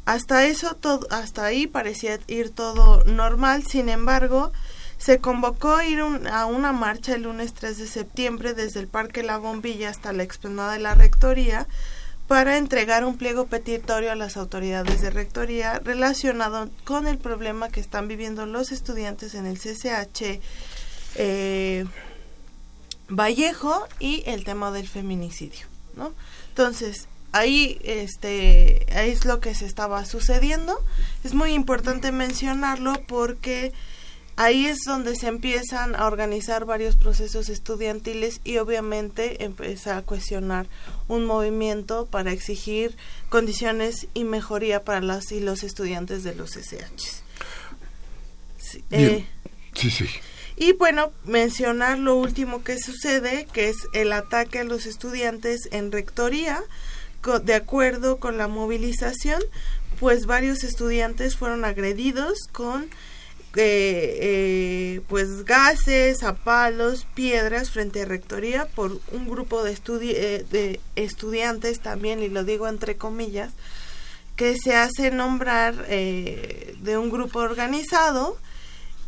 Hasta 0.04 0.46
eso, 0.46 0.74
todo, 0.74 1.06
hasta 1.10 1.44
ahí 1.44 1.66
parecía 1.66 2.18
ir 2.28 2.50
todo 2.50 3.04
normal, 3.04 3.64
sin 3.66 3.88
embargo, 3.88 4.52
se 4.98 5.18
convocó 5.18 5.80
ir 5.82 6.00
a 6.00 6.46
una 6.46 6.72
marcha 6.72 7.14
el 7.14 7.22
lunes 7.22 7.54
3 7.54 7.78
de 7.78 7.86
septiembre 7.86 8.54
desde 8.54 8.80
el 8.80 8.88
Parque 8.88 9.22
La 9.22 9.38
Bombilla 9.38 9.90
hasta 9.90 10.12
la 10.12 10.24
explanada 10.24 10.72
de 10.72 10.80
la 10.80 10.94
Rectoría 10.94 11.66
para 12.26 12.58
entregar 12.58 13.04
un 13.04 13.16
pliego 13.16 13.46
petitorio 13.46 14.12
a 14.12 14.16
las 14.16 14.36
autoridades 14.36 15.00
de 15.00 15.10
Rectoría 15.10 15.78
relacionado 15.78 16.68
con 16.84 17.06
el 17.06 17.16
problema 17.16 17.70
que 17.70 17.80
están 17.80 18.06
viviendo 18.06 18.44
los 18.44 18.70
estudiantes 18.70 19.34
en 19.34 19.46
el 19.46 19.58
CCH 19.58 20.40
eh, 21.14 21.86
Vallejo 23.08 23.88
y 23.98 24.22
el 24.26 24.44
tema 24.44 24.70
del 24.70 24.86
feminicidio, 24.86 25.66
¿no? 25.96 26.12
Entonces, 26.50 27.08
ahí 27.32 27.80
este 27.82 29.08
es 29.08 29.24
lo 29.24 29.40
que 29.40 29.54
se 29.54 29.64
estaba 29.64 30.04
sucediendo. 30.04 30.78
Es 31.24 31.32
muy 31.32 31.52
importante 31.52 32.12
mencionarlo 32.12 33.00
porque 33.06 33.72
ahí 34.38 34.66
es 34.66 34.78
donde 34.86 35.16
se 35.16 35.26
empiezan 35.26 35.96
a 35.96 36.06
organizar 36.06 36.64
varios 36.64 36.94
procesos 36.94 37.48
estudiantiles 37.48 38.40
y 38.44 38.58
obviamente 38.58 39.42
empieza 39.44 39.96
a 39.96 40.02
cuestionar 40.02 40.68
un 41.08 41.26
movimiento 41.26 42.06
para 42.06 42.30
exigir 42.30 42.96
condiciones 43.30 44.06
y 44.14 44.22
mejoría 44.22 44.84
para 44.84 45.00
las 45.00 45.32
y 45.32 45.40
los 45.40 45.64
estudiantes 45.64 46.22
de 46.22 46.36
los 46.36 46.56
SH. 46.56 47.22
Sí, 48.58 48.84
eh, 48.92 49.26
sí, 49.74 49.90
sí. 49.90 50.06
Y 50.56 50.72
bueno, 50.72 51.12
mencionar 51.24 51.98
lo 51.98 52.14
último 52.14 52.62
que 52.62 52.78
sucede, 52.78 53.48
que 53.52 53.68
es 53.68 53.76
el 53.92 54.12
ataque 54.12 54.60
a 54.60 54.64
los 54.64 54.86
estudiantes 54.86 55.68
en 55.72 55.90
rectoría, 55.90 56.62
de 57.42 57.54
acuerdo 57.54 58.18
con 58.18 58.38
la 58.38 58.46
movilización, 58.46 59.42
pues 59.98 60.26
varios 60.26 60.62
estudiantes 60.62 61.36
fueron 61.36 61.64
agredidos 61.64 62.38
con 62.52 62.88
eh, 63.60 65.00
pues 65.08 65.44
gases, 65.44 66.22
a 66.22 66.34
palos, 66.34 67.06
piedras 67.14 67.70
frente 67.70 68.02
a 68.02 68.04
rectoría 68.04 68.66
por 68.66 69.00
un 69.12 69.28
grupo 69.28 69.62
de, 69.62 69.72
eh, 69.72 70.46
de 70.50 70.80
estudiantes 70.96 71.80
también, 71.80 72.22
y 72.22 72.28
lo 72.28 72.44
digo 72.44 72.68
entre 72.68 72.96
comillas, 72.96 73.52
que 74.36 74.56
se 74.56 74.76
hace 74.76 75.10
nombrar 75.10 75.86
eh, 75.88 76.76
de 76.80 76.96
un 76.96 77.10
grupo 77.10 77.40
organizado 77.40 78.38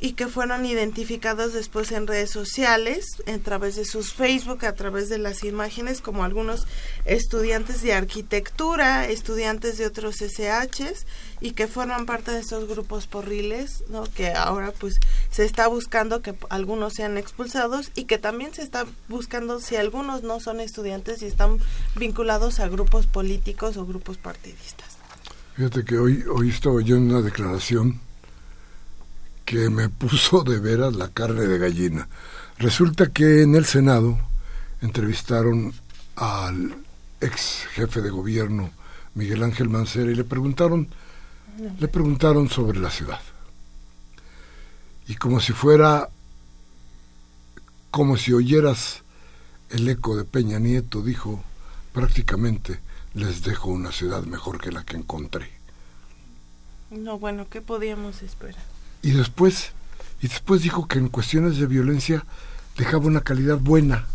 y 0.01 0.13
que 0.13 0.29
fueron 0.29 0.65
identificados 0.65 1.53
después 1.53 1.93
en 1.93 2.07
redes 2.07 2.31
sociales, 2.31 3.07
a 3.27 3.39
través 3.39 3.77
de 3.77 3.85
sus 3.85 4.15
Facebook, 4.15 4.65
a 4.65 4.73
través 4.73 5.11
de 5.11 5.19
las 5.19 5.45
imágenes, 5.45 6.01
como 6.01 6.25
algunos 6.25 6.67
estudiantes 7.05 7.83
de 7.83 7.93
arquitectura, 7.93 9.07
estudiantes 9.07 9.77
de 9.77 9.87
otros 9.87 10.17
SHs, 10.23 11.07
y 11.43 11.53
que 11.53 11.67
forman 11.67 12.07
parte 12.07 12.31
de 12.31 12.41
estos 12.41 12.67
grupos 12.67 13.07
porriles, 13.07 13.85
¿no? 13.89 14.05
que 14.05 14.31
ahora 14.31 14.73
pues 14.73 15.01
se 15.31 15.45
está 15.45 15.69
buscando 15.69 16.23
que 16.23 16.35
algunos 16.49 16.95
sean 16.95 17.19
expulsados 17.19 17.91
y 17.95 18.05
que 18.05 18.19
también 18.19 18.55
se 18.55 18.63
está 18.63 18.87
buscando 19.09 19.61
si 19.61 19.77
algunos 19.77 20.23
no 20.23 20.41
son 20.41 20.61
estudiantes 20.61 21.23
y 21.23 21.27
están 21.27 21.59
vinculados 21.97 22.61
a 22.61 22.69
grupos 22.69 23.07
políticos 23.07 23.77
o 23.77 23.85
grupos 23.85 24.17
partidistas. 24.17 24.99
Fíjate 25.57 25.85
que 25.85 25.99
hoy, 25.99 26.25
hoy 26.31 26.49
estaba 26.49 26.81
yo 26.81 26.97
en 26.97 27.11
una 27.11 27.21
declaración 27.21 28.01
que 29.51 29.69
me 29.69 29.89
puso 29.89 30.45
de 30.45 30.61
veras 30.61 30.95
la 30.95 31.09
carne 31.09 31.49
de 31.49 31.59
gallina. 31.59 32.09
Resulta 32.59 33.11
que 33.11 33.43
en 33.43 33.57
el 33.57 33.65
Senado 33.65 34.17
entrevistaron 34.81 35.75
al 36.15 36.77
ex 37.21 37.67
jefe 37.73 38.01
de 38.01 38.11
gobierno 38.11 38.71
Miguel 39.15 39.43
Ángel 39.43 39.69
Mancera 39.69 40.13
y 40.13 40.15
le 40.15 40.23
preguntaron 40.23 40.89
le 41.81 41.89
preguntaron 41.89 42.49
sobre 42.49 42.79
la 42.79 42.91
ciudad. 42.91 43.21
Y 45.09 45.17
como 45.17 45.41
si 45.41 45.53
fuera 45.53 46.09
como 47.91 48.17
si 48.17 48.33
oyeras 48.33 49.03
el 49.71 49.89
eco 49.89 50.17
de 50.17 50.25
Peña 50.25 50.61
Nieto, 50.61 51.03
dijo 51.03 51.43
prácticamente 51.93 52.79
les 53.15 53.43
dejo 53.43 53.71
una 53.71 53.91
ciudad 53.91 54.23
mejor 54.23 54.61
que 54.61 54.71
la 54.71 54.85
que 54.85 54.97
encontré. 54.97 55.51
No, 56.93 57.19
bueno, 57.19 57.49
¿qué 57.51 57.61
podíamos 57.61 58.23
esperar? 58.23 58.80
Y 59.03 59.13
después 59.13 59.73
y 60.23 60.29
después 60.29 60.63
dijo 60.63 60.87
que 60.87 60.99
en 60.99 61.09
cuestiones 61.09 61.59
de 61.59 61.67
violencia 61.67 62.25
dejaba 62.77 63.07
una 63.07 63.23
calidad 63.23 63.57
buena. 63.57 64.07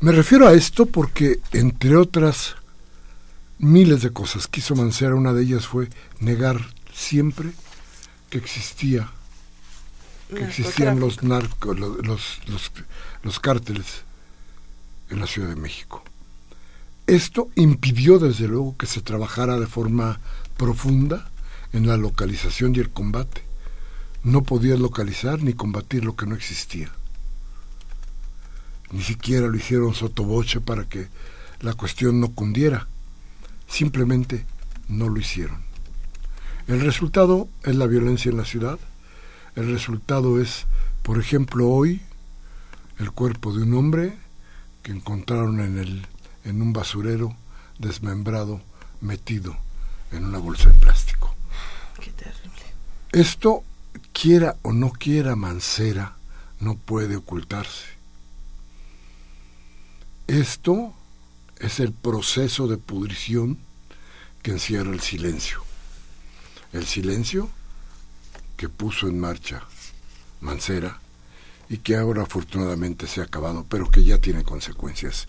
Me 0.00 0.12
refiero 0.12 0.46
a 0.46 0.52
esto 0.52 0.86
porque, 0.86 1.40
entre 1.52 1.96
otras 1.96 2.56
miles 3.58 4.02
de 4.02 4.12
cosas 4.12 4.46
que 4.46 4.60
hizo 4.60 4.74
Mancera, 4.74 5.14
una 5.14 5.32
de 5.32 5.42
ellas 5.42 5.66
fue 5.66 5.88
negar 6.20 6.60
siempre 6.92 7.52
que 8.28 8.36
existía, 8.36 9.08
que 10.28 10.44
existían 10.44 11.00
los 11.00 11.22
narcos, 11.22 11.78
los, 11.78 12.40
los, 12.46 12.72
los 13.22 13.40
cárteles 13.40 14.02
en 15.08 15.20
la 15.20 15.26
Ciudad 15.26 15.48
de 15.48 15.56
México. 15.56 16.04
Esto 17.06 17.48
impidió, 17.54 18.18
desde 18.18 18.46
luego, 18.46 18.76
que 18.76 18.86
se 18.86 19.00
trabajara 19.00 19.58
de 19.58 19.66
forma 19.66 20.20
profunda 20.58 21.30
en 21.74 21.88
la 21.88 21.96
localización 21.96 22.74
y 22.74 22.78
el 22.78 22.90
combate. 22.90 23.42
No 24.22 24.42
podías 24.42 24.78
localizar 24.78 25.42
ni 25.42 25.52
combatir 25.52 26.04
lo 26.04 26.16
que 26.16 26.24
no 26.24 26.34
existía. 26.34 26.90
Ni 28.92 29.02
siquiera 29.02 29.48
lo 29.48 29.56
hicieron 29.56 29.92
sotoboche 29.92 30.60
para 30.60 30.88
que 30.88 31.08
la 31.60 31.74
cuestión 31.74 32.20
no 32.20 32.30
cundiera. 32.30 32.86
Simplemente 33.66 34.46
no 34.88 35.08
lo 35.08 35.18
hicieron. 35.18 35.62
El 36.68 36.80
resultado 36.80 37.48
es 37.64 37.74
la 37.74 37.88
violencia 37.88 38.30
en 38.30 38.36
la 38.36 38.44
ciudad. 38.44 38.78
El 39.56 39.70
resultado 39.70 40.40
es, 40.40 40.66
por 41.02 41.18
ejemplo, 41.18 41.68
hoy 41.68 42.00
el 43.00 43.10
cuerpo 43.10 43.52
de 43.52 43.64
un 43.64 43.74
hombre 43.74 44.16
que 44.84 44.92
encontraron 44.92 45.60
en, 45.60 45.78
el, 45.78 46.06
en 46.44 46.62
un 46.62 46.72
basurero 46.72 47.36
desmembrado, 47.80 48.60
metido 49.00 49.56
en 50.12 50.24
una 50.24 50.38
bolsa 50.38 50.70
de 50.70 50.78
plástico. 50.78 51.33
Esto, 53.12 53.62
quiera 54.12 54.56
o 54.62 54.72
no 54.72 54.90
quiera 54.90 55.36
Mancera, 55.36 56.16
no 56.60 56.76
puede 56.76 57.16
ocultarse. 57.16 57.86
Esto 60.26 60.92
es 61.58 61.80
el 61.80 61.92
proceso 61.92 62.66
de 62.66 62.76
pudrición 62.76 63.58
que 64.42 64.52
encierra 64.52 64.92
el 64.92 65.00
silencio. 65.00 65.62
El 66.72 66.86
silencio 66.86 67.50
que 68.56 68.68
puso 68.68 69.08
en 69.08 69.20
marcha 69.20 69.62
Mancera 70.40 71.00
y 71.68 71.78
que 71.78 71.96
ahora 71.96 72.22
afortunadamente 72.22 73.06
se 73.06 73.20
ha 73.20 73.24
acabado, 73.24 73.64
pero 73.68 73.90
que 73.90 74.04
ya 74.04 74.18
tiene 74.18 74.44
consecuencias. 74.44 75.28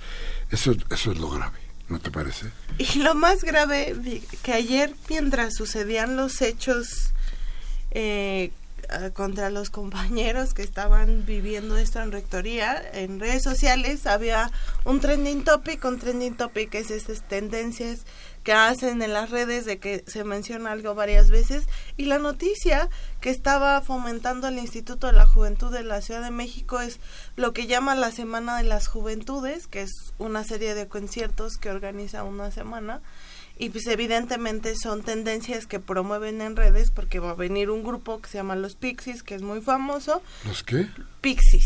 Eso, 0.50 0.74
eso 0.90 1.12
es 1.12 1.20
lo 1.20 1.30
grave, 1.30 1.60
¿no 1.90 2.00
te 2.00 2.12
parece? 2.12 2.48
Y 2.78 3.00
lo 3.00 3.16
más 3.16 3.44
grave, 3.44 3.96
que 4.44 4.54
ayer 4.54 4.94
mientras 5.10 5.56
sucedían 5.56 6.16
los 6.18 6.42
hechos 6.42 7.12
eh, 7.92 8.52
contra 9.14 9.50
los 9.50 9.70
compañeros 9.70 10.54
que 10.54 10.62
estaban 10.62 11.26
viviendo 11.26 11.78
esto 11.78 12.02
en 12.02 12.12
rectoría. 12.12 12.82
En 12.94 13.20
redes 13.20 13.44
sociales 13.44 14.06
había 14.06 14.52
un 14.84 15.00
trending 15.00 15.44
topic, 15.44 15.84
un 15.86 16.00
trending 16.00 16.36
topic 16.36 16.74
es 16.76 16.92
estas 16.92 17.28
tendencias 17.28 18.06
que 18.46 18.54
hacen 18.54 19.02
en 19.02 19.12
las 19.12 19.32
redes 19.32 19.66
de 19.66 19.80
que 19.80 20.04
se 20.06 20.24
menciona 20.24 20.72
algo 20.72 20.94
varias 20.94 21.32
veces 21.32 21.64
y 21.98 22.06
la 22.06 22.20
noticia 22.20 22.90
que 23.20 23.32
estaba 23.32 23.82
fomentando 23.82 24.48
el 24.48 24.60
Instituto 24.60 25.08
de 25.08 25.14
la 25.14 25.26
Juventud 25.26 25.74
de 25.74 25.84
la 25.84 26.00
Ciudad 26.02 26.22
de 26.22 26.30
México 26.30 26.80
es 26.80 27.00
lo 27.36 27.54
que 27.54 27.66
llama 27.66 27.96
la 27.96 28.12
Semana 28.12 28.56
de 28.58 28.64
las 28.64 28.86
Juventudes, 28.86 29.66
que 29.66 29.82
es 29.82 30.14
una 30.20 30.44
serie 30.44 30.76
de 30.76 30.88
conciertos 30.88 31.58
que 31.58 31.72
organiza 31.72 32.24
una 32.24 32.52
semana 32.52 33.02
y 33.58 33.70
pues 33.70 33.88
evidentemente 33.88 34.76
son 34.76 35.02
tendencias 35.02 35.66
que 35.66 35.80
promueven 35.80 36.42
en 36.42 36.56
redes 36.56 36.92
porque 36.92 37.20
va 37.20 37.32
a 37.32 37.36
venir 37.36 37.72
un 37.72 37.84
grupo 37.84 38.22
que 38.22 38.30
se 38.30 38.38
llama 38.38 38.56
Los 38.56 38.76
Pixies, 38.76 39.24
que 39.24 39.34
es 39.34 39.42
muy 39.42 39.62
famoso. 39.62 40.22
¿Los 40.46 40.64
qué? 40.64 40.88
Pixies, 41.22 41.66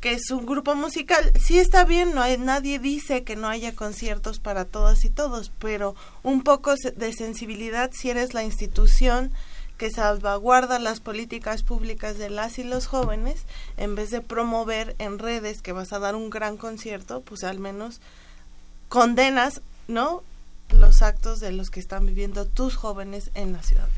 que 0.00 0.12
es 0.12 0.30
un 0.30 0.46
grupo 0.46 0.74
musical. 0.74 1.32
Sí 1.38 1.58
está 1.58 1.84
bien, 1.84 2.14
no 2.14 2.22
hay, 2.22 2.38
nadie 2.38 2.78
dice 2.78 3.22
que 3.22 3.36
no 3.36 3.48
haya 3.48 3.74
conciertos 3.74 4.38
para 4.38 4.64
todas 4.64 5.04
y 5.04 5.10
todos, 5.10 5.52
pero 5.58 5.94
un 6.22 6.42
poco 6.42 6.74
de 6.74 7.12
sensibilidad 7.12 7.90
si 7.92 8.10
eres 8.10 8.34
la 8.34 8.44
institución 8.44 9.30
que 9.76 9.90
salvaguarda 9.90 10.78
las 10.78 11.00
políticas 11.00 11.62
públicas 11.62 12.18
de 12.18 12.28
las 12.28 12.58
y 12.58 12.64
los 12.64 12.86
jóvenes, 12.86 13.46
en 13.78 13.94
vez 13.94 14.10
de 14.10 14.20
promover 14.20 14.94
en 14.98 15.18
redes 15.18 15.62
que 15.62 15.72
vas 15.72 15.92
a 15.92 15.98
dar 15.98 16.14
un 16.14 16.28
gran 16.28 16.58
concierto, 16.58 17.22
pues 17.22 17.44
al 17.44 17.58
menos 17.58 18.00
condenas, 18.88 19.62
¿no? 19.88 20.22
los 20.78 21.02
actos 21.02 21.40
de 21.40 21.52
los 21.52 21.70
que 21.70 21.80
están 21.80 22.06
viviendo 22.06 22.46
tus 22.46 22.76
jóvenes 22.76 23.30
en 23.34 23.52
la 23.52 23.62
ciudad. 23.62 23.88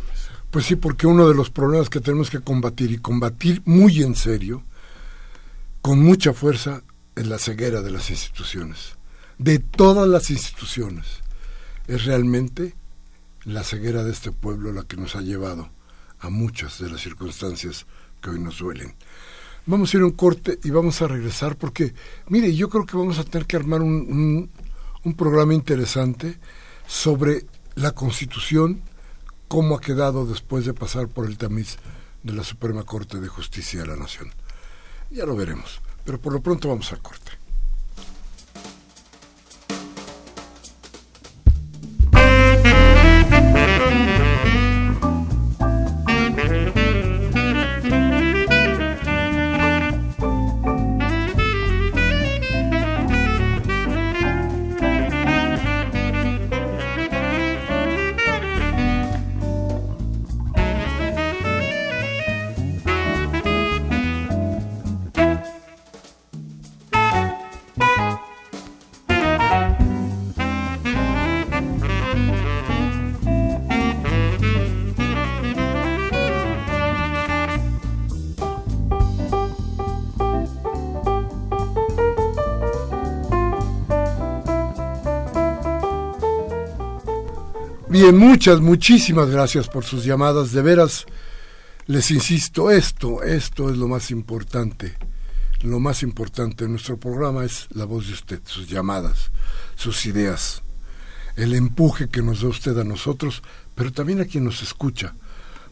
Pues 0.51 0.67
sí, 0.67 0.77
porque 0.77 1.07
uno 1.07 1.29
de 1.29 1.35
los 1.35 1.51
problemas 1.51 1.89
que 1.89 2.01
tenemos 2.01 2.31
que 2.31 2.41
combatir 2.41 2.91
y 2.93 2.99
combatir 2.99 3.63
muy 3.65 4.03
en 4.03 4.15
serio, 4.15 4.63
con 5.83 5.99
mucha 5.99 6.33
fuerza, 6.33 6.85
es 7.16 7.26
la 7.26 7.39
ceguera 7.39 7.83
de 7.83 7.91
las 7.91 8.09
instituciones, 8.11 8.97
de 9.39 9.59
todas 9.59 10.09
las 10.09 10.30
instituciones. 10.30 11.07
Es 11.89 12.05
realmente 12.05 12.76
la 13.45 13.64
ceguera 13.64 14.05
de 14.05 14.12
este 14.12 14.30
pueblo 14.30 14.72
la 14.72 14.85
que 14.85 14.97
nos 14.97 15.16
ha 15.16 15.20
llevado 15.20 15.70
a 16.20 16.30
muchas 16.30 16.78
de 16.78 16.89
las 16.89 17.01
circunstancias 17.01 17.87
que 18.20 18.30
hoy 18.30 18.39
nos 18.39 18.59
duelen. 18.61 18.95
Vamos 19.66 19.93
a 19.93 19.97
ir 19.97 20.03
a 20.05 20.07
un 20.07 20.12
corte 20.12 20.61
y 20.62 20.70
vamos 20.70 21.03
a 21.03 21.09
regresar 21.09 21.57
porque, 21.57 21.95
mire, 22.28 22.55
yo 22.55 22.68
creo 22.68 22.87
que 22.87 22.97
vamos 22.97 23.18
a 23.18 23.24
tener 23.24 23.47
que 23.47 23.57
armar 23.57 23.83
un, 23.83 23.93
un, 23.93 24.51
un 25.03 25.14
programa 25.14 25.53
interesante 25.53 26.39
sobre 26.87 27.45
la 27.74 27.91
Constitución, 27.91 28.83
cómo 29.49 29.76
ha 29.76 29.80
quedado 29.80 30.26
después 30.26 30.64
de 30.64 30.74
pasar 30.74 31.09
por 31.09 31.26
el 31.26 31.39
tamiz 31.39 31.78
de 32.22 32.33
la 32.35 32.45
Suprema 32.45 32.85
Corte 32.85 33.18
de 33.18 33.28
Justicia 33.28 33.80
de 33.80 33.89
la 33.89 33.97
Nación. 33.97 34.30
Ya 35.13 35.27
lo 35.27 35.37
veremos, 35.37 35.83
pero 36.07 36.19
por 36.19 36.33
lo 36.33 36.41
pronto 36.41 36.69
vamos 36.69 36.91
al 36.91 37.01
corte. 37.01 37.41
Muchas, 88.11 88.61
muchísimas 88.61 89.31
gracias 89.31 89.69
por 89.69 89.85
sus 89.85 90.05
llamadas. 90.05 90.51
De 90.51 90.61
veras, 90.61 91.07
Les 91.87 92.11
insisto, 92.11 92.71
esto, 92.71 93.23
esto 93.23 93.71
es 93.71 93.77
lo 93.77 93.87
más 93.87 94.11
importante. 94.11 94.97
Lo 95.61 95.79
más 95.79 96.03
importante 96.03 96.65
en 96.65 96.73
nuestro 96.73 96.97
programa 96.97 97.45
es 97.45 97.69
la 97.71 97.85
voz 97.85 98.09
de 98.09 98.15
usted, 98.15 98.41
sus 98.45 98.69
llamadas, 98.69 99.31
sus 99.77 100.05
ideas, 100.07 100.63
el 101.37 101.55
empuje 101.55 102.09
que 102.09 102.23
nos 102.23 102.43
da 102.43 102.49
usted 102.49 102.77
a 102.79 102.85
nosotros, 102.85 103.43
pero 103.77 103.93
también 103.93 104.21
a 104.21 104.25
quien 104.25 104.45
nos 104.45 104.63
escucha, 104.63 105.15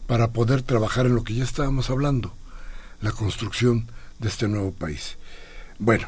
para 0.07 0.31
poder 0.31 0.61
trabajar 0.61 1.07
en 1.07 1.15
lo 1.15 1.25
que 1.25 1.33
ya 1.33 1.43
estábamos 1.43 1.89
hablando, 1.89 2.33
la 3.01 3.11
construcción 3.11 3.91
de 4.19 4.29
este 4.29 4.47
nuevo 4.47 4.71
país. 4.71 5.17
Bueno, 5.79 6.07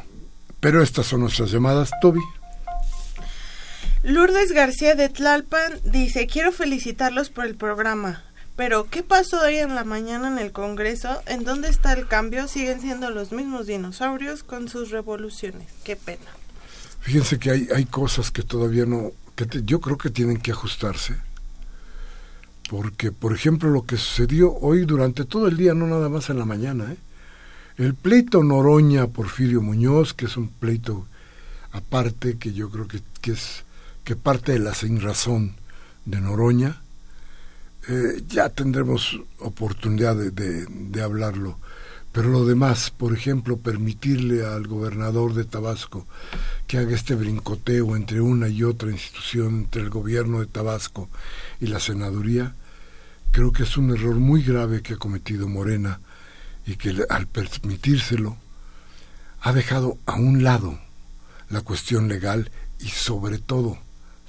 pero 0.60 0.82
estas 0.82 1.06
son 1.06 1.20
nuestras 1.20 1.50
llamadas, 1.50 1.90
Toby. 2.00 2.20
Lourdes 4.04 4.52
García 4.52 4.94
de 4.94 5.08
Tlalpan 5.08 5.80
dice, 5.82 6.26
quiero 6.26 6.52
felicitarlos 6.52 7.30
por 7.30 7.46
el 7.46 7.54
programa. 7.54 8.22
Pero, 8.54 8.90
¿qué 8.90 9.02
pasó 9.02 9.40
hoy 9.40 9.56
en 9.56 9.74
la 9.74 9.84
mañana 9.84 10.28
en 10.28 10.38
el 10.38 10.52
Congreso? 10.52 11.22
¿En 11.26 11.42
dónde 11.42 11.70
está 11.70 11.94
el 11.94 12.06
cambio? 12.06 12.46
Siguen 12.46 12.82
siendo 12.82 13.08
los 13.08 13.32
mismos 13.32 13.66
dinosaurios 13.66 14.42
con 14.42 14.68
sus 14.68 14.90
revoluciones. 14.90 15.68
Qué 15.84 15.96
pena. 15.96 16.26
Fíjense 17.00 17.38
que 17.38 17.50
hay, 17.50 17.68
hay 17.74 17.86
cosas 17.86 18.30
que 18.30 18.42
todavía 18.42 18.84
no, 18.84 19.12
que 19.36 19.46
yo 19.64 19.80
creo 19.80 19.96
que 19.96 20.10
tienen 20.10 20.36
que 20.36 20.52
ajustarse. 20.52 21.16
Porque, 22.68 23.10
por 23.10 23.32
ejemplo, 23.32 23.70
lo 23.70 23.86
que 23.86 23.96
sucedió 23.96 24.52
hoy 24.52 24.84
durante 24.84 25.24
todo 25.24 25.48
el 25.48 25.56
día, 25.56 25.72
no 25.72 25.86
nada 25.86 26.10
más 26.10 26.28
en 26.28 26.38
la 26.38 26.44
mañana, 26.44 26.92
¿eh? 26.92 26.98
el 27.78 27.94
pleito 27.94 28.42
Noroña-Porfirio 28.42 29.62
Muñoz, 29.62 30.12
que 30.12 30.26
es 30.26 30.36
un 30.36 30.48
pleito 30.48 31.06
aparte, 31.72 32.36
que 32.36 32.52
yo 32.52 32.68
creo 32.68 32.86
que, 32.86 33.00
que 33.22 33.32
es 33.32 33.64
que 34.04 34.16
parte 34.16 34.52
de 34.52 34.58
la 34.58 34.74
sin 34.74 35.00
razón 35.00 35.56
de 36.04 36.20
Noroña, 36.20 36.82
eh, 37.88 38.22
ya 38.28 38.48
tendremos 38.50 39.20
oportunidad 39.38 40.16
de, 40.16 41.02
hablarlo. 41.02 41.58
Pero 42.12 42.28
lo 42.28 42.44
demás, 42.44 42.90
por 42.90 43.12
ejemplo, 43.12 43.56
permitirle 43.56 44.46
al 44.46 44.68
gobernador 44.68 45.34
de 45.34 45.44
Tabasco 45.44 46.06
que 46.66 46.78
haga 46.78 46.94
este 46.94 47.14
brincoteo 47.14 47.96
entre 47.96 48.20
una 48.20 48.48
y 48.48 48.62
otra 48.62 48.90
institución, 48.90 49.56
entre 49.56 49.82
el 49.82 49.90
gobierno 49.90 50.40
de 50.40 50.46
Tabasco 50.46 51.08
y 51.60 51.66
la 51.66 51.80
senaduría, 51.80 52.54
creo 53.32 53.52
que 53.52 53.64
es 53.64 53.76
un 53.76 53.90
error 53.90 54.14
muy 54.14 54.42
grave 54.42 54.80
que 54.80 54.94
ha 54.94 54.96
cometido 54.96 55.48
Morena 55.48 56.00
y 56.66 56.76
que 56.76 56.94
al 57.08 57.26
permitírselo 57.26 58.36
ha 59.40 59.52
dejado 59.52 59.98
a 60.06 60.14
un 60.14 60.44
lado 60.44 60.78
la 61.50 61.62
cuestión 61.62 62.08
legal 62.08 62.50
y 62.78 62.88
sobre 62.88 63.38
todo, 63.38 63.78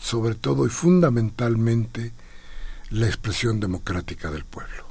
sobre 0.06 0.36
todo 0.36 0.68
y 0.68 0.70
fundamentalmente, 0.70 2.12
la 2.92 3.08
expresión 3.08 3.60
democrática 3.60 4.30
del 4.30 4.46
pueblo. 4.46 4.86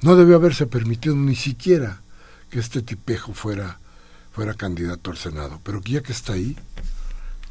No 0.00 0.14
debió 0.14 0.36
haberse 0.36 0.68
permitido 0.68 1.16
ni 1.16 1.34
siquiera 1.34 2.02
que 2.48 2.60
este 2.60 2.82
tipejo 2.82 3.34
fuera, 3.34 3.80
fuera 4.30 4.54
candidato 4.54 5.10
al 5.10 5.16
Senado, 5.16 5.60
pero 5.64 5.80
ya 5.82 6.02
que 6.02 6.12
está 6.12 6.34
ahí, 6.34 6.56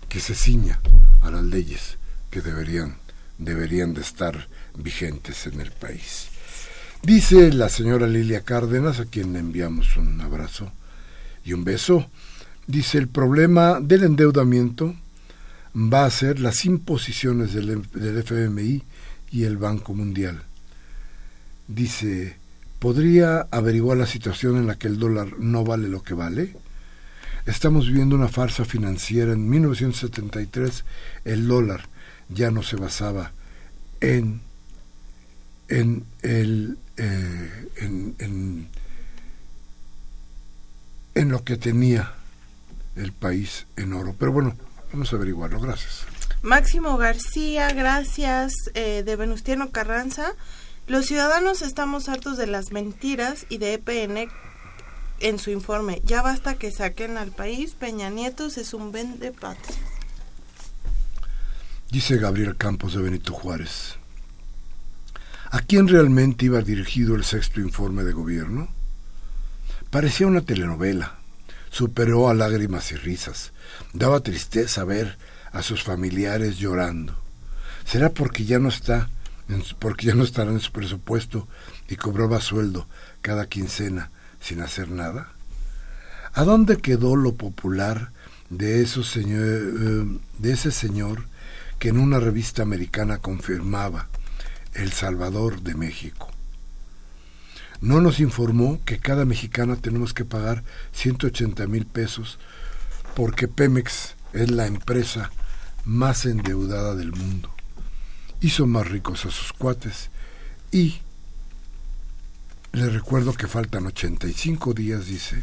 que 0.08 0.22
se 0.22 0.34
ciña 0.34 0.80
a 1.22 1.30
las 1.30 1.44
leyes 1.44 1.98
que 2.30 2.40
deberían, 2.40 2.96
deberían 3.38 3.94
de 3.94 4.00
estar 4.00 4.48
vigentes 4.74 5.48
en 5.48 5.60
el 5.60 5.72
país. 5.74 6.30
Dice 7.04 7.52
la 7.52 7.68
señora 7.68 8.08
Lilia 8.08 8.46
Cárdenas, 8.46 9.02
a 9.02 9.06
quien 9.06 9.34
le 9.34 9.40
enviamos 9.40 9.98
un 9.98 10.22
abrazo 10.22 10.72
y 11.44 11.52
un 11.52 11.66
beso, 11.66 12.10
dice 12.66 12.98
el 12.98 13.10
problema 13.10 13.82
del 13.82 14.04
endeudamiento 14.06 14.96
va 15.76 16.06
a 16.06 16.10
ser 16.10 16.40
las 16.40 16.66
imposiciones 16.66 17.54
del, 17.54 17.84
FMI 17.94 18.84
y 19.32 19.44
el 19.44 19.58
Banco 19.58 19.94
Mundial. 19.94 20.44
Dice, 21.68 22.36
¿podría 22.80 23.48
averiguar 23.52 23.98
la 23.98 24.06
situación 24.06 24.58
en 24.58 24.68
la 24.68 24.76
que 24.76 24.88
el 24.88 25.00
dólar 25.00 25.40
no 25.40 25.64
vale 25.64 25.88
lo 25.88 26.04
que 26.04 26.14
vale? 26.14 26.56
Estamos 27.46 27.88
viviendo 27.88 28.16
una 28.16 28.28
farsa 28.28 28.66
financiera. 28.66 29.34
En 29.34 29.50
1973 29.50 30.84
el 31.26 31.48
dólar 31.48 31.88
ya 32.30 32.52
no 32.52 32.64
se 32.64 32.76
basaba 32.76 33.32
eh, 34.02 34.24
en, 35.70 36.06
en, 36.22 36.78
en 41.16 41.30
lo 41.30 41.44
que 41.44 41.58
tenía 41.58 42.14
el 42.96 43.14
país 43.14 43.66
en 43.78 43.94
oro. 43.94 44.16
Pero 44.18 44.32
bueno, 44.32 44.56
vamos 44.94 45.12
a 45.14 45.16
averiguarlo. 45.16 45.60
Gracias. 45.60 46.06
Máximo 46.42 46.98
García, 46.98 47.72
gracias, 47.72 48.54
eh, 48.74 49.04
de 49.06 49.16
Venustiano 49.16 49.70
Carranza. 49.70 50.34
Los 50.88 51.06
ciudadanos 51.06 51.62
estamos 51.62 52.10
hartos 52.10 52.38
de 52.38 52.48
las 52.48 52.72
mentiras 52.72 53.46
y 53.48 53.60
de 53.60 53.74
EPN 53.74 54.28
en 55.20 55.40
su 55.40 55.52
informe. 55.52 56.02
Ya 56.04 56.22
basta 56.22 56.56
que 56.56 56.72
saquen 56.72 57.18
al 57.18 57.32
país. 57.32 57.76
Peña 57.76 58.10
Nietos 58.10 58.58
es 58.58 58.74
un 58.74 58.92
vende 58.92 59.32
patria. 59.32 59.78
Dice 61.92 62.18
Gabriel 62.18 62.58
Campos 62.58 62.94
de 62.94 63.02
Benito 63.02 63.34
Juárez. 63.34 63.98
¿A 65.52 65.60
quién 65.60 65.88
realmente 65.88 66.46
iba 66.46 66.62
dirigido 66.62 67.16
el 67.16 67.24
sexto 67.24 67.60
informe 67.60 68.04
de 68.04 68.14
gobierno? 68.14 68.70
Parecía 69.90 70.26
una 70.26 70.42
telenovela. 70.42 71.21
Superó 71.72 72.30
a 72.30 72.34
lágrimas 72.34 72.92
y 72.92 72.96
risas. 72.96 73.54
Daba 73.94 74.20
tristeza 74.20 74.84
ver 74.84 75.18
a 75.52 75.64
sus 75.64 75.84
familiares 75.84 76.58
llorando. 76.58 77.16
¿Será 77.86 78.10
porque 78.10 78.46
ya 78.46 78.60
no 78.60 78.70
está, 78.70 79.10
porque 79.80 80.08
ya 80.08 80.14
no 80.14 80.24
estará 80.24 80.52
en 80.52 80.60
su 80.60 80.72
presupuesto 80.72 81.48
y 81.88 81.96
cobraba 81.96 82.42
sueldo 82.42 82.88
cada 83.22 83.48
quincena 83.48 84.12
sin 84.42 84.62
hacer 84.62 84.90
nada? 84.90 85.32
¿A 86.34 86.44
dónde 86.44 86.78
quedó 86.78 87.16
lo 87.16 87.36
popular 87.36 88.12
de, 88.50 88.86
señor, 88.86 89.42
eh, 89.42 90.20
de 90.40 90.52
ese 90.52 90.72
señor 90.72 91.26
que 91.80 91.90
en 91.90 91.98
una 91.98 92.20
revista 92.20 92.62
americana 92.62 93.18
confirmaba 93.18 94.08
El 94.74 94.92
Salvador 94.92 95.62
de 95.62 95.76
México? 95.76 96.30
No 97.82 98.00
nos 98.00 98.20
informó 98.20 98.80
que 98.86 99.00
cada 99.00 99.26
mexicana 99.26 99.76
tenemos 99.76 100.14
que 100.14 100.24
pagar 100.24 100.64
180 100.94 101.66
mil 101.68 101.86
pesos 101.88 102.38
porque 103.16 103.48
Pemex 103.48 104.16
es 104.34 104.52
la 104.52 104.68
empresa 104.68 105.32
más 105.84 106.26
endeudada 106.26 106.96
del 106.96 107.12
mundo. 107.12 107.54
Hizo 108.40 108.68
más 108.68 108.88
ricos 108.88 109.26
a 109.26 109.32
sus 109.32 109.52
cuates 109.52 110.10
y 110.72 111.02
le 112.72 112.90
recuerdo 112.90 113.34
que 113.34 113.48
faltan 113.48 113.88
85 113.88 114.74
días, 114.74 115.08
dice, 115.08 115.42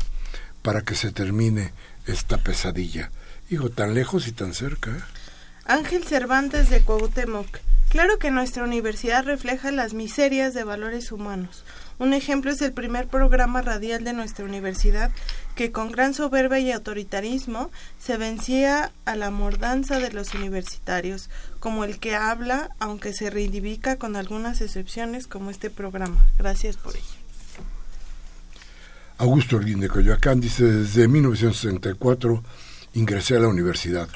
para 0.62 0.82
que 0.82 0.94
se 0.94 1.12
termine 1.12 1.72
esta 2.06 2.38
pesadilla. 2.38 3.10
Hijo, 3.50 3.70
tan 3.70 3.94
lejos 3.94 4.28
y 4.28 4.32
tan 4.32 4.54
cerca. 4.54 4.90
¿eh? 4.90 5.02
Ángel 5.66 6.04
Cervantes 6.04 6.70
de 6.70 6.82
Cuauhtémoc. 6.82 7.58
Claro 7.88 8.18
que 8.18 8.30
nuestra 8.30 8.64
universidad 8.64 9.24
refleja 9.24 9.70
las 9.70 9.94
miserias 9.94 10.52
de 10.52 10.62
valores 10.62 11.10
humanos. 11.10 11.64
Un 11.98 12.12
ejemplo 12.12 12.50
es 12.50 12.60
el 12.60 12.72
primer 12.72 13.08
programa 13.08 13.62
radial 13.62 14.04
de 14.04 14.12
nuestra 14.12 14.44
universidad 14.44 15.10
que 15.54 15.72
con 15.72 15.90
gran 15.90 16.12
soberbia 16.12 16.58
y 16.58 16.70
autoritarismo 16.70 17.70
se 17.98 18.18
vencía 18.18 18.92
a 19.06 19.16
la 19.16 19.30
mordanza 19.30 19.98
de 19.98 20.12
los 20.12 20.34
universitarios, 20.34 21.30
como 21.60 21.84
el 21.84 21.98
que 21.98 22.14
habla, 22.14 22.70
aunque 22.78 23.14
se 23.14 23.30
reivindica 23.30 23.96
con 23.96 24.16
algunas 24.16 24.60
excepciones 24.60 25.26
como 25.26 25.50
este 25.50 25.70
programa. 25.70 26.26
Gracias 26.38 26.76
por 26.76 26.94
ello. 26.94 27.04
Augusto 29.16 29.56
Orguín 29.56 29.80
de 29.80 29.88
Coyoacán 29.88 30.40
dice, 30.40 30.64
desde 30.64 31.08
1964 31.08 32.44
ingresé 32.92 33.36
a 33.36 33.40
la 33.40 33.48
universidad. 33.48 34.08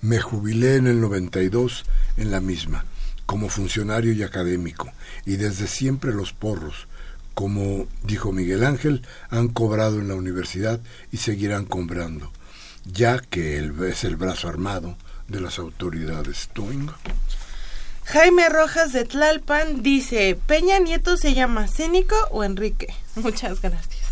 Me 0.00 0.18
jubilé 0.18 0.76
en 0.76 0.86
el 0.86 1.00
92 1.00 1.84
en 2.16 2.30
la 2.30 2.40
misma, 2.40 2.84
como 3.30 3.48
funcionario 3.48 4.12
y 4.12 4.24
académico, 4.24 4.90
y 5.24 5.36
desde 5.36 5.68
siempre 5.68 6.12
los 6.12 6.32
porros, 6.32 6.88
como 7.34 7.86
dijo 8.02 8.32
Miguel 8.32 8.64
Ángel, 8.64 9.06
han 9.28 9.46
cobrado 9.46 10.00
en 10.00 10.08
la 10.08 10.16
universidad 10.16 10.80
y 11.12 11.18
seguirán 11.18 11.64
cobrando, 11.64 12.32
ya 12.86 13.20
que 13.20 13.56
él 13.56 13.72
es 13.84 14.02
el 14.02 14.16
brazo 14.16 14.48
armado 14.48 14.96
de 15.28 15.40
las 15.40 15.60
autoridades. 15.60 16.50
Jaime 18.06 18.48
Rojas 18.48 18.92
de 18.92 19.04
Tlalpan 19.04 19.84
dice, 19.84 20.36
¿Peña 20.48 20.80
Nieto 20.80 21.16
se 21.16 21.32
llama 21.32 21.68
Cínico 21.68 22.16
o 22.32 22.42
Enrique? 22.42 22.92
Muchas 23.14 23.62
gracias. 23.62 24.08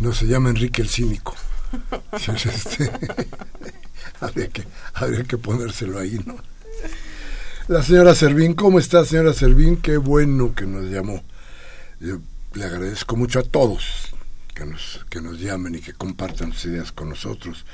No, 0.00 0.12
se 0.12 0.26
llama 0.26 0.48
Enrique 0.48 0.82
el 0.82 0.88
Cínico. 0.88 1.36
Este, 2.26 2.90
habría, 4.20 4.48
que, 4.48 4.64
habría 4.94 5.22
que 5.22 5.38
ponérselo 5.38 6.00
ahí, 6.00 6.18
¿no? 6.26 6.34
La 7.68 7.82
señora 7.82 8.14
Servín, 8.14 8.54
¿cómo 8.54 8.78
está 8.78 9.04
señora 9.04 9.34
Servín? 9.34 9.76
Qué 9.76 9.98
bueno 9.98 10.54
que 10.54 10.64
nos 10.64 10.86
llamó. 10.86 11.22
Yo 12.00 12.18
le 12.54 12.64
agradezco 12.64 13.14
mucho 13.14 13.40
a 13.40 13.42
todos 13.42 14.08
que 14.54 14.64
nos, 14.64 15.04
que 15.10 15.20
nos 15.20 15.38
llamen 15.38 15.74
y 15.74 15.80
que 15.80 15.92
compartan 15.92 16.54
sus 16.54 16.64
ideas 16.64 16.92
con 16.92 17.10
nosotros. 17.10 17.66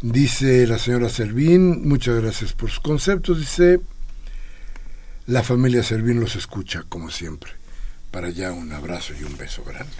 Dice 0.00 0.66
la 0.66 0.78
señora 0.78 1.10
Servín, 1.10 1.86
muchas 1.86 2.18
gracias 2.22 2.54
por 2.54 2.70
sus 2.70 2.80
conceptos. 2.80 3.38
Dice, 3.38 3.80
la 5.26 5.42
familia 5.42 5.82
Servín 5.82 6.18
los 6.18 6.34
escucha, 6.34 6.84
como 6.88 7.10
siempre. 7.10 7.52
Para 8.10 8.28
allá 8.28 8.52
un 8.52 8.72
abrazo 8.72 9.12
y 9.20 9.24
un 9.24 9.36
beso 9.36 9.62
grande. 9.64 9.92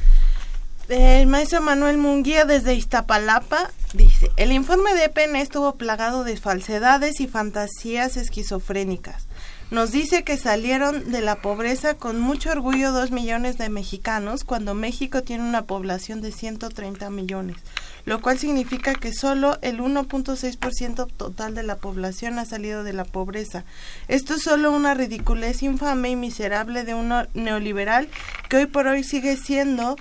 El 0.89 1.26
maestro 1.26 1.61
Manuel 1.61 1.99
Munguía 1.99 2.45
desde 2.45 2.74
Iztapalapa 2.74 3.72
dice, 3.93 4.30
el 4.37 4.53
informe 4.53 4.95
de 4.95 5.07
EPN 5.07 5.34
estuvo 5.37 5.74
plagado 5.74 6.22
de 6.22 6.37
falsedades 6.37 7.20
y 7.20 7.26
fantasías 7.26 8.16
esquizofrénicas. 8.16 9.26
Nos 9.69 9.91
dice 9.91 10.23
que 10.23 10.37
salieron 10.37 11.11
de 11.11 11.21
la 11.21 11.43
pobreza 11.43 11.95
con 11.95 12.21
mucho 12.21 12.53
orgullo 12.53 12.93
dos 12.93 13.11
millones 13.11 13.59
de 13.59 13.69
mexicanos 13.69 14.45
cuando 14.45 14.75
México 14.75 15.25
tiene 15.25 15.43
una 15.43 15.62
población 15.62 16.21
de 16.21 16.31
130 16.31 17.11
millones, 17.11 17.57
lo 18.05 18.23
cual 18.23 18.39
significa 18.39 18.95
que 18.95 19.12
solo 19.12 19.59
el 19.62 19.81
1.6% 19.81 21.09
total 21.17 21.57
de 21.57 21.64
la 21.64 21.75
población 21.79 22.39
ha 22.39 22.45
salido 22.45 22.85
de 22.85 22.93
la 22.93 23.05
pobreza. 23.05 23.64
Esto 24.07 24.35
es 24.35 24.43
solo 24.43 24.71
una 24.71 24.95
ridiculez 24.95 25.64
infame 25.64 26.11
y 26.11 26.17
miserable 26.17 26.85
de 26.85 26.95
un 26.95 27.12
neoliberal 27.35 28.09
que 28.49 28.59
hoy 28.59 28.67
por 28.67 28.87
hoy 28.87 29.03
sigue 29.03 29.37
siendo 29.37 29.97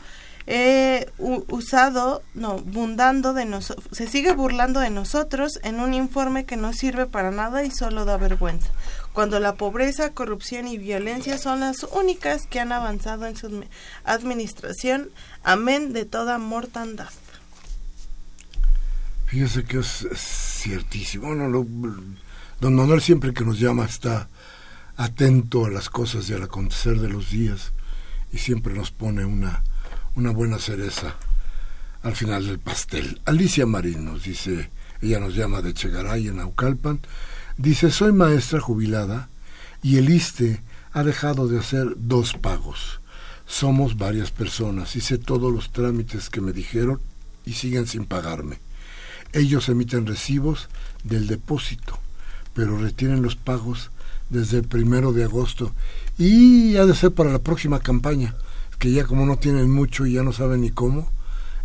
eh, 0.48 1.10
usado, 1.18 2.22
no, 2.34 2.58
bundando 2.60 3.34
de 3.34 3.46
nosotros, 3.46 3.86
se 3.92 4.08
sigue 4.08 4.34
burlando 4.34 4.80
de 4.80 4.92
nosotros 4.92 5.60
en 5.64 5.80
un 5.80 5.94
informe 5.94 6.46
que 6.46 6.56
no 6.56 6.72
sirve 6.72 7.08
para 7.08 7.32
nada 7.32 7.64
y 7.64 7.72
solo 7.72 8.06
da 8.06 8.18
vergüenza, 8.18 8.70
cuando 9.14 9.40
la 9.40 9.56
pobreza, 9.56 10.12
corrupción 10.12 10.68
y 10.68 10.78
violencia 10.78 11.38
son 11.38 11.62
las 11.62 11.84
únicas 11.84 12.46
que 12.48 12.60
han 12.60 12.72
avanzado 12.72 13.26
en 13.26 13.36
su 13.36 13.64
administración, 14.04 15.10
amén 15.44 15.94
de 15.94 16.06
toda 16.06 16.38
mortandad. 16.38 17.10
Fíjese 19.26 19.64
que 19.64 19.80
es, 19.80 20.08
ciertísimo. 20.14 21.34
don 21.36 22.76
Manuel 22.76 23.02
siempre 23.02 23.34
que 23.34 23.44
nos 23.44 23.60
llama 23.60 23.86
está 23.86 24.30
atento 24.98 25.66
a 25.66 25.70
las 25.70 25.90
cosas 25.90 26.30
y 26.30 26.34
al 26.34 26.44
acontecer 26.44 27.00
de 27.00 27.10
los 27.10 27.30
días 27.32 27.74
y 28.32 28.38
siempre 28.38 28.74
nos 28.74 28.92
pone 28.92 29.26
una 29.26 29.64
una 30.16 30.32
buena 30.32 30.60
cereza 30.60 31.16
al 32.02 32.16
final 32.16 32.46
del 32.46 32.60
pastel. 32.60 33.20
Alicia 33.26 33.66
Marín 33.66 34.06
nos 34.06 34.24
dice, 34.24 34.70
ella 35.02 35.20
nos 35.20 35.36
llama 35.36 35.62
de 35.62 35.74
Chegaray 35.74 36.28
en 36.28 36.40
Aucalpan, 36.40 37.00
dice, 37.58 37.92
soy 37.92 38.14
maestra 38.14 38.60
jubilada 38.60 39.30
y 39.82 39.98
el 39.98 40.10
ISTE 40.10 40.62
ha 40.94 41.04
dejado 41.04 41.48
de 41.48 41.60
hacer 41.60 41.96
dos 41.98 42.34
pagos. 42.34 43.02
Somos 43.46 43.98
varias 43.98 44.32
personas, 44.32 44.96
hice 44.96 45.18
todos 45.18 45.52
los 45.54 45.72
trámites 45.72 46.30
que 46.30 46.42
me 46.42 46.54
dijeron 46.54 47.02
y 47.46 47.54
siguen 47.54 47.86
sin 47.86 48.06
pagarme. 48.06 48.60
Ellos 49.34 49.68
emiten 49.68 50.06
recibos 50.08 50.70
del 51.04 51.28
depósito, 51.28 52.00
pero 52.54 52.78
retienen 52.78 53.22
los 53.22 53.36
pagos 53.36 53.92
desde 54.30 54.58
el 54.60 54.64
primero 54.64 55.12
de 55.12 55.26
agosto 55.26 55.74
y 56.18 56.78
ha 56.78 56.86
de 56.86 56.96
ser 56.96 57.12
para 57.12 57.32
la 57.32 57.40
próxima 57.40 57.80
campaña 57.80 58.36
que 58.80 58.92
ya 58.92 59.06
como 59.06 59.26
no 59.26 59.38
tienen 59.38 59.70
mucho 59.70 60.06
y 60.06 60.14
ya 60.14 60.24
no 60.24 60.34
saben 60.34 60.62
ni 60.62 60.72
cómo, 60.72 61.10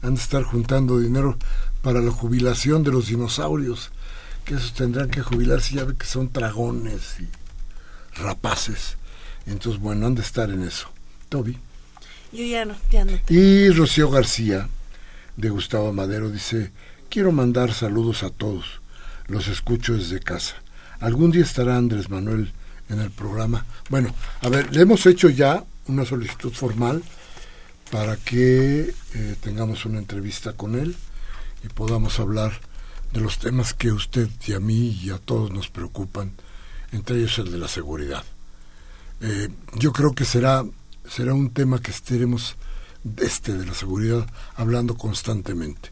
han 0.03 0.15
de 0.15 0.21
estar 0.21 0.43
juntando 0.43 0.99
dinero 0.99 1.37
para 1.83 2.01
la 2.01 2.11
jubilación 2.11 2.83
de 2.83 2.93
los 2.93 3.09
dinosaurios, 3.09 3.91
que 4.45 4.55
esos 4.55 4.75
tendrán 4.75 5.11
que 5.11 5.23
jubilarse, 5.23 5.77
ya 5.77 5.85
ve 5.85 5.95
que 5.97 6.07
son 6.07 6.33
dragones 6.33 7.17
y 7.21 7.29
rapaces. 8.21 8.97
Entonces, 9.47 9.81
bueno, 9.81 10.07
han 10.07 10.15
de 10.15 10.23
estar 10.23 10.51
en 10.51 10.63
eso. 10.63 10.89
Toby. 11.29 11.59
Yo 12.33 12.45
ya 12.45 12.65
no, 12.65 12.75
ya 12.91 13.05
no. 13.05 13.13
Y 13.29 13.71
Rocío 13.71 14.11
García, 14.11 14.69
de 15.37 15.51
Gustavo 15.51 15.93
Madero, 15.93 16.31
dice, 16.31 16.71
quiero 17.09 17.33
mandar 17.33 17.73
saludos 17.73 18.23
a 18.23 18.31
todos, 18.31 18.81
los 19.27 19.49
escucho 19.49 19.95
desde 19.95 20.21
casa. 20.21 20.57
Algún 21.01 21.31
día 21.31 21.43
estará 21.43 21.77
Andrés 21.77 22.11
Manuel 22.11 22.53
en 22.89 23.01
el 23.01 23.11
programa. 23.11 23.65
Bueno, 23.89 24.15
a 24.43 24.49
ver, 24.49 24.75
le 24.75 24.83
hemos 24.83 25.07
hecho 25.07 25.29
ya 25.29 25.65
una 25.91 26.05
solicitud 26.07 26.53
formal 26.53 27.03
para 27.91 28.17
que 28.17 28.95
eh, 29.15 29.37
tengamos 29.41 29.85
una 29.85 29.99
entrevista 29.99 30.53
con 30.53 30.79
él 30.79 30.97
y 31.65 31.69
podamos 31.69 32.21
hablar 32.21 32.53
de 33.13 33.21
los 33.21 33.39
temas 33.39 33.75
que 33.75 33.91
usted 33.91 34.29
y 34.47 34.53
a 34.53 34.61
mí 34.61 34.99
y 35.03 35.11
a 35.11 35.19
todos 35.19 35.51
nos 35.51 35.69
preocupan, 35.69 36.33
entre 36.93 37.17
ellos 37.17 37.39
el 37.39 37.51
de 37.51 37.59
la 37.59 37.69
seguridad. 37.69 38.25
Eh, 39.21 39.49
yo 39.75 39.93
creo 39.93 40.15
que 40.15 40.25
será, 40.25 40.65
será 41.09 41.35
un 41.35 41.51
tema 41.51 41.81
que 41.81 41.91
estaremos, 41.91 42.57
este 43.19 43.59
de 43.59 43.67
la 43.67 43.75
seguridad, 43.75 44.27
hablando 44.55 44.97
constantemente. 44.97 45.91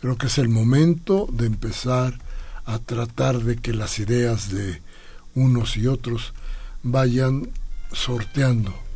Creo 0.00 0.16
que 0.16 0.28
es 0.28 0.38
el 0.38 0.48
momento 0.48 1.28
de 1.30 1.46
empezar 1.46 2.18
a 2.64 2.78
tratar 2.78 3.40
de 3.40 3.56
que 3.56 3.74
las 3.74 3.98
ideas 3.98 4.50
de 4.50 4.80
unos 5.34 5.76
y 5.76 5.86
otros 5.86 6.32
vayan 6.82 7.50
sorteando 7.92 8.87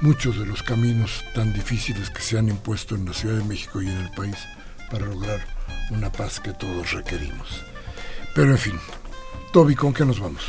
muchos 0.00 0.38
de 0.38 0.46
los 0.46 0.62
caminos 0.62 1.24
tan 1.34 1.52
difíciles 1.52 2.10
que 2.10 2.22
se 2.22 2.38
han 2.38 2.48
impuesto 2.48 2.94
en 2.94 3.06
la 3.06 3.12
Ciudad 3.12 3.36
de 3.36 3.44
México 3.44 3.82
y 3.82 3.88
en 3.88 3.98
el 3.98 4.10
país 4.10 4.36
para 4.90 5.06
lograr 5.06 5.40
una 5.90 6.10
paz 6.10 6.40
que 6.40 6.52
todos 6.52 6.92
requerimos. 6.92 7.62
Pero 8.34 8.50
en 8.52 8.58
fin, 8.58 8.78
Toby, 9.52 9.74
¿con 9.74 9.92
qué 9.92 10.04
nos 10.04 10.20
vamos? 10.20 10.44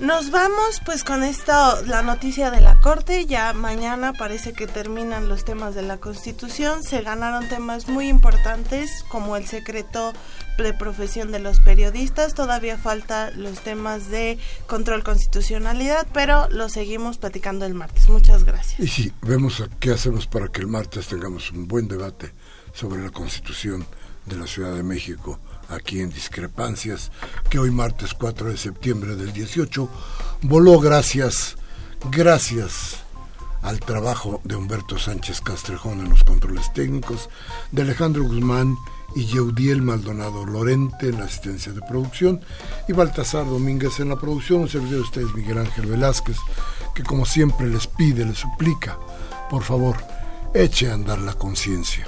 Nos 0.00 0.30
vamos 0.30 0.80
pues 0.86 1.04
con 1.04 1.22
esto, 1.22 1.52
la 1.84 2.00
noticia 2.00 2.50
de 2.50 2.62
la 2.62 2.80
Corte, 2.80 3.26
ya 3.26 3.52
mañana 3.52 4.14
parece 4.14 4.54
que 4.54 4.66
terminan 4.66 5.28
los 5.28 5.44
temas 5.44 5.74
de 5.74 5.82
la 5.82 5.98
Constitución, 5.98 6.82
se 6.82 7.02
ganaron 7.02 7.46
temas 7.50 7.86
muy 7.86 8.08
importantes 8.08 9.04
como 9.10 9.36
el 9.36 9.46
secreto 9.46 10.14
de 10.62 10.74
profesión 10.74 11.32
de 11.32 11.38
los 11.38 11.60
periodistas, 11.60 12.34
todavía 12.34 12.78
falta 12.78 13.30
los 13.30 13.60
temas 13.60 14.08
de 14.10 14.38
control 14.66 15.02
constitucionalidad, 15.02 16.06
pero 16.12 16.48
lo 16.50 16.68
seguimos 16.68 17.18
platicando 17.18 17.64
el 17.66 17.74
martes. 17.74 18.08
Muchas 18.08 18.44
gracias. 18.44 18.80
Y 18.80 18.88
sí, 18.88 19.12
vemos 19.22 19.62
qué 19.78 19.92
hacemos 19.92 20.26
para 20.26 20.48
que 20.48 20.60
el 20.60 20.66
martes 20.66 21.06
tengamos 21.06 21.50
un 21.52 21.68
buen 21.68 21.88
debate 21.88 22.32
sobre 22.72 23.02
la 23.02 23.10
Constitución 23.10 23.86
de 24.26 24.36
la 24.36 24.46
Ciudad 24.46 24.74
de 24.74 24.82
México 24.82 25.38
aquí 25.68 26.00
en 26.00 26.10
Discrepancias, 26.10 27.10
que 27.48 27.58
hoy 27.58 27.70
martes 27.70 28.14
4 28.14 28.48
de 28.48 28.56
septiembre 28.56 29.16
del 29.16 29.32
18 29.32 29.88
voló 30.42 30.80
gracias, 30.80 31.56
gracias 32.10 32.98
al 33.62 33.80
trabajo 33.80 34.40
de 34.44 34.56
Humberto 34.56 34.98
Sánchez 34.98 35.40
Castrejón 35.40 36.00
en 36.00 36.10
los 36.10 36.24
controles 36.24 36.72
técnicos, 36.72 37.28
de 37.72 37.82
Alejandro 37.82 38.24
Guzmán 38.24 38.76
y 39.14 39.26
Yeudiel 39.26 39.82
Maldonado 39.82 40.46
Lorente 40.46 41.08
en 41.08 41.18
la 41.18 41.24
asistencia 41.24 41.72
de 41.72 41.82
producción 41.82 42.40
y 42.88 42.92
Baltasar 42.92 43.44
Domínguez 43.46 44.00
en 44.00 44.08
la 44.08 44.16
producción, 44.16 44.62
un 44.62 44.68
servidor 44.68 44.96
de 44.96 45.02
ustedes 45.02 45.34
Miguel 45.34 45.58
Ángel 45.58 45.86
Velázquez, 45.86 46.36
que 46.94 47.02
como 47.02 47.26
siempre 47.26 47.68
les 47.68 47.86
pide, 47.86 48.24
les 48.24 48.38
suplica, 48.38 48.98
por 49.48 49.62
favor, 49.62 49.96
eche 50.54 50.90
a 50.90 50.94
andar 50.94 51.18
la 51.18 51.34
conciencia, 51.34 52.06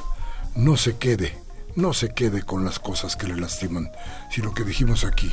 no 0.55 0.77
se 0.77 0.97
quede 0.97 1.43
no 1.75 1.93
se 1.93 2.13
quede 2.13 2.43
con 2.43 2.65
las 2.65 2.79
cosas 2.79 3.17
que 3.17 3.27
le 3.27 3.37
lastiman. 3.37 3.91
Si 4.31 4.43
lo 4.43 4.53
que 4.53 4.65
dijimos 4.65 5.05
aquí 5.05 5.33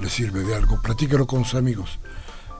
le 0.00 0.08
sirve 0.08 0.42
de 0.42 0.54
algo, 0.54 0.80
platícalo 0.80 1.26
con 1.26 1.44
sus 1.44 1.54
amigos. 1.54 1.98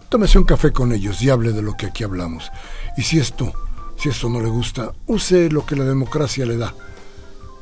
Tómese 0.08 0.38
un 0.38 0.44
café 0.44 0.72
con 0.72 0.92
ellos 0.92 1.22
y 1.22 1.30
hable 1.30 1.52
de 1.52 1.62
lo 1.62 1.76
que 1.76 1.86
aquí 1.86 2.04
hablamos. 2.04 2.50
Y 2.96 3.02
si 3.02 3.18
esto, 3.18 3.52
si 3.96 4.10
esto 4.10 4.28
no 4.28 4.40
le 4.40 4.48
gusta, 4.48 4.92
use 5.06 5.50
lo 5.50 5.64
que 5.64 5.76
la 5.76 5.84
democracia 5.84 6.46
le 6.46 6.56
da. 6.56 6.74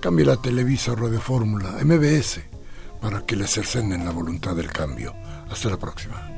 Cambie 0.02 0.26
la 0.26 0.36
Televisa 0.36 0.94
o 0.94 1.08
de 1.08 1.20
Fórmula, 1.20 1.78
MBS, 1.84 2.40
para 3.00 3.24
que 3.24 3.36
le 3.36 3.46
cercenen 3.46 4.04
la 4.04 4.10
voluntad 4.10 4.56
del 4.56 4.66
cambio. 4.66 5.14
Hasta 5.48 5.70
la 5.70 5.76
próxima. 5.76 6.28